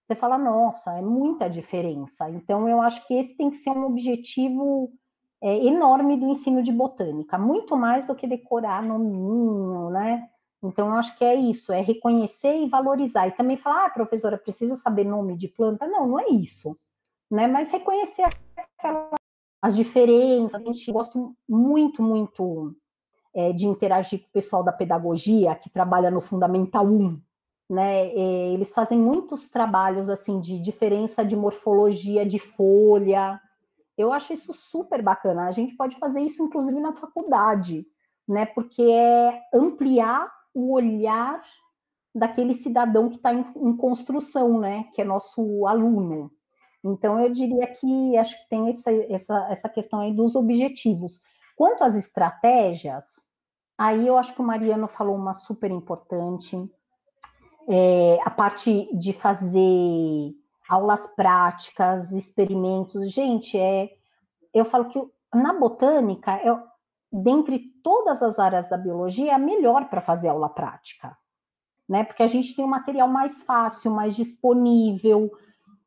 Você 0.05 0.17
fala, 0.17 0.37
nossa, 0.37 0.99
é 0.99 1.01
muita 1.01 1.49
diferença. 1.49 2.29
Então, 2.29 2.69
eu 2.69 2.81
acho 2.81 3.07
que 3.07 3.15
esse 3.15 3.37
tem 3.37 3.51
que 3.51 3.57
ser 3.59 3.71
um 3.71 3.87
objetivo 3.87 4.93
é, 5.41 5.57
enorme 5.65 6.17
do 6.17 6.27
ensino 6.27 6.61
de 6.61 6.73
botânica, 6.73 7.39
muito 7.39 7.77
mais 7.77 8.05
do 8.05 8.17
que 8.17 8.27
decorar 8.27 8.83
nominho, 8.83 9.91
né? 9.91 10.29
Então, 10.61 10.89
eu 10.89 10.95
acho 10.95 11.17
que 11.17 11.25
é 11.25 11.37
isso, 11.37 11.73
é 11.73 11.81
reconhecer 11.81 12.57
e 12.57 12.69
valorizar. 12.69 13.29
E 13.29 13.33
também 13.33 13.57
falar, 13.57 13.87
ah, 13.87 13.91
professora, 13.91 14.37
precisa 14.37 14.75
saber 14.75 15.05
nome 15.05 15.37
de 15.37 15.47
planta? 15.47 15.87
Não, 15.87 16.09
não 16.09 16.19
é 16.19 16.29
isso. 16.31 16.77
Né? 17.31 17.47
Mas 17.47 17.71
reconhecer 17.71 18.25
aquela, 18.57 19.11
as 19.65 19.75
diferenças. 19.75 20.61
A 20.61 20.63
gente 20.63 20.93
gosta 20.93 21.19
muito, 21.49 22.03
muito 22.03 22.77
é, 23.35 23.51
de 23.51 23.67
interagir 23.67 24.21
com 24.21 24.29
o 24.29 24.33
pessoal 24.33 24.63
da 24.63 24.71
pedagogia, 24.71 25.55
que 25.55 25.71
trabalha 25.71 26.11
no 26.11 26.21
Fundamental 26.21 26.85
1. 26.87 27.19
Né? 27.71 28.09
É, 28.09 28.53
eles 28.53 28.75
fazem 28.75 28.99
muitos 28.99 29.49
trabalhos 29.49 30.11
assim 30.11 30.39
de 30.39 30.59
diferença 30.59 31.25
de 31.25 31.35
morfologia 31.35 32.27
de 32.27 32.39
folha. 32.39 33.41
Eu 33.97 34.13
acho 34.13 34.35
isso 34.35 34.53
super 34.53 35.01
bacana. 35.01 35.47
A 35.47 35.51
gente 35.51 35.75
pode 35.75 35.97
fazer 35.97 36.21
isso, 36.21 36.43
inclusive, 36.43 36.79
na 36.79 36.93
faculdade, 36.93 37.87
né? 38.29 38.45
Porque 38.45 38.83
é 38.83 39.41
ampliar 39.55 40.31
o 40.53 40.75
olhar 40.75 41.43
daquele 42.15 42.53
cidadão 42.53 43.09
que 43.09 43.17
está 43.17 43.33
em, 43.33 43.47
em, 43.57 43.75
construção, 43.75 44.61
né? 44.61 44.85
Que 44.93 45.01
é 45.01 45.05
nosso 45.05 45.67
aluno. 45.67 46.31
Então, 46.85 47.19
eu 47.19 47.31
diria 47.33 47.67
que 47.67 48.17
acho 48.17 48.39
que 48.43 48.49
tem 48.49 48.69
essa, 48.69 48.93
essa, 48.93 49.47
essa 49.51 49.69
questão 49.69 50.01
aí 50.01 50.13
dos 50.13 50.37
objetivos. 50.37 51.23
Quanto 51.57 51.83
às 51.83 51.95
estratégias, 51.95 53.05
aí 53.79 54.07
eu 54.07 54.19
acho 54.19 54.35
que 54.35 54.43
o 54.43 54.45
Mariano 54.45 54.87
falou 54.87 55.17
uma 55.17 55.33
super 55.33 55.71
importante. 55.71 56.57
É, 57.67 58.19
a 58.23 58.31
parte 58.31 58.91
de 58.95 59.15
fazer 59.15 60.35
aulas 60.69 61.09
práticas, 61.15 62.13
experimentos. 62.13 63.11
Gente, 63.11 63.59
é, 63.59 63.91
eu 64.53 64.65
falo 64.65 64.87
que 64.87 65.01
na 65.33 65.53
botânica, 65.53 66.33
é, 66.33 66.63
dentre 67.11 67.73
todas 67.83 68.23
as 68.23 68.39
áreas 68.39 68.69
da 68.69 68.77
biologia, 68.77 69.33
é 69.33 69.35
a 69.35 69.39
melhor 69.39 69.89
para 69.89 70.01
fazer 70.01 70.29
aula 70.29 70.49
prática, 70.49 71.17
né? 71.89 72.05
Porque 72.05 72.23
a 72.23 72.27
gente 72.27 72.55
tem 72.55 72.65
um 72.65 72.69
material 72.69 73.09
mais 73.09 73.43
fácil, 73.43 73.91
mais 73.91 74.15
disponível. 74.17 75.31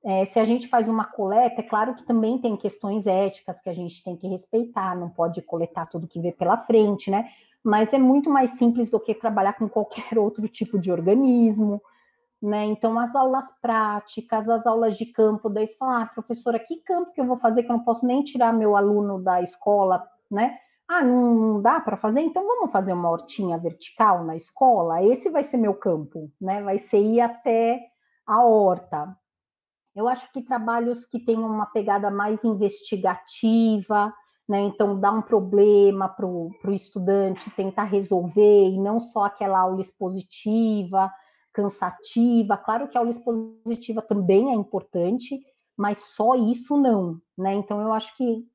É, 0.03 0.25
se 0.25 0.39
a 0.39 0.43
gente 0.43 0.67
faz 0.67 0.87
uma 0.87 1.05
coleta, 1.05 1.61
é 1.61 1.63
claro 1.63 1.95
que 1.95 2.03
também 2.03 2.37
tem 2.37 2.55
questões 2.55 3.07
éticas 3.07 3.59
que 3.59 3.69
a 3.69 3.73
gente 3.73 4.03
tem 4.03 4.15
que 4.15 4.27
respeitar, 4.27 4.95
não 4.95 5.09
pode 5.09 5.41
coletar 5.41 5.85
tudo 5.87 6.07
que 6.07 6.21
vê 6.21 6.31
pela 6.31 6.57
frente, 6.57 7.09
né? 7.09 7.29
Mas 7.63 7.91
é 7.93 7.97
muito 7.97 8.29
mais 8.29 8.51
simples 8.51 8.89
do 8.89 8.99
que 8.99 9.13
trabalhar 9.13 9.53
com 9.53 9.67
qualquer 9.67 10.17
outro 10.19 10.47
tipo 10.47 10.79
de 10.79 10.91
organismo. 10.91 11.81
Né? 12.41 12.65
Então, 12.65 12.99
as 12.99 13.15
aulas 13.15 13.45
práticas, 13.59 14.47
as 14.47 14.67
aulas 14.67 14.95
de 14.95 15.07
campo, 15.07 15.49
daí 15.49 15.65
você 15.65 15.75
fala, 15.75 16.03
ah, 16.03 16.05
professora, 16.05 16.59
que 16.59 16.77
campo 16.77 17.11
que 17.11 17.19
eu 17.19 17.25
vou 17.25 17.35
fazer 17.35 17.63
que 17.63 17.71
eu 17.71 17.75
não 17.75 17.83
posso 17.83 18.05
nem 18.05 18.23
tirar 18.23 18.53
meu 18.53 18.77
aluno 18.77 19.21
da 19.21 19.41
escola, 19.41 20.07
né? 20.29 20.59
Ah, 20.87 21.03
não 21.03 21.61
dá 21.61 21.81
para 21.81 21.97
fazer? 21.97 22.21
Então 22.21 22.45
vamos 22.45 22.71
fazer 22.71 22.93
uma 22.93 23.09
hortinha 23.09 23.57
vertical 23.57 24.23
na 24.23 24.35
escola? 24.35 25.03
Esse 25.03 25.29
vai 25.29 25.43
ser 25.43 25.57
meu 25.57 25.73
campo, 25.73 26.31
né? 26.39 26.61
Vai 26.61 26.77
ser 26.77 27.01
ir 27.01 27.19
até 27.19 27.81
a 28.25 28.45
horta. 28.45 29.17
Eu 29.97 30.07
acho 30.07 30.31
que 30.31 30.43
trabalhos 30.43 31.05
que 31.05 31.19
tenham 31.19 31.49
uma 31.49 31.65
pegada 31.65 32.11
mais 32.11 32.43
investigativa, 32.43 34.13
né? 34.47 34.61
Então, 34.61 34.99
dar 34.99 35.11
um 35.11 35.23
problema 35.23 36.07
para 36.07 36.23
o 36.23 36.53
estudante 36.69 37.49
tentar 37.49 37.85
resolver, 37.85 38.69
e 38.69 38.79
não 38.79 38.99
só 38.99 39.23
aquela 39.23 39.57
aula 39.57 39.81
expositiva, 39.81 41.11
cansativa. 41.51 42.55
Claro 42.57 42.87
que 42.87 42.95
a 42.95 43.01
aula 43.01 43.09
expositiva 43.09 44.03
também 44.03 44.51
é 44.51 44.53
importante, 44.53 45.39
mas 45.75 45.97
só 45.97 46.35
isso 46.35 46.77
não, 46.77 47.19
né? 47.35 47.55
Então, 47.55 47.81
eu 47.81 47.91
acho 47.91 48.15
que 48.15 48.45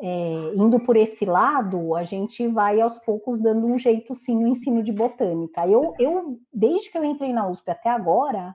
é, 0.00 0.52
indo 0.54 0.78
por 0.78 0.96
esse 0.96 1.24
lado, 1.24 1.96
a 1.96 2.04
gente 2.04 2.46
vai 2.46 2.80
aos 2.80 2.98
poucos 2.98 3.42
dando 3.42 3.66
um 3.66 3.76
jeito 3.76 4.14
sim 4.14 4.36
no 4.36 4.46
ensino 4.46 4.80
de 4.80 4.92
botânica. 4.92 5.66
Eu, 5.66 5.92
eu, 5.98 6.38
desde 6.52 6.88
que 6.88 6.96
eu 6.96 7.04
entrei 7.04 7.32
na 7.32 7.48
USP 7.48 7.68
até 7.68 7.90
agora, 7.90 8.54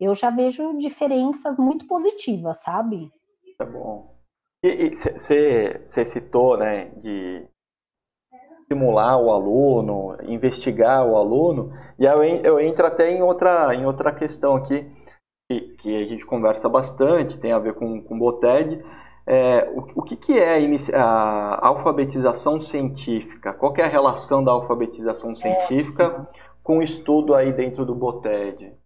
eu 0.00 0.14
já 0.14 0.30
vejo 0.30 0.78
diferenças 0.78 1.58
muito 1.58 1.86
positivas, 1.86 2.62
sabe? 2.62 3.12
Tá 3.58 3.64
bom. 3.64 4.16
E 4.62 4.90
você 4.90 6.04
citou, 6.04 6.56
né, 6.56 6.86
de 6.96 7.46
estimular 8.62 9.16
o 9.18 9.30
aluno, 9.30 10.16
investigar 10.22 11.06
o 11.06 11.16
aluno, 11.16 11.72
e 11.98 12.04
eu, 12.04 12.22
eu 12.22 12.60
entro 12.60 12.86
até 12.86 13.10
em 13.10 13.22
outra, 13.22 13.74
em 13.74 13.84
outra 13.84 14.12
questão 14.12 14.54
aqui, 14.54 14.86
que, 15.48 15.60
que 15.76 16.02
a 16.02 16.06
gente 16.06 16.24
conversa 16.24 16.68
bastante, 16.68 17.38
tem 17.38 17.52
a 17.52 17.58
ver 17.58 17.74
com, 17.74 18.00
com 18.02 18.18
Boteg, 18.18 18.82
É, 19.26 19.70
o, 19.70 20.00
o 20.00 20.02
que, 20.02 20.16
que 20.16 20.38
é 20.38 20.56
a, 20.94 21.00
a, 21.00 21.68
alfabetização 21.68 22.58
científica? 22.58 23.52
Qual 23.52 23.74
é 23.76 23.82
a 23.82 23.88
relação 23.88 24.42
da 24.42 24.50
alfabetização 24.50 25.34
científica 25.34 26.28
com 26.62 26.78
o 26.78 26.82
estudo 26.82 27.34
aí 27.34 27.52
dentro 27.52 27.84
do 27.84 27.94
BOTED? 27.94 28.79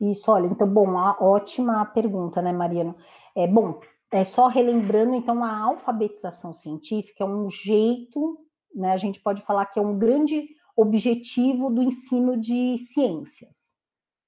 Isso, 0.00 0.30
olha, 0.30 0.46
então, 0.46 0.68
bom, 0.68 0.94
ótima 1.20 1.84
pergunta, 1.86 2.40
né, 2.40 2.52
Mariano? 2.52 2.94
É, 3.34 3.46
bom, 3.46 3.80
é 4.10 4.24
só 4.24 4.46
relembrando, 4.46 5.14
então, 5.14 5.42
a 5.44 5.58
alfabetização 5.58 6.52
científica 6.52 7.24
é 7.24 7.26
um 7.26 7.50
jeito, 7.50 8.38
né, 8.74 8.92
a 8.92 8.96
gente 8.96 9.20
pode 9.20 9.42
falar 9.42 9.66
que 9.66 9.78
é 9.78 9.82
um 9.82 9.98
grande 9.98 10.48
objetivo 10.76 11.70
do 11.70 11.82
ensino 11.82 12.36
de 12.36 12.78
ciências, 12.92 13.74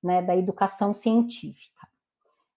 né, 0.03 0.21
da 0.21 0.37
educação 0.37 0.93
científica. 0.93 1.89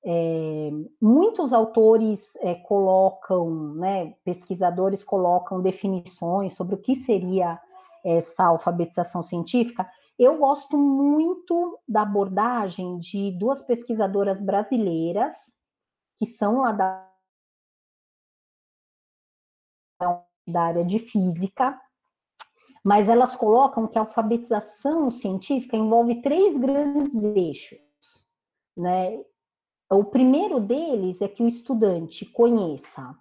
É, 0.05 0.69
muitos 1.01 1.53
autores 1.53 2.35
é, 2.37 2.55
colocam, 2.55 3.75
né, 3.75 4.15
pesquisadores 4.25 5.03
colocam 5.03 5.61
definições 5.61 6.53
sobre 6.53 6.75
o 6.75 6.79
que 6.79 6.95
seria 6.95 7.59
essa 8.03 8.45
alfabetização 8.45 9.21
científica. 9.21 9.89
Eu 10.17 10.37
gosto 10.37 10.77
muito 10.77 11.79
da 11.87 12.03
abordagem 12.03 12.99
de 12.99 13.31
duas 13.31 13.61
pesquisadoras 13.63 14.41
brasileiras, 14.41 15.33
que 16.17 16.25
são 16.25 16.61
lá 16.61 16.71
da, 16.71 17.11
da 20.47 20.61
área 20.61 20.85
de 20.85 20.99
física, 20.99 21.79
mas 22.83 23.09
elas 23.09 23.35
colocam 23.35 23.87
que 23.87 23.97
a 23.97 24.01
alfabetização 24.01 25.09
científica 25.09 25.77
envolve 25.77 26.21
três 26.21 26.57
grandes 26.57 27.15
eixos, 27.15 28.27
né? 28.75 29.23
O 29.89 30.03
primeiro 30.03 30.59
deles 30.59 31.21
é 31.21 31.27
que 31.27 31.43
o 31.43 31.47
estudante 31.47 32.25
conheça 32.25 33.15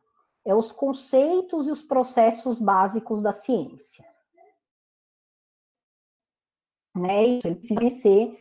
é, 0.45 0.55
os 0.55 0.72
conceitos 0.72 1.66
e 1.66 1.70
os 1.70 1.82
processos 1.82 2.61
básicos 2.61 3.20
da 3.20 3.32
ciência. 3.32 4.12
Né? 6.95 7.24
Ele 7.24 7.55
precisa 7.55 7.80
conhecer, 7.80 8.40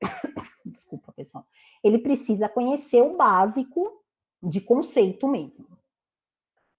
desculpa 0.66 1.12
pessoal, 1.12 1.46
ele 1.82 1.98
precisa 1.98 2.48
conhecer 2.48 3.02
o 3.02 3.16
básico 3.16 4.02
de 4.42 4.60
conceito 4.60 5.28
mesmo. 5.28 5.66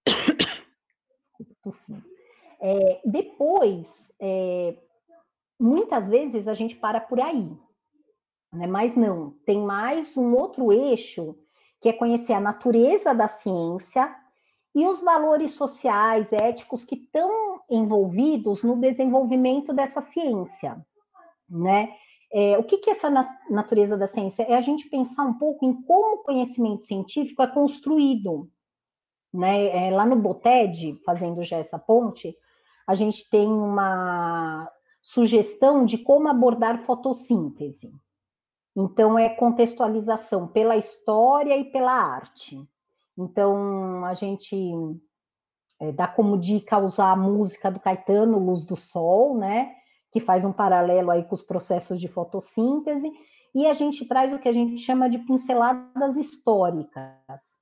Desculpa, 1.18 1.54
tossindo. 1.62 2.04
É, 2.60 3.00
depois, 3.04 4.12
é, 4.20 4.76
muitas 5.58 6.08
vezes 6.08 6.48
a 6.48 6.54
gente 6.54 6.76
para 6.76 7.00
por 7.00 7.20
aí, 7.20 7.50
né? 8.52 8.66
Mas 8.66 8.96
não, 8.96 9.30
tem 9.44 9.58
mais 9.58 10.16
um 10.16 10.34
outro 10.34 10.72
eixo 10.72 11.36
que 11.80 11.88
é 11.88 11.92
conhecer 11.92 12.32
a 12.32 12.40
natureza 12.40 13.14
da 13.14 13.28
ciência 13.28 14.14
e 14.74 14.86
os 14.86 15.00
valores 15.00 15.52
sociais, 15.52 16.32
éticos 16.32 16.84
que 16.84 16.96
estão 16.96 17.60
envolvidos 17.68 18.62
no 18.62 18.76
desenvolvimento 18.76 19.72
dessa 19.72 20.00
ciência, 20.00 20.84
né? 21.48 21.88
É, 22.32 22.58
o 22.58 22.64
que, 22.64 22.78
que 22.78 22.90
é 22.90 22.92
essa 22.92 23.10
natureza 23.48 23.96
da 23.96 24.06
ciência? 24.06 24.42
É 24.42 24.54
a 24.54 24.60
gente 24.60 24.88
pensar 24.88 25.24
um 25.24 25.34
pouco 25.34 25.64
em 25.64 25.82
como 25.82 26.16
o 26.16 26.22
conhecimento 26.24 26.84
científico 26.84 27.42
é 27.42 27.46
construído. 27.46 28.50
Né? 29.32 29.86
É, 29.86 29.90
lá 29.90 30.04
no 30.04 30.16
Boted, 30.16 31.00
fazendo 31.04 31.42
já 31.44 31.58
essa 31.58 31.78
ponte, 31.78 32.36
a 32.86 32.94
gente 32.94 33.28
tem 33.30 33.46
uma 33.46 34.70
sugestão 35.00 35.84
de 35.84 35.98
como 35.98 36.28
abordar 36.28 36.82
fotossíntese. 36.84 37.92
Então, 38.76 39.18
é 39.18 39.28
contextualização 39.28 40.48
pela 40.48 40.76
história 40.76 41.56
e 41.56 41.64
pela 41.64 41.92
arte. 41.92 42.60
Então, 43.16 44.04
a 44.04 44.12
gente 44.12 44.56
é, 45.80 45.92
dá 45.92 46.06
como 46.06 46.38
dica 46.38 46.78
usar 46.78 47.12
a 47.12 47.16
música 47.16 47.70
do 47.70 47.80
Caetano, 47.80 48.38
Luz 48.38 48.64
do 48.64 48.76
Sol, 48.76 49.38
né? 49.38 49.74
Que 50.16 50.20
faz 50.20 50.46
um 50.46 50.52
paralelo 50.52 51.10
aí 51.10 51.22
com 51.24 51.34
os 51.34 51.42
processos 51.42 52.00
de 52.00 52.08
fotossíntese. 52.08 53.12
E 53.54 53.66
a 53.66 53.74
gente 53.74 54.06
traz 54.06 54.32
o 54.32 54.38
que 54.38 54.48
a 54.48 54.52
gente 54.52 54.78
chama 54.78 55.10
de 55.10 55.18
pinceladas 55.18 56.16
históricas, 56.16 57.58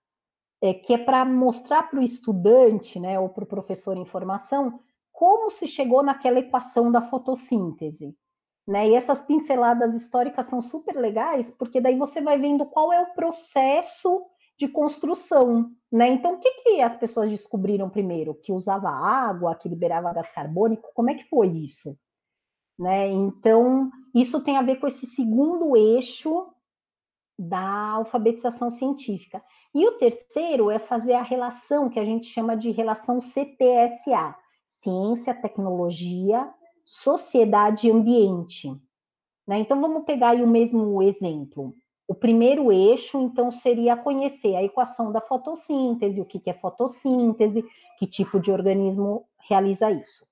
é, 0.62 0.72
que 0.72 0.94
é 0.94 0.98
para 0.98 1.24
mostrar 1.24 1.90
para 1.90 1.98
o 1.98 2.02
estudante, 2.02 3.00
né, 3.00 3.18
ou 3.18 3.28
para 3.28 3.42
o 3.42 3.48
professor 3.48 3.96
em 3.96 4.04
formação, 4.04 4.78
como 5.10 5.50
se 5.50 5.66
chegou 5.66 6.00
naquela 6.00 6.38
equação 6.38 6.92
da 6.92 7.02
fotossíntese. 7.02 8.16
Né? 8.64 8.90
E 8.90 8.94
essas 8.94 9.20
pinceladas 9.20 9.92
históricas 9.92 10.46
são 10.46 10.62
super 10.62 10.94
legais, 10.94 11.50
porque 11.50 11.80
daí 11.80 11.98
você 11.98 12.20
vai 12.20 12.38
vendo 12.38 12.64
qual 12.66 12.92
é 12.92 13.02
o 13.02 13.14
processo 13.14 14.24
de 14.56 14.68
construção, 14.68 15.72
né? 15.90 16.06
Então, 16.10 16.34
o 16.34 16.38
que, 16.38 16.50
que 16.62 16.80
as 16.80 16.94
pessoas 16.94 17.30
descobriram 17.30 17.90
primeiro? 17.90 18.36
Que 18.36 18.52
usava 18.52 18.88
água, 18.88 19.56
que 19.56 19.68
liberava 19.68 20.12
gás 20.12 20.30
carbônico? 20.30 20.92
Como 20.94 21.10
é 21.10 21.14
que 21.14 21.28
foi 21.28 21.48
isso? 21.48 21.98
Né? 22.78 23.08
Então, 23.08 23.90
isso 24.14 24.42
tem 24.42 24.56
a 24.56 24.62
ver 24.62 24.76
com 24.76 24.86
esse 24.86 25.06
segundo 25.06 25.76
eixo 25.76 26.48
da 27.38 27.90
alfabetização 27.90 28.70
científica. 28.70 29.42
E 29.74 29.86
o 29.86 29.98
terceiro 29.98 30.70
é 30.70 30.78
fazer 30.78 31.14
a 31.14 31.22
relação 31.22 31.88
que 31.88 31.98
a 31.98 32.04
gente 32.04 32.26
chama 32.26 32.56
de 32.56 32.70
relação 32.70 33.20
CTSA, 33.20 34.36
ciência, 34.66 35.34
tecnologia 35.34 36.52
sociedade 36.84 37.88
e 37.88 37.90
ambiente. 37.90 38.68
Né? 39.46 39.58
Então, 39.58 39.80
vamos 39.80 40.04
pegar 40.04 40.36
o 40.36 40.46
mesmo 40.46 41.02
exemplo. 41.02 41.74
O 42.06 42.14
primeiro 42.14 42.70
eixo, 42.70 43.18
então, 43.18 43.50
seria 43.50 43.96
conhecer 43.96 44.54
a 44.54 44.62
equação 44.62 45.10
da 45.10 45.20
fotossíntese, 45.20 46.20
o 46.20 46.24
que 46.24 46.42
é 46.46 46.52
fotossíntese, 46.52 47.64
que 47.98 48.06
tipo 48.06 48.38
de 48.38 48.52
organismo 48.52 49.26
realiza 49.48 49.90
isso. 49.90 50.26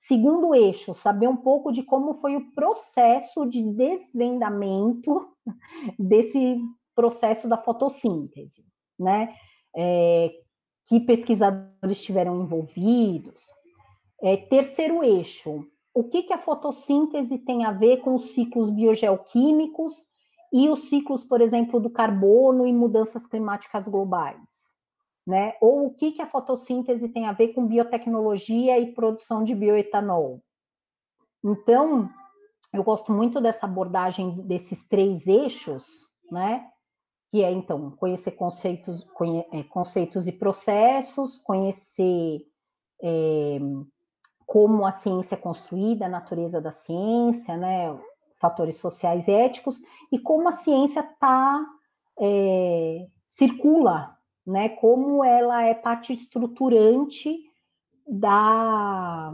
Segundo 0.00 0.54
eixo, 0.54 0.94
saber 0.94 1.28
um 1.28 1.36
pouco 1.36 1.72
de 1.72 1.82
como 1.82 2.14
foi 2.14 2.36
o 2.36 2.52
processo 2.52 3.44
de 3.44 3.60
desvendamento 3.64 5.26
desse 5.98 6.56
processo 6.94 7.48
da 7.48 7.58
fotossíntese, 7.58 8.64
né? 8.96 9.34
É, 9.76 10.30
que 10.86 11.00
pesquisadores 11.00 11.98
estiveram 11.98 12.40
envolvidos. 12.40 13.40
É, 14.22 14.36
terceiro 14.36 15.02
eixo, 15.02 15.66
o 15.92 16.04
que, 16.04 16.22
que 16.22 16.32
a 16.32 16.38
fotossíntese 16.38 17.36
tem 17.40 17.64
a 17.64 17.72
ver 17.72 17.96
com 17.96 18.14
os 18.14 18.26
ciclos 18.26 18.70
biogeoquímicos 18.70 20.06
e 20.52 20.68
os 20.68 20.88
ciclos, 20.88 21.24
por 21.24 21.40
exemplo, 21.40 21.80
do 21.80 21.90
carbono 21.90 22.68
e 22.68 22.72
mudanças 22.72 23.26
climáticas 23.26 23.88
globais? 23.88 24.67
Né? 25.28 25.52
Ou 25.60 25.88
o 25.88 25.90
que, 25.90 26.12
que 26.12 26.22
a 26.22 26.26
fotossíntese 26.26 27.10
tem 27.10 27.26
a 27.26 27.32
ver 27.32 27.48
com 27.48 27.66
biotecnologia 27.66 28.78
e 28.78 28.94
produção 28.94 29.44
de 29.44 29.54
bioetanol? 29.54 30.40
Então, 31.44 32.08
eu 32.72 32.82
gosto 32.82 33.12
muito 33.12 33.38
dessa 33.38 33.66
abordagem 33.66 34.40
desses 34.46 34.88
três 34.88 35.26
eixos, 35.26 35.84
né? 36.32 36.66
Que 37.30 37.44
é, 37.44 37.52
então, 37.52 37.90
conhecer 37.90 38.30
conceitos, 38.30 39.04
conhe, 39.12 39.44
é, 39.52 39.62
conceitos 39.64 40.26
e 40.26 40.32
processos, 40.32 41.36
conhecer 41.36 42.40
é, 43.02 43.58
como 44.46 44.86
a 44.86 44.92
ciência 44.92 45.34
é 45.34 45.38
construída, 45.38 46.06
a 46.06 46.08
natureza 46.08 46.58
da 46.58 46.70
ciência, 46.70 47.54
né, 47.54 47.94
fatores 48.40 48.76
sociais 48.76 49.28
e 49.28 49.30
éticos, 49.30 49.78
e 50.10 50.18
como 50.18 50.48
a 50.48 50.52
ciência 50.52 51.02
tá, 51.20 51.62
é, 52.18 53.06
circula, 53.26 54.17
né, 54.48 54.70
como 54.70 55.22
ela 55.22 55.62
é 55.62 55.74
parte 55.74 56.10
estruturante 56.10 57.38
da, 58.06 59.30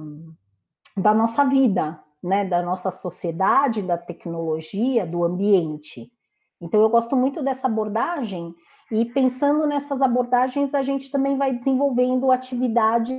da 0.96 1.14
nossa 1.14 1.44
vida, 1.44 2.02
né, 2.20 2.44
da 2.44 2.60
nossa 2.60 2.90
sociedade, 2.90 3.80
da 3.80 3.96
tecnologia, 3.96 5.06
do 5.06 5.22
ambiente. 5.22 6.10
Então, 6.60 6.80
eu 6.80 6.88
gosto 6.88 7.14
muito 7.14 7.44
dessa 7.44 7.68
abordagem, 7.68 8.52
e 8.90 9.04
pensando 9.04 9.68
nessas 9.68 10.02
abordagens, 10.02 10.74
a 10.74 10.82
gente 10.82 11.10
também 11.12 11.38
vai 11.38 11.54
desenvolvendo 11.54 12.32
atividades 12.32 13.16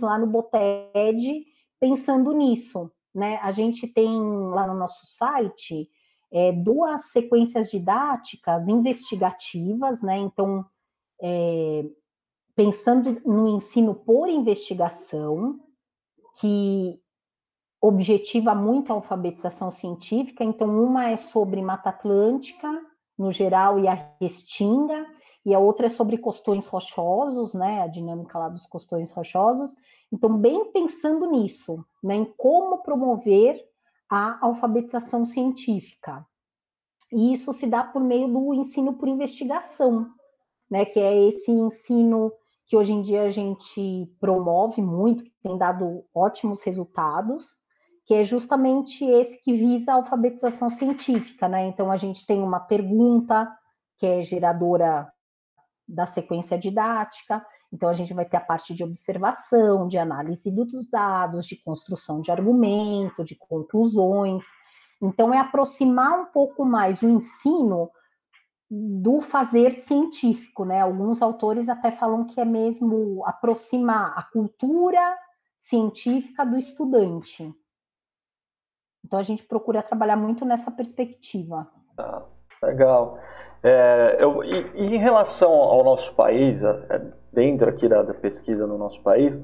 lá 0.00 0.18
no 0.18 0.26
Boted 0.26 1.44
pensando 1.78 2.32
nisso. 2.32 2.90
Né? 3.14 3.38
A 3.40 3.52
gente 3.52 3.86
tem 3.86 4.20
lá 4.50 4.66
no 4.66 4.74
nosso 4.74 5.06
site 5.06 5.88
é, 6.32 6.50
duas 6.50 7.12
sequências 7.12 7.70
didáticas 7.70 8.68
investigativas, 8.68 10.02
né? 10.02 10.18
Então, 10.18 10.66
é, 11.20 11.84
pensando 12.54 13.20
no 13.24 13.48
ensino 13.48 13.94
por 13.94 14.28
investigação, 14.28 15.60
que 16.40 17.00
objetiva 17.80 18.54
muito 18.54 18.90
a 18.90 18.96
alfabetização 18.96 19.70
científica. 19.70 20.42
Então, 20.42 20.68
uma 20.82 21.10
é 21.10 21.16
sobre 21.16 21.62
Mata 21.62 21.90
Atlântica, 21.90 22.68
no 23.18 23.30
geral, 23.30 23.78
e 23.78 23.88
a 23.88 24.10
Restinga, 24.20 25.06
e 25.44 25.54
a 25.54 25.58
outra 25.58 25.86
é 25.86 25.88
sobre 25.88 26.18
costões 26.18 26.66
rochosos, 26.66 27.54
né, 27.54 27.82
a 27.82 27.86
dinâmica 27.86 28.38
lá 28.38 28.48
dos 28.48 28.66
costões 28.66 29.10
rochosos. 29.10 29.76
Então, 30.12 30.36
bem 30.36 30.72
pensando 30.72 31.30
nisso, 31.30 31.84
né, 32.02 32.16
em 32.16 32.24
como 32.36 32.82
promover 32.82 33.64
a 34.10 34.44
alfabetização 34.44 35.24
científica. 35.24 36.26
E 37.12 37.32
isso 37.32 37.52
se 37.52 37.66
dá 37.66 37.84
por 37.84 38.02
meio 38.02 38.28
do 38.28 38.54
ensino 38.54 38.94
por 38.94 39.08
investigação, 39.08 40.10
né, 40.70 40.84
que 40.84 40.98
é 40.98 41.28
esse 41.28 41.50
ensino 41.50 42.32
que 42.66 42.76
hoje 42.76 42.92
em 42.92 43.00
dia 43.00 43.22
a 43.22 43.30
gente 43.30 44.12
promove 44.20 44.82
muito, 44.82 45.22
que 45.22 45.32
tem 45.42 45.56
dado 45.56 46.04
ótimos 46.12 46.62
resultados, 46.62 47.56
que 48.04 48.14
é 48.14 48.22
justamente 48.22 49.04
esse 49.04 49.40
que 49.42 49.52
visa 49.52 49.92
a 49.92 49.94
alfabetização 49.96 50.68
científica, 50.68 51.48
né? 51.48 51.66
Então 51.66 51.90
a 51.90 51.96
gente 51.96 52.26
tem 52.26 52.42
uma 52.42 52.60
pergunta 52.60 53.48
que 53.98 54.06
é 54.06 54.22
geradora 54.22 55.10
da 55.88 56.06
sequência 56.06 56.58
didática, 56.58 57.44
então 57.72 57.88
a 57.88 57.92
gente 57.92 58.14
vai 58.14 58.24
ter 58.24 58.36
a 58.36 58.40
parte 58.40 58.74
de 58.74 58.82
observação, 58.82 59.86
de 59.86 59.98
análise 59.98 60.50
dos 60.50 60.88
dados, 60.88 61.46
de 61.46 61.56
construção 61.56 62.20
de 62.20 62.30
argumento, 62.30 63.24
de 63.24 63.36
conclusões. 63.36 64.44
Então 65.00 65.32
é 65.32 65.38
aproximar 65.38 66.18
um 66.18 66.26
pouco 66.26 66.64
mais 66.64 67.02
o 67.02 67.08
ensino 67.08 67.90
do 68.70 69.20
fazer 69.20 69.72
científico, 69.74 70.64
né? 70.64 70.80
Alguns 70.80 71.22
autores 71.22 71.68
até 71.68 71.92
falam 71.92 72.24
que 72.24 72.40
é 72.40 72.44
mesmo 72.44 73.24
aproximar 73.24 74.12
a 74.16 74.22
cultura 74.22 75.16
científica 75.58 76.44
do 76.44 76.56
estudante. 76.56 77.52
Então 79.04 79.18
a 79.18 79.22
gente 79.22 79.44
procura 79.44 79.82
trabalhar 79.82 80.16
muito 80.16 80.44
nessa 80.44 80.70
perspectiva. 80.70 81.68
Ah, 81.96 82.24
legal. 82.62 83.18
É, 83.62 84.16
eu, 84.20 84.42
e, 84.42 84.70
e, 84.74 84.94
em 84.94 84.98
relação 84.98 85.52
ao 85.52 85.82
nosso 85.84 86.12
país, 86.14 86.60
dentro 87.32 87.68
aqui 87.68 87.88
da, 87.88 88.02
da, 88.02 88.14
pesquisa 88.14 88.66
no 88.66 88.76
nosso 88.76 89.00
país, 89.02 89.38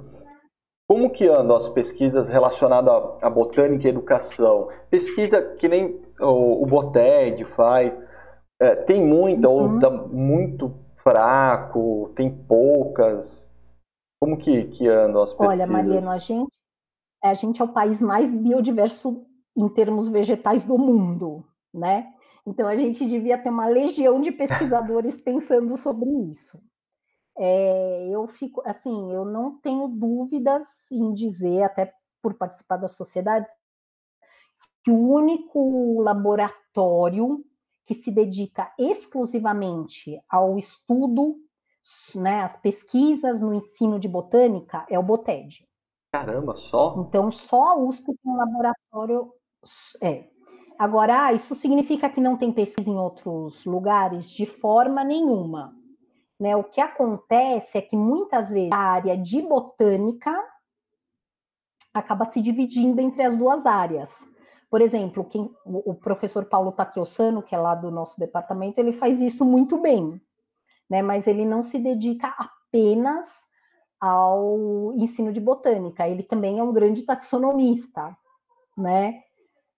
como 0.88 1.10
que 1.10 1.26
andam 1.28 1.56
as 1.56 1.68
pesquisas 1.68 2.28
relacionadas 2.28 2.92
à 3.22 3.30
botânica 3.30 3.86
e 3.86 3.90
educação? 3.90 4.68
Pesquisa 4.90 5.40
que 5.56 5.68
nem 5.68 6.00
o, 6.20 6.62
o 6.62 6.66
Boted 6.66 7.44
faz, 7.56 7.98
é, 8.62 8.76
tem 8.76 9.04
muita 9.04 9.48
uhum. 9.48 9.74
ou 9.74 9.78
tá 9.80 9.90
muito 9.90 10.72
fraco, 10.94 12.12
tem 12.14 12.30
poucas? 12.30 13.44
Como 14.20 14.38
que, 14.38 14.66
que 14.66 14.86
andam 14.86 15.22
as 15.22 15.34
pesquisas? 15.34 15.60
Olha, 15.60 15.72
Mariano, 15.72 16.10
a 16.10 16.18
gente, 16.18 16.52
a 17.24 17.34
gente 17.34 17.60
é 17.60 17.64
o 17.64 17.72
país 17.72 18.00
mais 18.00 18.30
biodiverso 18.30 19.26
em 19.56 19.68
termos 19.68 20.08
vegetais 20.08 20.64
do 20.64 20.78
mundo, 20.78 21.44
né? 21.74 22.14
Então 22.46 22.68
a 22.68 22.76
gente 22.76 23.04
devia 23.04 23.36
ter 23.36 23.50
uma 23.50 23.66
legião 23.66 24.20
de 24.20 24.30
pesquisadores 24.30 25.16
pensando 25.22 25.76
sobre 25.76 26.08
isso. 26.30 26.62
É, 27.36 28.08
eu 28.10 28.28
fico, 28.28 28.62
assim, 28.64 29.12
eu 29.12 29.24
não 29.24 29.58
tenho 29.58 29.88
dúvidas 29.88 30.88
em 30.92 31.12
dizer, 31.12 31.64
até 31.64 31.92
por 32.22 32.34
participar 32.34 32.76
das 32.76 32.92
sociedades, 32.92 33.50
que 34.84 34.90
o 34.92 35.08
único 35.14 36.00
laboratório 36.00 37.44
que 37.84 37.94
se 37.94 38.10
dedica 38.10 38.72
exclusivamente 38.78 40.20
ao 40.28 40.58
estudo, 40.58 41.36
né, 42.14 42.42
as 42.42 42.56
pesquisas 42.56 43.40
no 43.40 43.52
ensino 43.52 43.98
de 43.98 44.08
botânica 44.08 44.86
é 44.88 44.98
o 44.98 45.02
Boted. 45.02 45.66
Caramba, 46.12 46.54
só? 46.54 46.94
Então, 46.98 47.30
só 47.32 47.68
a 47.68 47.76
USP 47.78 48.04
tem 48.04 48.32
um 48.32 48.36
laboratório. 48.36 49.32
É. 50.00 50.28
Agora, 50.78 51.26
ah, 51.26 51.32
isso 51.32 51.54
significa 51.54 52.08
que 52.10 52.20
não 52.20 52.36
tem 52.36 52.52
pesquisa 52.52 52.90
em 52.90 52.98
outros 52.98 53.64
lugares? 53.64 54.30
De 54.30 54.44
forma 54.44 55.02
nenhuma. 55.02 55.74
Né? 56.38 56.54
O 56.56 56.64
que 56.64 56.80
acontece 56.80 57.78
é 57.78 57.80
que 57.80 57.96
muitas 57.96 58.50
vezes 58.50 58.72
a 58.72 58.76
área 58.76 59.16
de 59.16 59.40
botânica 59.42 60.32
acaba 61.94 62.24
se 62.24 62.40
dividindo 62.40 63.00
entre 63.00 63.22
as 63.22 63.36
duas 63.36 63.64
áreas. 63.64 64.28
Por 64.72 64.80
exemplo, 64.80 65.22
quem, 65.26 65.54
o 65.66 65.92
professor 65.94 66.46
Paulo 66.46 66.72
Taquiosano, 66.72 67.42
que 67.42 67.54
é 67.54 67.58
lá 67.58 67.74
do 67.74 67.90
nosso 67.90 68.18
departamento, 68.18 68.80
ele 68.80 68.94
faz 68.94 69.20
isso 69.20 69.44
muito 69.44 69.76
bem, 69.76 70.18
né? 70.88 71.02
Mas 71.02 71.26
ele 71.26 71.44
não 71.44 71.60
se 71.60 71.78
dedica 71.78 72.34
apenas 72.38 73.28
ao 74.00 74.94
ensino 74.96 75.30
de 75.30 75.40
botânica, 75.40 76.08
ele 76.08 76.22
também 76.22 76.58
é 76.58 76.62
um 76.62 76.72
grande 76.72 77.02
taxonomista, 77.02 78.16
né? 78.74 79.20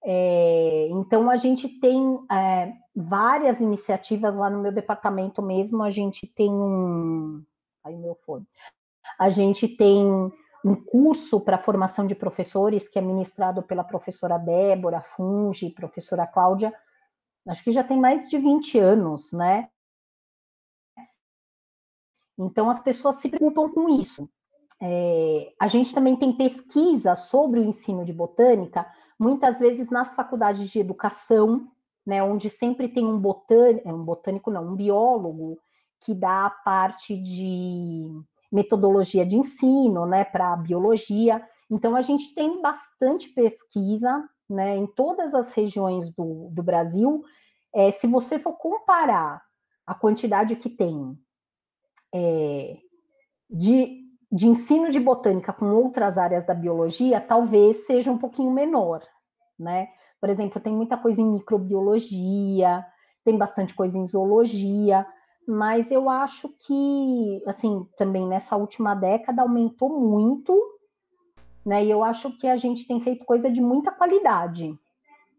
É, 0.04 0.86
então 0.92 1.28
a 1.28 1.36
gente 1.36 1.68
tem 1.80 2.20
é, 2.30 2.72
várias 2.94 3.60
iniciativas 3.60 4.32
lá 4.32 4.48
no 4.48 4.62
meu 4.62 4.70
departamento 4.70 5.42
mesmo, 5.42 5.82
a 5.82 5.90
gente 5.90 6.24
tem 6.24 6.52
um. 6.52 7.42
Aí 7.82 7.96
meu 7.96 8.14
fone. 8.14 8.46
A 9.18 9.28
gente 9.28 9.66
tem 9.66 10.32
um 10.64 10.74
curso 10.74 11.38
para 11.38 11.58
formação 11.58 12.06
de 12.06 12.14
professores 12.14 12.88
que 12.88 12.98
é 12.98 13.02
ministrado 13.02 13.62
pela 13.62 13.84
professora 13.84 14.38
Débora 14.38 15.02
Funge, 15.02 15.68
professora 15.68 16.26
Cláudia, 16.26 16.72
acho 17.46 17.62
que 17.62 17.70
já 17.70 17.84
tem 17.84 18.00
mais 18.00 18.30
de 18.30 18.38
20 18.38 18.78
anos, 18.78 19.30
né? 19.32 19.68
Então 22.38 22.70
as 22.70 22.82
pessoas 22.82 23.16
se 23.16 23.28
preocupam 23.28 23.68
com 23.70 23.88
isso. 23.90 24.28
É, 24.80 25.52
a 25.60 25.68
gente 25.68 25.94
também 25.94 26.16
tem 26.16 26.36
pesquisa 26.36 27.14
sobre 27.14 27.60
o 27.60 27.64
ensino 27.64 28.04
de 28.04 28.12
botânica, 28.12 28.90
muitas 29.18 29.60
vezes 29.60 29.90
nas 29.90 30.14
faculdades 30.14 30.68
de 30.70 30.80
educação, 30.80 31.70
né, 32.04 32.22
onde 32.22 32.50
sempre 32.50 32.88
tem 32.88 33.06
um 33.06 33.18
botânico, 33.18 33.88
um 33.88 34.02
botânico 34.02 34.50
não, 34.50 34.72
um 34.72 34.74
biólogo 34.74 35.58
que 36.00 36.14
dá 36.14 36.46
a 36.46 36.50
parte 36.50 37.16
de 37.16 38.10
metodologia 38.54 39.26
de 39.26 39.36
ensino, 39.36 40.06
né, 40.06 40.24
para 40.24 40.56
biologia. 40.56 41.44
Então, 41.68 41.96
a 41.96 42.02
gente 42.02 42.32
tem 42.34 42.62
bastante 42.62 43.28
pesquisa, 43.30 44.22
né, 44.48 44.76
em 44.76 44.86
todas 44.86 45.34
as 45.34 45.52
regiões 45.52 46.14
do, 46.14 46.50
do 46.52 46.62
Brasil. 46.62 47.24
É, 47.74 47.90
se 47.90 48.06
você 48.06 48.38
for 48.38 48.52
comparar 48.52 49.42
a 49.84 49.94
quantidade 49.94 50.54
que 50.54 50.70
tem 50.70 51.18
é, 52.14 52.76
de, 53.50 54.02
de 54.30 54.46
ensino 54.46 54.88
de 54.88 55.00
botânica 55.00 55.52
com 55.52 55.66
outras 55.74 56.16
áreas 56.16 56.46
da 56.46 56.54
biologia, 56.54 57.20
talvez 57.20 57.84
seja 57.86 58.12
um 58.12 58.18
pouquinho 58.18 58.52
menor, 58.52 59.02
né? 59.58 59.88
Por 60.20 60.30
exemplo, 60.30 60.60
tem 60.60 60.72
muita 60.72 60.96
coisa 60.96 61.20
em 61.20 61.30
microbiologia, 61.30 62.86
tem 63.24 63.36
bastante 63.36 63.74
coisa 63.74 63.98
em 63.98 64.06
zoologia, 64.06 65.04
mas 65.46 65.90
eu 65.90 66.08
acho 66.08 66.48
que, 66.66 67.42
assim, 67.46 67.86
também 67.96 68.26
nessa 68.26 68.56
última 68.56 68.94
década 68.94 69.42
aumentou 69.42 70.00
muito, 70.00 70.58
né? 71.64 71.84
E 71.84 71.90
eu 71.90 72.02
acho 72.02 72.36
que 72.38 72.46
a 72.46 72.56
gente 72.56 72.86
tem 72.86 73.00
feito 73.00 73.24
coisa 73.24 73.50
de 73.50 73.60
muita 73.60 73.90
qualidade, 73.92 74.78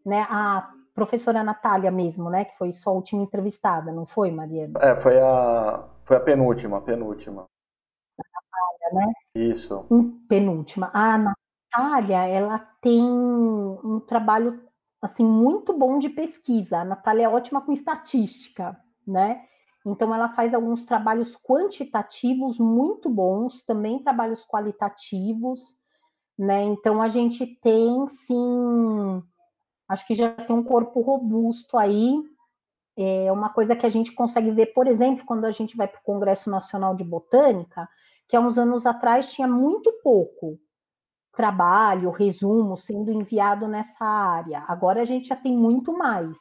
né? 0.04 0.26
A 0.28 0.70
professora 0.94 1.42
Natália 1.42 1.90
mesmo, 1.90 2.30
né? 2.30 2.44
Que 2.44 2.56
foi 2.56 2.72
sua 2.72 2.92
última 2.92 3.22
entrevistada, 3.22 3.92
não 3.92 4.06
foi, 4.06 4.30
Mariana? 4.30 4.78
É, 4.80 4.96
foi 4.96 5.20
a, 5.20 5.88
foi 6.04 6.16
a 6.16 6.20
penúltima, 6.20 6.80
penúltima. 6.80 7.44
A 8.18 8.22
Natália, 8.34 9.06
né? 9.06 9.12
Isso. 9.34 9.84
penúltima. 10.28 10.90
A 10.94 11.18
Natália, 11.18 12.26
ela 12.26 12.58
tem 12.80 13.02
um 13.02 14.00
trabalho, 14.06 14.62
assim, 15.02 15.24
muito 15.24 15.76
bom 15.76 15.98
de 15.98 16.08
pesquisa. 16.08 16.78
A 16.78 16.84
Natália 16.84 17.24
é 17.24 17.28
ótima 17.28 17.60
com 17.60 17.72
estatística, 17.72 18.76
né? 19.06 19.44
Então, 19.86 20.12
ela 20.12 20.28
faz 20.30 20.52
alguns 20.52 20.84
trabalhos 20.84 21.36
quantitativos 21.36 22.58
muito 22.58 23.08
bons, 23.08 23.62
também 23.62 24.02
trabalhos 24.02 24.44
qualitativos, 24.44 25.78
né? 26.36 26.64
Então, 26.64 27.00
a 27.00 27.06
gente 27.06 27.46
tem, 27.46 28.08
sim, 28.08 29.22
acho 29.88 30.04
que 30.04 30.16
já 30.16 30.32
tem 30.32 30.56
um 30.56 30.64
corpo 30.64 31.00
robusto 31.00 31.78
aí. 31.78 32.20
É 32.96 33.30
uma 33.30 33.50
coisa 33.50 33.76
que 33.76 33.86
a 33.86 33.88
gente 33.88 34.10
consegue 34.12 34.50
ver, 34.50 34.72
por 34.74 34.88
exemplo, 34.88 35.24
quando 35.24 35.44
a 35.44 35.52
gente 35.52 35.76
vai 35.76 35.86
para 35.86 36.00
o 36.00 36.04
Congresso 36.04 36.50
Nacional 36.50 36.96
de 36.96 37.04
Botânica, 37.04 37.88
que 38.26 38.36
há 38.36 38.40
uns 38.40 38.58
anos 38.58 38.86
atrás 38.86 39.32
tinha 39.32 39.46
muito 39.46 39.92
pouco 40.02 40.58
trabalho, 41.32 42.10
resumo 42.10 42.76
sendo 42.76 43.12
enviado 43.12 43.68
nessa 43.68 44.04
área. 44.04 44.64
Agora 44.66 45.02
a 45.02 45.04
gente 45.04 45.28
já 45.28 45.36
tem 45.36 45.56
muito 45.56 45.92
mais. 45.92 46.38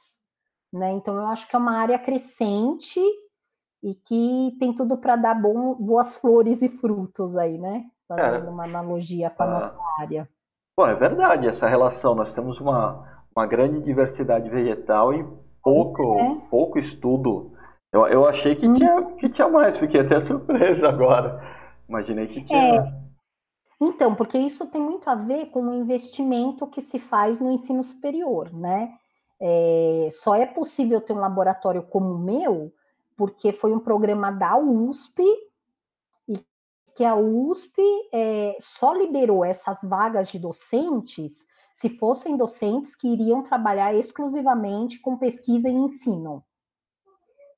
Né? 0.74 0.93
Então, 0.93 1.16
eu 1.16 1.28
acho 1.28 1.48
que 1.48 1.56
é 1.56 1.60
uma 1.60 1.78
área 1.78 2.00
crescente 2.00 3.00
e 3.86 3.94
que 3.94 4.58
tem 4.60 4.74
tudo 4.74 4.98
para 4.98 5.16
dar 5.16 5.36
bom, 5.36 5.76
boas 5.76 6.16
flores 6.16 6.64
e 6.64 6.68
frutos 6.68 7.38
aí, 7.38 7.56
né? 7.56 7.86
Fazendo 8.08 8.48
é, 8.48 8.50
uma 8.50 8.64
analogia 8.64 9.30
com 9.30 9.44
a, 9.44 9.46
a 9.46 9.50
nossa 9.52 9.78
área. 10.00 10.28
Bom, 10.76 10.88
é 10.88 10.96
verdade 10.96 11.48
essa 11.48 11.68
relação. 11.68 12.16
Nós 12.16 12.34
temos 12.34 12.60
uma, 12.60 13.24
uma 13.36 13.46
grande 13.46 13.80
diversidade 13.82 14.50
vegetal 14.50 15.14
e 15.14 15.24
pouco, 15.62 16.18
é. 16.18 16.36
pouco 16.50 16.80
estudo. 16.80 17.52
Eu, 17.94 18.08
eu 18.08 18.26
achei 18.26 18.56
que, 18.56 18.68
hum. 18.68 18.74
tinha, 18.74 19.04
que 19.18 19.30
tinha 19.30 19.48
mais, 19.48 19.78
fiquei 19.78 20.02
até 20.02 20.20
surpresa 20.20 20.90
agora. 20.90 21.40
Imaginei 21.88 22.26
que 22.26 22.42
tinha. 22.42 22.80
É. 22.80 23.06
Então, 23.80 24.16
porque 24.16 24.40
isso 24.40 24.66
tem 24.72 24.82
muito 24.82 25.08
a 25.08 25.14
ver 25.14 25.52
com 25.52 25.62
o 25.62 25.74
investimento 25.76 26.66
que 26.66 26.82
se 26.82 26.98
faz 26.98 27.40
no 27.40 27.52
ensino 27.52 27.84
superior, 27.84 28.52
né? 28.52 28.92
É, 29.40 30.08
só 30.10 30.34
é 30.34 30.48
possível 30.48 31.00
ter 31.02 31.14
um 31.14 31.20
laboratório 31.20 31.84
como 31.84 32.16
o 32.16 32.18
meu 32.18 32.74
porque 33.16 33.51
foi 33.51 33.74
um 33.74 33.80
programa 33.80 34.32
da 34.32 34.57
USP 34.57 35.24
e 36.28 36.39
que 36.95 37.03
a 37.03 37.16
USP 37.16 37.82
é, 38.13 38.57
só 38.59 38.93
liberou 38.93 39.43
essas 39.43 39.80
vagas 39.84 40.30
de 40.30 40.39
docentes 40.39 41.45
se 41.74 41.89
fossem 41.89 42.38
docentes 42.38 42.95
que 42.95 43.07
iriam 43.07 43.43
trabalhar 43.43 43.93
exclusivamente 43.93 44.99
com 44.99 45.18
pesquisa 45.18 45.68
e 45.68 45.74
ensino. 45.74 46.43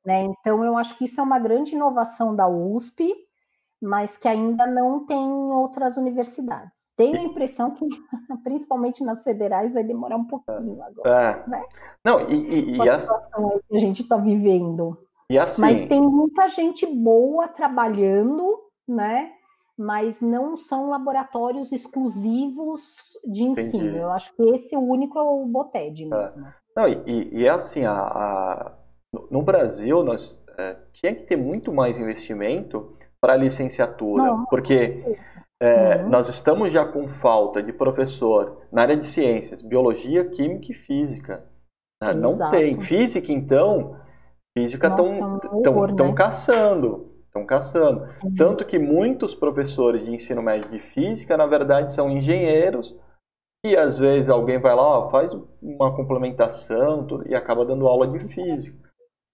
Né? 0.03 0.23
Então, 0.23 0.63
eu 0.63 0.75
acho 0.77 0.97
que 0.97 1.05
isso 1.05 1.19
é 1.19 1.23
uma 1.23 1.37
grande 1.37 1.75
inovação 1.75 2.35
da 2.35 2.47
USP, 2.47 3.13
mas 3.79 4.17
que 4.17 4.27
ainda 4.27 4.65
não 4.65 5.05
tem 5.05 5.21
em 5.21 5.51
outras 5.51 5.97
universidades. 5.97 6.87
Tenho 6.95 7.19
a 7.19 7.23
impressão 7.23 7.71
que, 7.71 7.85
principalmente 8.43 9.03
nas 9.03 9.23
federais, 9.23 9.73
vai 9.73 9.83
demorar 9.83 10.15
um 10.15 10.25
pouquinho 10.25 10.81
agora. 10.81 11.43
É. 11.45 11.49
Né? 11.49 11.65
Não, 12.03 12.21
e, 12.21 12.35
e, 12.35 12.77
e 12.77 12.89
a 12.89 12.99
situação 12.99 13.61
que 13.69 13.77
a 13.77 13.79
gente 13.79 14.01
está 14.01 14.17
vivendo. 14.17 14.97
Assim... 15.35 15.61
Mas 15.61 15.87
tem 15.87 16.01
muita 16.01 16.47
gente 16.47 16.85
boa 16.85 17.47
trabalhando, 17.47 18.59
né? 18.87 19.31
Mas 19.77 20.21
não 20.21 20.55
são 20.55 20.89
laboratórios 20.89 21.71
exclusivos 21.71 23.13
de 23.25 23.43
ensino. 23.43 23.89
Entendi. 23.89 23.97
Eu 23.97 24.09
acho 24.11 24.35
que 24.35 24.43
esse 24.43 24.73
é 24.73 24.77
o 24.77 24.81
único 24.81 25.19
é 25.19 25.21
o 25.21 25.45
Boted 25.45 26.03
é. 26.03 26.07
mesmo. 26.07 26.45
É. 26.45 26.53
Não, 26.75 26.87
e, 26.87 27.29
e 27.33 27.45
é 27.45 27.49
assim, 27.49 27.83
a, 27.83 27.93
a, 27.93 28.71
no 29.29 29.41
Brasil, 29.41 30.03
nós 30.03 30.41
é, 30.57 30.77
tinha 30.93 31.13
que 31.13 31.23
ter 31.23 31.35
muito 31.35 31.71
mais 31.73 31.99
investimento 31.99 32.95
para 33.19 33.33
a 33.33 33.37
licenciatura, 33.37 34.23
Não, 34.23 34.45
porque 34.45 35.03
é, 35.59 35.97
uhum. 35.97 36.09
nós 36.09 36.29
estamos 36.29 36.71
já 36.71 36.85
com 36.85 37.07
falta 37.07 37.61
de 37.61 37.73
professor 37.73 38.61
na 38.71 38.83
área 38.83 38.95
de 38.95 39.05
ciências, 39.05 39.61
biologia, 39.61 40.29
química 40.29 40.71
e 40.71 40.75
física. 40.75 41.45
Né? 42.01 42.13
Não 42.13 42.49
tem. 42.51 42.79
Física, 42.79 43.31
então, 43.31 43.99
física 44.57 44.87
estão 44.87 45.39
tão, 45.61 45.87
né? 45.87 46.13
caçando. 46.13 47.13
Estão 47.25 47.45
caçando. 47.45 48.07
Uhum. 48.23 48.35
Tanto 48.35 48.65
que 48.65 48.79
muitos 48.79 49.35
professores 49.35 50.03
de 50.03 50.13
ensino 50.13 50.41
médio 50.41 50.71
de 50.71 50.79
física, 50.79 51.37
na 51.37 51.45
verdade, 51.45 51.91
são 51.91 52.09
engenheiros 52.09 52.97
e 53.65 53.75
às 53.75 53.97
vezes 53.97 54.29
alguém 54.29 54.59
vai 54.59 54.75
lá, 54.75 54.99
ó, 54.99 55.09
faz 55.09 55.31
uma 55.61 55.95
complementação 55.95 57.05
tudo, 57.05 57.27
e 57.27 57.35
acaba 57.35 57.65
dando 57.65 57.87
aula 57.87 58.07
de 58.07 58.19
física. 58.27 58.77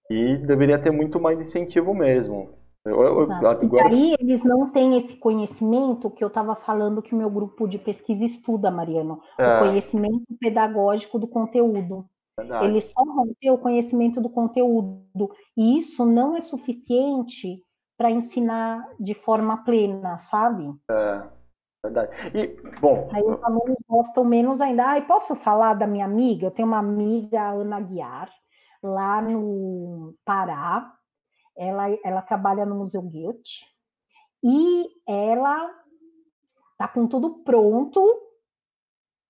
E 0.10 0.38
deveria 0.38 0.80
ter 0.80 0.92
muito 0.92 1.20
mais 1.20 1.40
incentivo 1.40 1.94
mesmo. 1.94 2.50
Eu, 2.86 3.02
eu, 3.02 3.32
agora... 3.32 3.94
E 3.94 3.94
aí 3.94 4.16
eles 4.20 4.44
não 4.44 4.70
têm 4.70 4.98
esse 4.98 5.16
conhecimento 5.16 6.12
que 6.12 6.22
eu 6.22 6.28
estava 6.28 6.54
falando 6.54 7.02
que 7.02 7.16
o 7.16 7.18
meu 7.18 7.30
grupo 7.30 7.66
de 7.66 7.80
pesquisa 7.80 8.26
estuda, 8.26 8.70
Mariano, 8.70 9.22
é. 9.40 9.56
o 9.56 9.60
conhecimento 9.60 10.26
pedagógico 10.38 11.18
do 11.18 11.28
conteúdo. 11.28 12.06
Verdade. 12.38 12.66
Ele 12.66 12.82
só 12.82 13.04
ter 13.40 13.52
o 13.52 13.58
conhecimento 13.58 14.20
do 14.20 14.30
conteúdo. 14.30 15.30
E 15.56 15.78
isso 15.78 16.06
não 16.06 16.36
é 16.36 16.40
suficiente 16.40 17.64
para 17.98 18.10
ensinar 18.10 18.88
de 19.00 19.14
forma 19.14 19.64
plena, 19.64 20.18
sabe? 20.18 20.74
É. 20.90 21.24
Verdade. 21.84 22.12
E, 22.34 22.48
bom. 22.80 23.10
Aí 23.14 23.22
os 23.22 23.44
alunos 23.44 23.78
gostam 23.88 24.24
menos 24.24 24.62
ainda. 24.62 24.96
Ah, 24.96 25.02
posso 25.02 25.36
falar 25.36 25.74
da 25.74 25.86
minha 25.86 26.06
amiga? 26.06 26.48
Eu 26.48 26.52
tenho 26.52 26.68
uma 26.68 26.80
amiga, 26.80 27.50
Ana 27.50 27.80
Guiar, 27.82 28.30
lá 28.82 29.22
no 29.22 30.16
Pará 30.26 30.94
ela, 31.56 31.90
ela 32.04 32.22
trabalha 32.22 32.66
no 32.66 32.76
Museu 32.76 33.02
Goethe 33.02 33.66
e 34.44 34.88
ela 35.08 35.70
está 36.72 36.88
com 36.88 37.08
tudo 37.08 37.44
pronto 37.44 38.02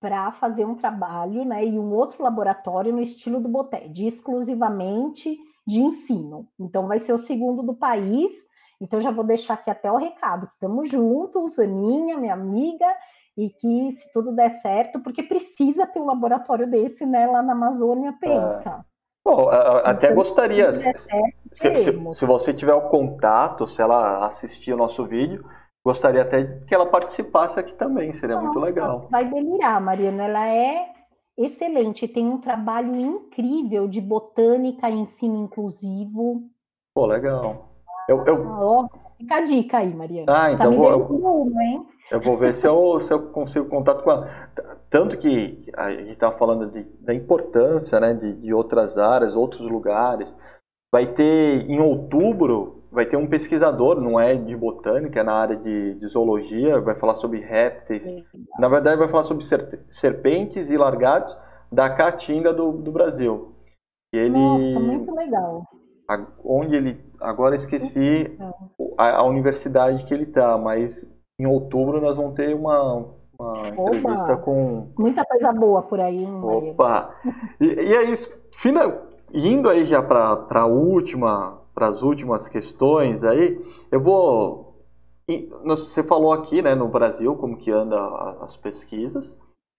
para 0.04 0.30
fazer 0.32 0.66
um 0.66 0.74
trabalho, 0.74 1.46
né, 1.46 1.64
e 1.64 1.78
um 1.78 1.90
outro 1.94 2.22
laboratório 2.22 2.92
no 2.92 3.00
estilo 3.00 3.40
do 3.40 3.48
Boted, 3.48 4.06
exclusivamente 4.06 5.34
de 5.66 5.80
ensino. 5.80 6.46
Então 6.60 6.86
vai 6.86 6.98
ser 6.98 7.14
o 7.14 7.18
segundo 7.18 7.62
do 7.62 7.74
país. 7.74 8.30
Então 8.78 9.00
já 9.00 9.10
vou 9.10 9.24
deixar 9.24 9.54
aqui 9.54 9.70
até 9.70 9.90
o 9.90 9.96
recado, 9.96 10.46
que 10.46 10.52
estamos 10.52 10.90
juntos, 10.90 11.58
Aninha, 11.58 12.18
minha 12.18 12.34
amiga, 12.34 12.86
e 13.34 13.48
que 13.48 13.92
se 13.92 14.12
tudo 14.12 14.36
der 14.36 14.50
certo, 14.60 15.00
porque 15.00 15.22
precisa 15.22 15.86
ter 15.86 16.00
um 16.00 16.06
laboratório 16.06 16.70
desse, 16.70 17.06
né, 17.06 17.26
lá 17.26 17.42
na 17.42 17.54
Amazônia, 17.54 18.14
pensa. 18.20 18.84
Bom, 19.24 19.48
até 19.48 20.08
então, 20.08 20.16
gostaria, 20.16 20.70
se, 20.76 20.92
se, 21.50 22.12
se, 22.12 22.26
você 22.26 22.52
tiver 22.52 22.74
o 22.74 22.90
contato, 22.90 23.66
se 23.66 23.80
ela 23.80 24.26
assistir 24.26 24.74
o 24.74 24.76
nosso 24.76 25.06
vídeo, 25.06 25.42
gostaria 25.84 26.22
até 26.22 26.44
que 26.66 26.74
ela 26.74 26.86
participasse 26.86 27.60
aqui 27.60 27.74
também, 27.74 28.12
seria 28.12 28.36
Nossa, 28.36 28.46
muito 28.46 28.60
legal. 28.60 29.08
Vai 29.10 29.28
delirar, 29.28 29.80
Mariana, 29.80 30.24
ela 30.24 30.48
é 30.48 30.88
excelente, 31.36 32.08
tem 32.08 32.26
um 32.26 32.40
trabalho 32.40 32.96
incrível 32.96 33.86
de 33.86 34.00
botânica 34.00 34.88
e 34.88 34.94
ensino 34.94 35.44
inclusivo. 35.44 36.42
Pô, 36.94 37.06
legal. 37.06 37.74
Eu, 38.08 38.24
eu... 38.24 38.82
Ah, 38.82 38.88
fica 39.18 39.36
a 39.36 39.40
dica 39.40 39.78
aí, 39.78 39.94
Mariana. 39.94 40.32
Ah, 40.32 40.46
tá 40.46 40.52
então 40.52 40.70
tá 40.70 40.76
vou, 40.76 40.90
eu, 40.90 41.60
hein? 41.60 41.86
eu 42.10 42.20
vou 42.20 42.36
ver 42.36 42.54
se 42.54 42.66
eu, 42.66 43.00
se 43.00 43.12
eu 43.12 43.30
consigo 43.30 43.68
contato 43.68 44.02
com 44.02 44.10
ela. 44.10 44.50
Tanto 44.88 45.18
que 45.18 45.70
a 45.76 45.90
gente 45.90 46.12
estava 46.12 46.36
falando 46.36 46.70
de, 46.70 46.84
da 47.00 47.14
importância 47.14 47.98
né, 47.98 48.14
de, 48.14 48.34
de 48.34 48.54
outras 48.54 48.96
áreas, 48.96 49.34
outros 49.34 49.68
lugares. 49.68 50.34
Vai 50.92 51.06
ter, 51.06 51.68
em 51.68 51.80
outubro, 51.80 52.83
vai 52.94 53.04
ter 53.04 53.16
um 53.16 53.26
pesquisador, 53.26 54.00
não 54.00 54.18
é 54.18 54.36
de 54.36 54.56
botânica, 54.56 55.20
é 55.20 55.22
na 55.24 55.34
área 55.34 55.56
de, 55.56 55.94
de 55.94 56.06
zoologia, 56.06 56.80
vai 56.80 56.94
falar 56.94 57.16
sobre 57.16 57.40
répteis. 57.40 58.14
Na 58.58 58.68
verdade, 58.68 58.96
vai 58.96 59.08
falar 59.08 59.24
sobre 59.24 59.44
serpentes 59.88 60.70
e 60.70 60.76
largados 60.76 61.36
da 61.70 61.90
caatinga 61.90 62.52
do, 62.52 62.70
do 62.70 62.92
Brasil. 62.92 63.52
Ele, 64.12 64.30
Nossa, 64.30 64.78
muito 64.78 65.12
legal. 65.12 65.64
A, 66.08 66.24
onde 66.44 66.76
ele, 66.76 67.04
agora 67.20 67.56
esqueci 67.56 68.38
a, 68.96 69.16
a 69.16 69.22
universidade 69.24 70.04
que 70.04 70.14
ele 70.14 70.24
está, 70.24 70.56
mas 70.56 71.04
em 71.40 71.46
outubro 71.46 72.00
nós 72.00 72.16
vamos 72.16 72.34
ter 72.34 72.54
uma, 72.54 73.08
uma 73.36 73.68
entrevista 73.68 74.36
com. 74.36 74.92
Muita 74.96 75.24
coisa 75.24 75.52
boa 75.52 75.82
por 75.82 75.98
aí, 75.98 76.22
hein, 76.22 76.40
Opa! 76.44 77.12
E, 77.60 77.66
e 77.66 77.92
é 77.92 78.04
isso. 78.04 78.40
Fina, 78.54 79.00
indo 79.32 79.68
aí 79.68 79.84
já 79.84 80.00
para 80.00 80.60
a 80.60 80.66
última, 80.66 81.63
para 81.74 81.88
as 81.88 82.02
últimas 82.02 82.48
questões 82.48 83.24
aí, 83.24 83.58
eu 83.90 84.00
vou. 84.00 84.74
Você 85.64 86.02
falou 86.02 86.32
aqui, 86.32 86.60
né, 86.60 86.74
no 86.74 86.88
Brasil, 86.88 87.34
como 87.36 87.56
que 87.56 87.70
anda 87.70 87.98
as 88.42 88.56
pesquisas. 88.56 89.36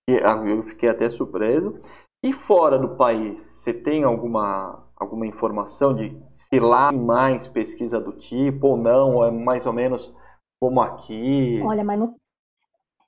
E 0.09 0.13
eu 0.13 0.63
fiquei 0.63 0.89
até 0.89 1.09
surpreso. 1.09 1.79
E 2.23 2.33
fora 2.33 2.77
do 2.77 2.95
país, 2.95 3.43
você 3.43 3.73
tem 3.73 4.03
alguma 4.03 4.83
alguma 4.95 5.27
informação 5.27 5.93
de 5.93 6.17
se 6.27 6.59
lá 6.59 6.89
tem 6.89 6.99
mais 6.99 7.47
pesquisa 7.47 7.99
do 7.99 8.13
tipo 8.13 8.69
ou 8.69 8.77
não? 8.77 9.15
Ou 9.15 9.25
é 9.25 9.31
mais 9.31 9.65
ou 9.65 9.73
menos 9.73 10.13
como 10.59 10.81
aqui? 10.81 11.61
Olha, 11.63 11.83
mas 11.83 11.99
no, 11.99 12.15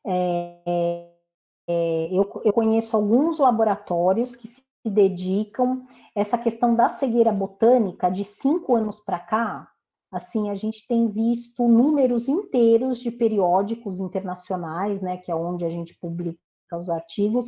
é, 0.06 1.10
é, 1.68 2.10
eu, 2.12 2.42
eu 2.46 2.54
conheço 2.54 2.96
alguns 2.96 3.40
laboratórios 3.40 4.36
que 4.36 4.48
se 4.48 4.64
dedicam 4.86 5.86
essa 6.16 6.38
questão 6.38 6.76
da 6.76 6.90
cegueira 6.90 7.32
botânica 7.32 8.10
de 8.10 8.24
cinco 8.24 8.76
anos 8.76 9.00
para 9.00 9.20
cá. 9.20 9.70
Assim, 10.12 10.50
a 10.50 10.56
gente 10.56 10.88
tem 10.88 11.10
visto 11.10 11.68
números 11.68 12.28
inteiros 12.28 13.00
de 13.00 13.12
periódicos 13.12 14.00
internacionais, 14.00 15.02
né, 15.02 15.18
que 15.18 15.32
é 15.32 15.36
onde 15.36 15.66
a 15.66 15.70
gente 15.70 15.98
publica 16.00 16.40
os 16.74 16.90
artigos, 16.90 17.48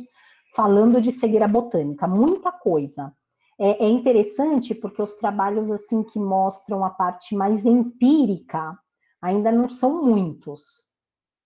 falando 0.54 1.00
de 1.00 1.12
cegueira 1.12 1.48
botânica, 1.48 2.06
muita 2.06 2.52
coisa. 2.52 3.12
É, 3.58 3.84
é 3.84 3.88
interessante 3.88 4.74
porque 4.74 5.02
os 5.02 5.14
trabalhos 5.14 5.70
assim 5.70 6.02
que 6.02 6.18
mostram 6.18 6.84
a 6.84 6.90
parte 6.90 7.34
mais 7.34 7.66
empírica 7.66 8.78
ainda 9.20 9.52
não 9.52 9.68
são 9.68 10.02
muitos, 10.02 10.86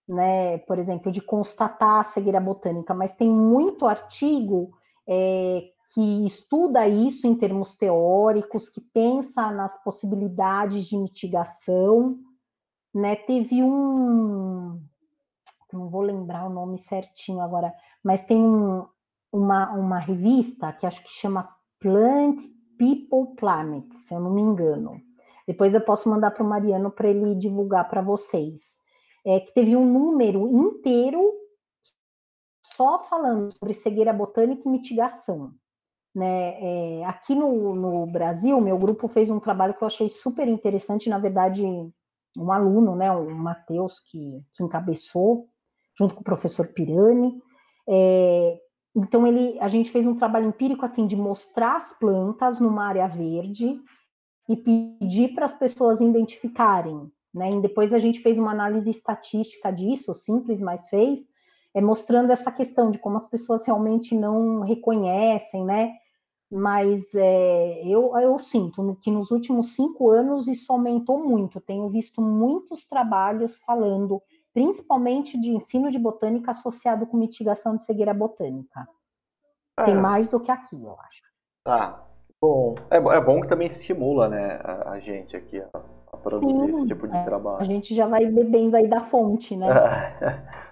né? 0.08 0.58
Por 0.58 0.78
exemplo, 0.78 1.10
de 1.10 1.20
constatar 1.20 2.00
a 2.00 2.04
cegueira 2.04 2.40
botânica, 2.40 2.94
mas 2.94 3.14
tem 3.14 3.28
muito 3.28 3.86
artigo 3.86 4.70
é, 5.08 5.70
que 5.92 6.24
estuda 6.24 6.88
isso 6.88 7.26
em 7.26 7.34
termos 7.34 7.74
teóricos, 7.74 8.68
que 8.68 8.80
pensa 8.80 9.50
nas 9.50 9.82
possibilidades 9.82 10.86
de 10.86 10.96
mitigação, 10.96 12.18
né? 12.94 13.16
Teve 13.16 13.62
um, 13.62 14.80
não 15.72 15.88
vou 15.88 16.02
lembrar 16.02 16.46
o 16.46 16.52
nome 16.52 16.78
certinho 16.78 17.40
agora, 17.40 17.72
mas 18.02 18.24
tem 18.24 18.38
um, 18.38 18.86
uma, 19.32 19.72
uma 19.72 19.98
revista 19.98 20.72
que 20.72 20.86
acho 20.86 21.02
que 21.02 21.10
chama 21.10 21.48
Plant 21.80 22.40
People 22.78 23.36
Planet, 23.36 23.90
se 23.92 24.14
eu 24.14 24.20
não 24.20 24.32
me 24.32 24.40
engano 24.40 25.00
depois 25.46 25.74
eu 25.74 25.80
posso 25.80 26.08
mandar 26.08 26.30
para 26.30 26.42
o 26.42 26.48
Mariano 26.48 26.90
para 26.90 27.08
ele 27.08 27.34
divulgar 27.34 27.88
para 27.88 28.02
vocês. 28.02 28.78
É 29.24 29.40
que 29.40 29.52
teve 29.52 29.76
um 29.76 29.90
número 29.90 30.48
inteiro 30.48 31.32
só 32.62 33.02
falando 33.04 33.52
sobre 33.52 33.74
cegueira 33.74 34.12
botânica 34.12 34.62
e 34.66 34.72
mitigação. 34.72 35.52
Né? 36.14 36.54
É, 36.60 37.04
aqui 37.06 37.34
no, 37.34 37.74
no, 37.74 38.06
Brasil, 38.06 38.60
meu 38.60 38.78
grupo 38.78 39.08
fez 39.08 39.30
um 39.30 39.40
trabalho 39.40 39.74
que 39.74 39.82
eu 39.82 39.86
achei 39.86 40.08
super 40.08 40.46
interessante, 40.46 41.08
na 41.08 41.18
verdade, 41.18 41.64
um 42.36 42.52
aluno, 42.52 42.94
né, 42.94 43.10
o 43.10 43.30
Matheus, 43.30 43.98
que, 43.98 44.40
que 44.54 44.62
encabeçou, 44.62 45.48
junto 45.98 46.14
com 46.14 46.20
o 46.20 46.24
professor 46.24 46.68
Pirani. 46.68 47.34
É, 47.88 48.60
então, 48.96 49.26
ele, 49.26 49.58
a 49.60 49.66
gente 49.66 49.90
fez 49.90 50.06
um 50.06 50.14
trabalho 50.14 50.46
empírico 50.46 50.84
assim 50.84 51.06
de 51.06 51.16
mostrar 51.16 51.76
as 51.76 51.98
plantas 51.98 52.60
numa 52.60 52.86
área 52.86 53.08
verde 53.08 53.80
e 54.48 54.56
pedir 54.56 55.34
para 55.34 55.46
as 55.46 55.58
pessoas 55.58 56.00
identificarem. 56.00 57.10
Né? 57.34 57.50
E 57.50 57.60
depois 57.60 57.92
a 57.92 57.98
gente 57.98 58.20
fez 58.20 58.38
uma 58.38 58.52
análise 58.52 58.88
estatística 58.88 59.72
disso, 59.72 60.14
simples, 60.14 60.60
mas 60.60 60.88
fez, 60.88 61.28
é, 61.74 61.80
mostrando 61.80 62.30
essa 62.30 62.52
questão 62.52 62.90
de 62.90 62.98
como 62.98 63.16
as 63.16 63.28
pessoas 63.28 63.66
realmente 63.66 64.14
não 64.14 64.60
reconhecem, 64.60 65.64
né? 65.64 65.92
Mas 66.50 67.14
é, 67.14 67.82
eu, 67.86 68.16
eu 68.18 68.38
sinto 68.38 68.96
que 69.00 69.10
nos 69.10 69.30
últimos 69.30 69.74
cinco 69.74 70.10
anos 70.10 70.46
isso 70.46 70.72
aumentou 70.72 71.18
muito. 71.18 71.60
Tenho 71.60 71.88
visto 71.88 72.20
muitos 72.20 72.86
trabalhos 72.86 73.58
falando, 73.58 74.22
principalmente 74.52 75.38
de 75.40 75.50
ensino 75.50 75.90
de 75.90 75.98
botânica 75.98 76.50
associado 76.50 77.06
com 77.06 77.16
mitigação 77.16 77.74
de 77.74 77.82
cegueira 77.82 78.14
botânica. 78.14 78.86
É. 79.78 79.84
Tem 79.84 79.96
mais 79.96 80.28
do 80.28 80.38
que 80.38 80.50
aqui, 80.50 80.80
eu 80.80 80.96
acho. 81.00 81.22
Ah, 81.66 82.00
bom. 82.40 82.74
É, 82.90 82.96
é 82.98 83.20
bom 83.20 83.40
que 83.40 83.48
também 83.48 83.66
estimula 83.66 84.28
né, 84.28 84.60
a, 84.62 84.92
a 84.92 84.98
gente 85.00 85.36
aqui 85.36 85.60
a, 85.60 85.68
a 86.12 86.16
produzir 86.16 86.54
Sim, 86.54 86.68
esse 86.68 86.86
tipo 86.86 87.08
de 87.08 87.16
é, 87.16 87.24
trabalho. 87.24 87.60
A 87.60 87.64
gente 87.64 87.94
já 87.94 88.06
vai 88.06 88.26
bebendo 88.26 88.76
aí 88.76 88.86
da 88.86 89.02
fonte, 89.02 89.56
né? 89.56 89.66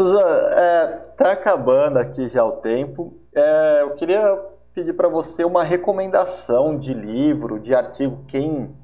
Suzana, 0.00 0.54
é, 0.54 0.86
tá 1.16 1.32
acabando 1.32 1.98
aqui 1.98 2.28
já 2.28 2.44
o 2.44 2.52
tempo. 2.58 3.20
É, 3.34 3.82
eu 3.82 3.96
queria 3.96 4.57
pedir 4.74 4.94
para 4.94 5.08
você 5.08 5.44
uma 5.44 5.62
recomendação 5.62 6.78
de 6.78 6.94
livro, 6.94 7.58
de 7.58 7.74
artigo, 7.74 8.24
quem, 8.26 8.74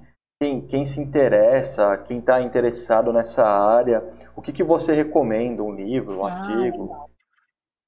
quem, 0.41 0.66
quem 0.66 0.87
se 0.87 1.01
interessa, 1.01 1.97
quem 1.99 2.18
está 2.18 2.41
interessado 2.41 3.12
nessa 3.12 3.45
área, 3.45 4.05
o 4.37 4.43
que, 4.43 4.53
que 4.53 4.64
você 4.64 4.93
recomenda, 4.93 5.62
um 5.62 5.74
livro, 5.74 6.18
um 6.18 6.26
ah, 6.26 6.32
artigo? 6.32 7.11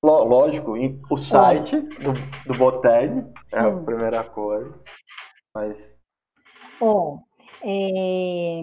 Lógico, 0.03 0.75
o 1.11 1.17
site 1.17 1.81
do, 1.81 2.13
do 2.47 2.59
Boteg 2.59 3.27
é 3.53 3.59
a 3.59 3.73
primeira 3.73 4.23
coisa, 4.23 4.73
mas... 5.55 5.97
Bom, 6.79 7.23
é, 7.63 8.61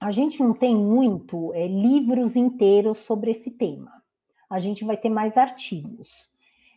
a 0.00 0.10
gente 0.10 0.42
não 0.42 0.54
tem 0.54 0.74
muito 0.74 1.52
é, 1.54 1.66
livros 1.66 2.34
inteiros 2.34 2.98
sobre 2.98 3.30
esse 3.30 3.50
tema. 3.50 3.92
A 4.50 4.58
gente 4.58 4.84
vai 4.84 4.96
ter 4.96 5.10
mais 5.10 5.36
artigos. 5.36 6.30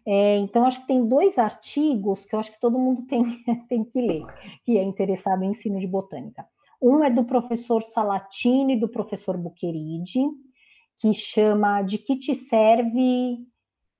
É, 0.05 0.37
então, 0.37 0.65
acho 0.65 0.81
que 0.81 0.87
tem 0.87 1.07
dois 1.07 1.37
artigos 1.37 2.25
que 2.25 2.35
eu 2.35 2.39
acho 2.39 2.51
que 2.51 2.59
todo 2.59 2.79
mundo 2.79 3.03
tem, 3.07 3.23
tem 3.67 3.83
que 3.83 4.01
ler, 4.01 4.25
que 4.63 4.77
é 4.77 4.83
interessado 4.83 5.43
em 5.43 5.51
ensino 5.51 5.79
de 5.79 5.87
botânica. 5.87 6.47
Um 6.81 7.03
é 7.03 7.09
do 7.09 7.23
professor 7.23 7.83
Salatini 7.83 8.73
e 8.73 8.79
do 8.79 8.89
professor 8.89 9.37
Buqueride, 9.37 10.25
que 10.99 11.13
chama 11.13 11.83
De 11.83 11.99
que 11.99 12.17
te 12.17 12.33
serve 12.33 13.37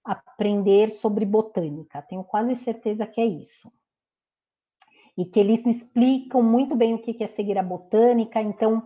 aprender 0.04 0.90
sobre 0.90 1.24
botânica? 1.24 2.02
Tenho 2.02 2.24
quase 2.24 2.56
certeza 2.56 3.06
que 3.06 3.22
é 3.22 3.26
isso. 3.26 3.72
E 5.16 5.26
que 5.26 5.40
eles 5.40 5.64
explicam 5.68 6.42
muito 6.42 6.76
bem 6.76 6.96
o 6.96 7.00
que 7.00 7.24
é 7.24 7.28
seguir 7.28 7.58
a 7.58 7.64
botânica, 7.64 8.42
então, 8.42 8.84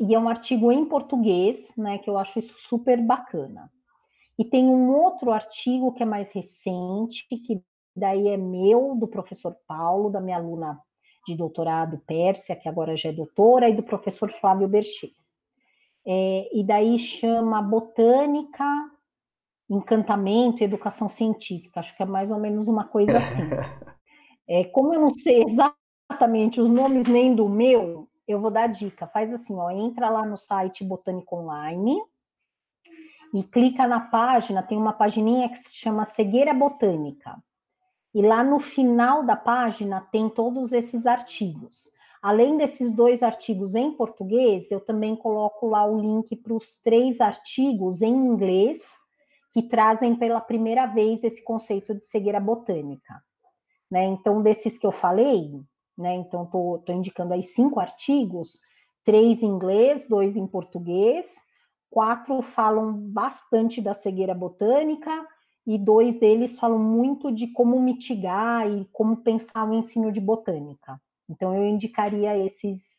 e 0.00 0.14
é 0.14 0.18
um 0.18 0.28
artigo 0.28 0.72
em 0.72 0.84
português, 0.84 1.76
né, 1.76 1.98
que 1.98 2.10
eu 2.10 2.18
acho 2.18 2.40
isso 2.40 2.56
super 2.58 3.00
bacana. 3.00 3.70
E 4.38 4.44
tem 4.44 4.64
um 4.66 4.94
outro 4.94 5.32
artigo 5.32 5.92
que 5.92 6.02
é 6.02 6.06
mais 6.06 6.30
recente, 6.32 7.26
que 7.28 7.62
daí 7.94 8.28
é 8.28 8.36
meu, 8.36 8.94
do 8.94 9.08
professor 9.08 9.56
Paulo, 9.66 10.10
da 10.10 10.20
minha 10.20 10.36
aluna 10.36 10.80
de 11.26 11.36
doutorado, 11.36 11.98
Pérsia, 12.06 12.56
que 12.56 12.68
agora 12.68 12.96
já 12.96 13.08
é 13.08 13.12
doutora, 13.12 13.68
e 13.68 13.74
do 13.74 13.82
professor 13.82 14.30
Flávio 14.30 14.68
Berches. 14.68 15.36
É, 16.06 16.48
e 16.56 16.64
daí 16.64 16.96
chama 16.96 17.60
Botânica, 17.60 18.64
Encantamento 19.68 20.62
e 20.62 20.64
Educação 20.64 21.08
Científica. 21.08 21.80
Acho 21.80 21.94
que 21.96 22.02
é 22.02 22.06
mais 22.06 22.30
ou 22.30 22.38
menos 22.38 22.68
uma 22.68 22.84
coisa 22.84 23.18
assim. 23.18 23.48
É, 24.50 24.64
como 24.64 24.94
eu 24.94 25.00
não 25.02 25.12
sei 25.12 25.44
exatamente 25.44 26.58
os 26.58 26.70
nomes 26.70 27.06
nem 27.06 27.34
do 27.34 27.46
meu, 27.46 28.08
eu 28.26 28.40
vou 28.40 28.50
dar 28.50 28.66
dica. 28.66 29.06
Faz 29.06 29.30
assim, 29.30 29.54
ó, 29.54 29.68
entra 29.70 30.08
lá 30.08 30.24
no 30.24 30.38
site 30.38 30.82
Botânica 30.82 31.36
Online, 31.36 32.00
e 33.34 33.42
clica 33.42 33.86
na 33.86 34.00
página, 34.00 34.62
tem 34.62 34.78
uma 34.78 34.92
pagininha 34.92 35.48
que 35.48 35.56
se 35.56 35.74
chama 35.74 36.04
Cegueira 36.04 36.54
Botânica. 36.54 37.36
E 38.14 38.22
lá 38.22 38.42
no 38.42 38.58
final 38.58 39.22
da 39.24 39.36
página 39.36 40.00
tem 40.10 40.28
todos 40.28 40.72
esses 40.72 41.06
artigos. 41.06 41.90
Além 42.22 42.56
desses 42.56 42.92
dois 42.92 43.22
artigos 43.22 43.74
em 43.74 43.92
português, 43.92 44.70
eu 44.70 44.80
também 44.80 45.14
coloco 45.14 45.68
lá 45.68 45.84
o 45.86 46.00
link 46.00 46.34
para 46.36 46.54
os 46.54 46.74
três 46.82 47.20
artigos 47.20 48.02
em 48.02 48.12
inglês 48.12 48.96
que 49.52 49.62
trazem 49.62 50.16
pela 50.16 50.40
primeira 50.40 50.86
vez 50.86 51.22
esse 51.22 51.42
conceito 51.44 51.94
de 51.94 52.04
cegueira 52.04 52.40
botânica. 52.40 53.22
Né? 53.90 54.04
Então, 54.06 54.42
desses 54.42 54.76
que 54.76 54.86
eu 54.86 54.92
falei, 54.92 55.60
né? 55.96 56.14
então 56.14 56.44
estou 56.44 56.94
indicando 56.94 57.34
aí 57.34 57.42
cinco 57.42 57.78
artigos, 57.80 58.58
três 59.04 59.42
em 59.42 59.46
inglês, 59.46 60.06
dois 60.08 60.36
em 60.36 60.46
português, 60.46 61.34
quatro 61.90 62.40
falam 62.42 62.92
bastante 62.92 63.80
da 63.80 63.94
cegueira 63.94 64.34
botânica 64.34 65.26
e 65.66 65.76
dois 65.78 66.18
deles 66.18 66.58
falam 66.58 66.78
muito 66.78 67.32
de 67.32 67.48
como 67.48 67.80
mitigar 67.80 68.68
e 68.70 68.86
como 68.92 69.18
pensar 69.18 69.68
o 69.68 69.74
ensino 69.74 70.10
de 70.10 70.20
botânica. 70.20 71.00
Então 71.28 71.54
eu 71.54 71.66
indicaria 71.66 72.36
esses 72.38 72.98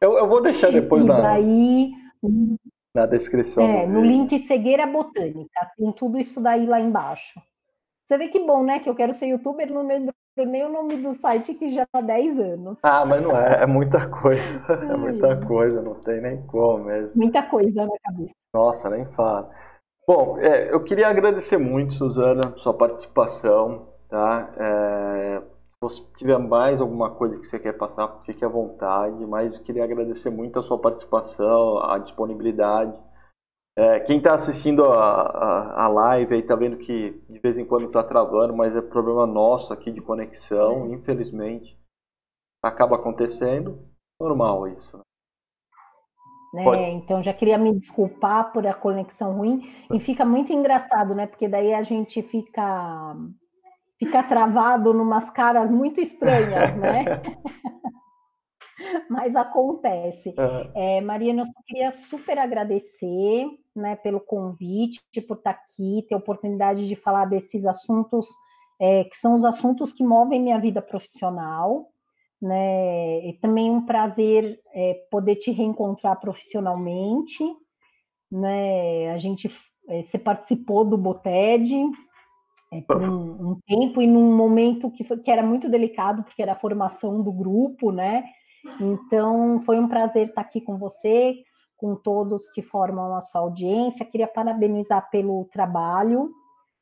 Eu, 0.00 0.18
eu 0.18 0.28
vou 0.28 0.42
deixar 0.42 0.70
depois 0.70 1.04
e 1.04 1.06
daí, 1.06 1.92
na 2.94 3.06
descrição. 3.06 3.62
É, 3.62 3.86
no 3.86 4.02
link 4.02 4.38
Cegueira 4.46 4.86
Botânica. 4.86 5.70
Tem 5.76 5.92
tudo 5.92 6.18
isso 6.18 6.40
daí 6.40 6.66
lá 6.66 6.80
embaixo. 6.80 7.40
Você 8.04 8.18
vê 8.18 8.28
que 8.28 8.40
bom, 8.40 8.64
né? 8.64 8.78
Que 8.78 8.88
eu 8.88 8.94
quero 8.94 9.12
ser 9.12 9.26
youtuber, 9.26 9.72
não 9.72 9.86
lembro 9.86 10.14
nem 10.44 10.64
o 10.64 10.68
nome 10.68 10.96
do 10.96 11.12
site 11.12 11.54
que 11.54 11.68
já 11.70 11.86
há 11.92 12.00
10 12.00 12.38
anos. 12.38 12.84
Ah, 12.84 13.06
mas 13.06 13.22
não 13.22 13.36
é, 13.36 13.62
é 13.62 13.66
muita 13.66 14.08
coisa. 14.10 14.42
É 14.68 14.96
muita 14.96 15.36
coisa, 15.46 15.80
não 15.80 15.94
tem 15.94 16.20
nem 16.20 16.42
como 16.46 16.84
mesmo. 16.84 17.16
Muita 17.16 17.42
coisa 17.42 17.86
na 17.86 17.98
cabeça. 18.04 18.34
Nossa, 18.52 18.90
nem 18.90 19.06
fala. 19.06 19.50
Bom, 20.06 20.38
é, 20.38 20.72
eu 20.72 20.82
queria 20.84 21.08
agradecer 21.08 21.58
muito, 21.58 21.94
Suzana, 21.94 22.56
sua 22.56 22.72
participação, 22.74 23.88
tá? 24.08 24.52
É, 24.56 25.42
se 25.68 25.76
você 25.80 26.02
tiver 26.16 26.38
mais 26.38 26.80
alguma 26.80 27.10
coisa 27.10 27.36
que 27.38 27.46
você 27.46 27.58
quer 27.58 27.72
passar, 27.72 28.20
fique 28.24 28.44
à 28.44 28.48
vontade, 28.48 29.26
mas 29.26 29.56
eu 29.56 29.64
queria 29.64 29.84
agradecer 29.84 30.30
muito 30.30 30.58
a 30.58 30.62
sua 30.62 30.78
participação, 30.78 31.78
a 31.78 31.98
disponibilidade. 31.98 32.96
É, 33.78 34.00
quem 34.00 34.16
está 34.16 34.34
assistindo 34.34 34.86
a, 34.86 35.20
a, 35.20 35.84
a, 35.84 35.88
live 35.88 36.34
aí 36.34 36.40
está 36.40 36.56
vendo 36.56 36.78
que 36.78 37.10
de 37.28 37.38
vez 37.40 37.58
em 37.58 37.66
quando 37.66 37.86
está 37.86 38.02
travando, 38.02 38.56
mas 38.56 38.74
é 38.74 38.80
problema 38.80 39.26
nosso 39.26 39.70
aqui 39.70 39.92
de 39.92 40.00
conexão, 40.00 40.90
infelizmente. 40.90 41.78
Acaba 42.62 42.96
acontecendo, 42.96 43.86
normal 44.18 44.66
isso. 44.66 44.98
Né? 46.54 46.64
né? 46.64 46.90
Então 46.90 47.22
já 47.22 47.34
queria 47.34 47.58
me 47.58 47.78
desculpar 47.78 48.50
por 48.50 48.66
a 48.66 48.72
conexão 48.72 49.36
ruim 49.36 49.70
e 49.92 50.00
fica 50.00 50.24
muito 50.24 50.54
engraçado, 50.54 51.14
né? 51.14 51.26
Porque 51.26 51.46
daí 51.46 51.74
a 51.74 51.82
gente 51.82 52.22
fica 52.22 53.14
fica 53.98 54.22
travado 54.22 54.94
numas 54.94 55.28
caras 55.28 55.70
muito 55.70 56.00
estranhas, 56.00 56.74
né? 56.78 57.04
Mas 59.10 59.36
acontece. 59.36 60.34
Uhum. 60.38 60.70
É, 60.74 61.02
Mariana, 61.02 61.42
eu 61.42 61.46
só 61.46 61.60
queria 61.66 61.90
super 61.90 62.38
agradecer 62.38 63.46
né, 63.76 63.96
pelo 63.96 64.20
convite, 64.20 65.00
por 65.26 65.36
estar 65.36 65.50
aqui, 65.50 66.04
ter 66.08 66.14
a 66.14 66.18
oportunidade 66.18 66.88
de 66.88 66.96
falar 66.96 67.26
desses 67.26 67.66
assuntos, 67.66 68.26
é, 68.80 69.04
que 69.04 69.16
são 69.16 69.34
os 69.34 69.44
assuntos 69.44 69.92
que 69.92 70.02
movem 70.02 70.40
minha 70.40 70.58
vida 70.58 70.80
profissional. 70.80 71.88
Né? 72.40 73.26
E 73.26 73.32
também 73.34 73.70
um 73.70 73.84
prazer 73.84 74.60
é, 74.74 74.94
poder 75.10 75.36
te 75.36 75.50
reencontrar 75.50 76.18
profissionalmente. 76.20 77.44
Né? 78.30 79.12
A 79.12 79.18
gente, 79.18 79.50
é, 79.88 80.02
você 80.02 80.18
participou 80.18 80.84
do 80.84 80.98
Boted, 80.98 81.72
é, 82.72 82.80
por 82.80 83.02
um, 83.02 83.50
um, 83.50 83.60
tempo 83.66 84.02
e 84.02 84.06
num 84.06 84.34
momento 84.34 84.90
que, 84.90 85.04
foi, 85.04 85.18
que 85.18 85.30
era 85.30 85.42
muito 85.42 85.68
delicado, 85.68 86.24
porque 86.24 86.42
era 86.42 86.52
a 86.52 86.58
formação 86.58 87.22
do 87.22 87.32
grupo, 87.32 87.92
né? 87.92 88.24
Então, 88.80 89.60
foi 89.60 89.78
um 89.78 89.88
prazer 89.88 90.28
estar 90.28 90.40
aqui 90.40 90.60
com 90.60 90.76
você, 90.76 91.36
com 91.76 91.94
todos 91.94 92.50
que 92.50 92.62
formam 92.62 93.14
a 93.14 93.20
sua 93.20 93.42
audiência. 93.42 94.06
Queria 94.06 94.26
parabenizar 94.26 95.10
pelo 95.10 95.44
trabalho, 95.46 96.30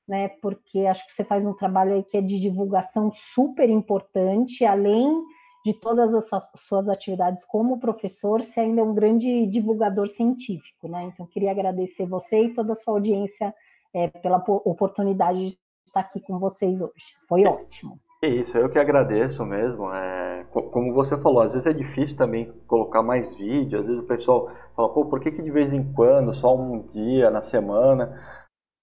né? 0.06 0.28
Porque 0.40 0.86
acho 0.86 1.06
que 1.06 1.12
você 1.12 1.24
faz 1.24 1.44
um 1.44 1.54
trabalho 1.54 1.94
aí 1.94 2.02
que 2.02 2.16
é 2.16 2.20
de 2.20 2.38
divulgação 2.38 3.10
super 3.12 3.68
importante, 3.68 4.64
além 4.64 5.22
de 5.64 5.72
todas 5.72 6.14
as 6.14 6.50
suas 6.56 6.88
atividades 6.88 7.42
como 7.42 7.80
professor, 7.80 8.42
você 8.42 8.60
ainda 8.60 8.82
é 8.82 8.84
um 8.84 8.94
grande 8.94 9.46
divulgador 9.46 10.06
científico, 10.08 10.88
né? 10.88 11.04
Então, 11.04 11.26
queria 11.26 11.50
agradecer 11.50 12.06
você 12.06 12.44
e 12.44 12.52
toda 12.52 12.72
a 12.72 12.76
sua 12.76 12.94
audiência 12.94 13.54
é, 13.94 14.08
pela 14.08 14.44
oportunidade 14.46 15.38
de 15.38 15.58
estar 15.86 16.00
aqui 16.00 16.20
com 16.20 16.38
vocês 16.38 16.82
hoje. 16.82 17.16
Foi 17.26 17.46
ótimo. 17.46 17.98
É 18.24 18.26
isso, 18.26 18.56
eu 18.56 18.70
que 18.70 18.78
agradeço 18.78 19.44
mesmo. 19.44 19.92
É, 19.92 20.46
como 20.50 20.94
você 20.94 21.14
falou, 21.18 21.42
às 21.42 21.52
vezes 21.52 21.66
é 21.66 21.74
difícil 21.74 22.16
também 22.16 22.50
colocar 22.66 23.02
mais 23.02 23.34
vídeo, 23.34 23.78
às 23.78 23.86
vezes 23.86 24.02
o 24.02 24.06
pessoal 24.06 24.50
fala, 24.74 24.88
pô, 24.88 25.04
por 25.04 25.20
que, 25.20 25.30
que 25.30 25.42
de 25.42 25.50
vez 25.50 25.74
em 25.74 25.92
quando, 25.92 26.32
só 26.32 26.56
um 26.56 26.88
dia 26.88 27.30
na 27.30 27.42
semana? 27.42 28.18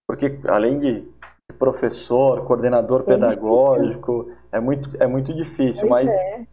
Porque 0.08 0.40
além 0.48 0.80
de 0.80 1.12
professor, 1.58 2.46
coordenador 2.46 3.04
pedagógico, 3.04 4.32
é 4.52 4.60
muito, 4.60 4.96
é 5.02 5.08
muito 5.08 5.34
difícil, 5.34 5.88
pois 5.88 6.06
mas, 6.06 6.14
é. 6.14 6.48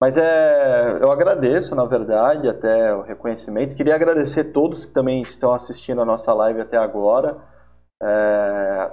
mas 0.00 0.16
é, 0.16 0.98
eu 0.98 1.10
agradeço, 1.10 1.74
na 1.74 1.84
verdade, 1.84 2.48
até 2.48 2.94
o 2.94 3.02
reconhecimento. 3.02 3.76
Queria 3.76 3.94
agradecer 3.94 4.40
a 4.40 4.50
todos 4.50 4.86
que 4.86 4.94
também 4.94 5.20
estão 5.20 5.52
assistindo 5.52 6.00
a 6.00 6.06
nossa 6.06 6.32
live 6.32 6.62
até 6.62 6.78
agora. 6.78 7.36
É, 8.02 8.88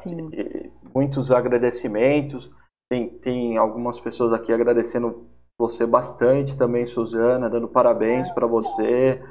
muitos 0.94 1.32
agradecimentos. 1.32 2.52
Tem, 2.90 3.10
tem 3.20 3.58
algumas 3.58 4.00
pessoas 4.00 4.34
aqui 4.34 4.54
agradecendo 4.54 5.28
você 5.60 5.86
bastante 5.86 6.56
também, 6.56 6.86
Suzana, 6.86 7.50
dando 7.50 7.68
parabéns 7.68 8.30
para 8.32 8.46
você 8.46 9.22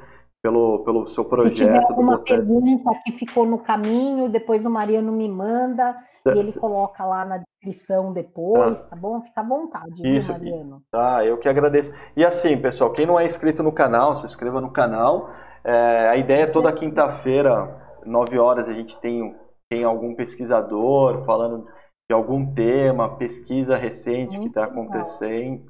pelo, 0.43 0.83
pelo 0.83 1.07
seu 1.07 1.25
projeto. 1.25 1.57
Se 1.57 1.63
tiver 1.63 1.83
alguma 1.89 2.19
pergunta 2.19 2.91
que 3.05 3.11
ficou 3.13 3.45
no 3.45 3.57
caminho, 3.59 4.29
depois 4.29 4.65
o 4.65 4.69
Mariano 4.69 5.11
me 5.11 5.27
manda 5.27 5.95
e 6.25 6.37
ele 6.37 6.53
coloca 6.59 7.05
lá 7.05 7.23
na 7.23 7.37
descrição 7.37 8.11
depois, 8.11 8.83
tá, 8.83 8.89
tá 8.89 8.95
bom? 8.95 9.21
Fica 9.21 9.41
à 9.41 9.43
vontade, 9.43 10.01
Isso, 10.05 10.33
viu, 10.33 10.51
Mariano? 10.51 10.83
Tá, 10.91 11.25
eu 11.25 11.37
que 11.37 11.47
agradeço. 11.47 11.93
E 12.15 12.25
assim, 12.25 12.57
pessoal, 12.57 12.91
quem 12.91 13.05
não 13.05 13.19
é 13.19 13.25
inscrito 13.25 13.63
no 13.63 13.71
canal, 13.71 14.15
se 14.15 14.25
inscreva 14.25 14.59
no 14.59 14.71
canal. 14.71 15.29
É, 15.63 16.09
a 16.09 16.17
ideia 16.17 16.43
é 16.43 16.47
toda 16.47 16.71
quinta-feira, 16.73 17.97
9 18.05 18.37
horas, 18.37 18.67
a 18.69 18.73
gente 18.73 18.97
tem, 18.99 19.35
tem 19.69 19.83
algum 19.83 20.13
pesquisador 20.13 21.23
falando 21.25 21.67
de 22.09 22.15
algum 22.15 22.53
tema, 22.53 23.17
pesquisa 23.17 23.75
recente 23.75 24.29
Muito 24.29 24.41
que 24.41 24.47
está 24.47 24.63
acontecendo. 24.63 25.65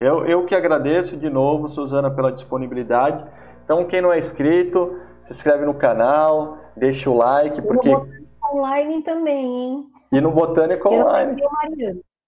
Eu, 0.00 0.26
eu 0.26 0.46
que 0.46 0.54
agradeço 0.54 1.16
de 1.16 1.28
novo, 1.28 1.68
Suzana, 1.68 2.10
pela 2.10 2.32
disponibilidade. 2.32 3.24
Então, 3.62 3.86
quem 3.86 4.00
não 4.00 4.12
é 4.12 4.18
inscrito, 4.18 4.98
se 5.20 5.32
inscreve 5.32 5.66
no 5.66 5.74
canal, 5.74 6.58
deixa 6.76 7.10
o 7.10 7.14
like, 7.14 7.60
porque... 7.60 7.90
No 7.90 8.00
Botânico 8.00 8.26
Online 8.52 9.02
também, 9.02 9.44
hein? 9.44 9.86
E 10.12 10.20
no 10.20 10.30
Botânico 10.30 10.88
Online. 10.88 11.42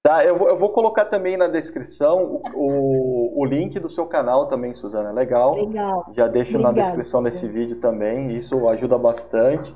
Tá, 0.02 0.24
eu, 0.24 0.38
vou, 0.38 0.48
eu 0.48 0.56
vou 0.56 0.70
colocar 0.70 1.06
também 1.06 1.36
na 1.36 1.48
descrição 1.48 2.22
o, 2.22 2.42
o, 2.54 3.42
o, 3.42 3.44
link 3.44 3.78
do 3.80 3.90
seu 3.90 4.06
canal 4.06 4.46
também, 4.46 4.72
Suzana. 4.72 5.10
Legal. 5.10 5.54
Legal. 5.54 6.06
Já 6.12 6.28
deixo 6.28 6.52
Obrigada. 6.52 6.76
na 6.76 6.82
descrição 6.82 7.22
desse 7.22 7.48
vídeo 7.48 7.80
também. 7.80 8.36
Isso 8.36 8.68
ajuda 8.68 8.96
bastante. 8.96 9.74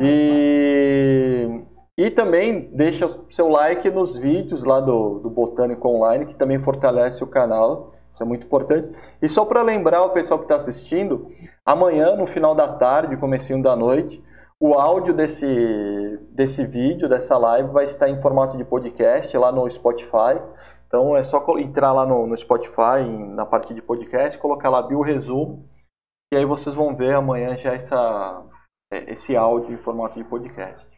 E, 0.00 1.62
e 2.02 2.10
também 2.10 2.70
deixa 2.72 3.06
seu 3.28 3.46
like 3.50 3.90
nos 3.90 4.16
vídeos 4.16 4.64
lá 4.64 4.80
do, 4.80 5.18
do 5.18 5.28
Botânico 5.28 5.86
Online, 5.86 6.24
que 6.24 6.34
também 6.34 6.58
fortalece 6.58 7.22
o 7.22 7.26
canal. 7.26 7.92
Isso 8.10 8.22
é 8.22 8.26
muito 8.26 8.46
importante. 8.46 8.90
E 9.20 9.28
só 9.28 9.44
para 9.44 9.60
lembrar 9.60 10.04
o 10.04 10.10
pessoal 10.10 10.38
que 10.38 10.46
está 10.46 10.56
assistindo, 10.56 11.30
amanhã, 11.62 12.16
no 12.16 12.26
final 12.26 12.54
da 12.54 12.68
tarde, 12.68 13.18
comecinho 13.18 13.62
da 13.62 13.76
noite, 13.76 14.24
o 14.58 14.72
áudio 14.72 15.12
desse, 15.12 15.46
desse 16.30 16.64
vídeo, 16.64 17.06
dessa 17.06 17.36
live, 17.36 17.68
vai 17.68 17.84
estar 17.84 18.08
em 18.08 18.18
formato 18.22 18.56
de 18.56 18.64
podcast 18.64 19.36
lá 19.36 19.52
no 19.52 19.68
Spotify. 19.68 20.40
Então 20.86 21.14
é 21.14 21.22
só 21.22 21.44
entrar 21.58 21.92
lá 21.92 22.06
no, 22.06 22.26
no 22.26 22.34
Spotify, 22.34 23.04
na 23.34 23.44
parte 23.44 23.74
de 23.74 23.82
podcast, 23.82 24.38
colocar 24.38 24.70
lá 24.70 24.80
Bio 24.80 25.02
Resumo, 25.02 25.68
e 26.32 26.36
aí 26.38 26.46
vocês 26.46 26.74
vão 26.74 26.96
ver 26.96 27.14
amanhã 27.14 27.58
já 27.58 27.74
essa, 27.74 28.42
é, 28.90 29.12
esse 29.12 29.36
áudio 29.36 29.74
em 29.74 29.76
formato 29.76 30.14
de 30.14 30.24
podcast. 30.24 30.89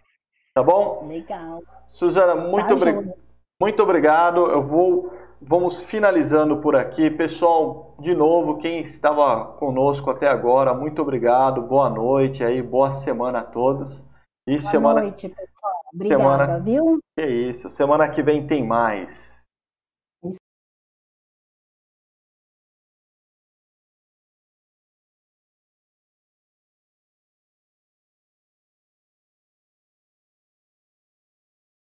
Tá 0.55 0.63
bom? 0.63 1.07
Legal. 1.09 1.63
Suzana, 1.89 2.35
muito, 2.35 2.69
tá, 2.69 2.75
obri 2.75 3.13
muito 3.61 3.83
obrigado. 3.83 4.51
Eu 4.51 4.63
vou 4.63 5.13
vamos 5.41 5.83
finalizando 5.83 6.59
por 6.59 6.77
aqui. 6.77 7.11
Pessoal, 7.11 7.97
de 7.99 8.15
novo, 8.15 8.59
quem 8.59 8.81
estava 8.81 9.45
conosco 9.55 10.11
até 10.11 10.29
agora, 10.29 10.75
muito 10.75 11.03
obrigado. 11.03 11.63
Boa 11.63 11.89
noite 11.89 12.45
aí, 12.45 12.63
boa 12.63 12.93
semana 12.93 13.41
a 13.41 13.45
todos. 13.45 14.03
E 14.47 14.53
boa 14.53 14.61
semana... 14.61 15.01
noite, 15.03 15.29
pessoal. 15.29 15.73
Obrigada, 15.93 16.23
semana... 16.23 16.59
viu? 16.61 16.99
Que 17.17 17.27
isso. 17.27 17.69
Semana 17.71 18.09
que 18.09 18.23
vem 18.23 18.47
tem 18.47 18.67
mais. 18.67 19.42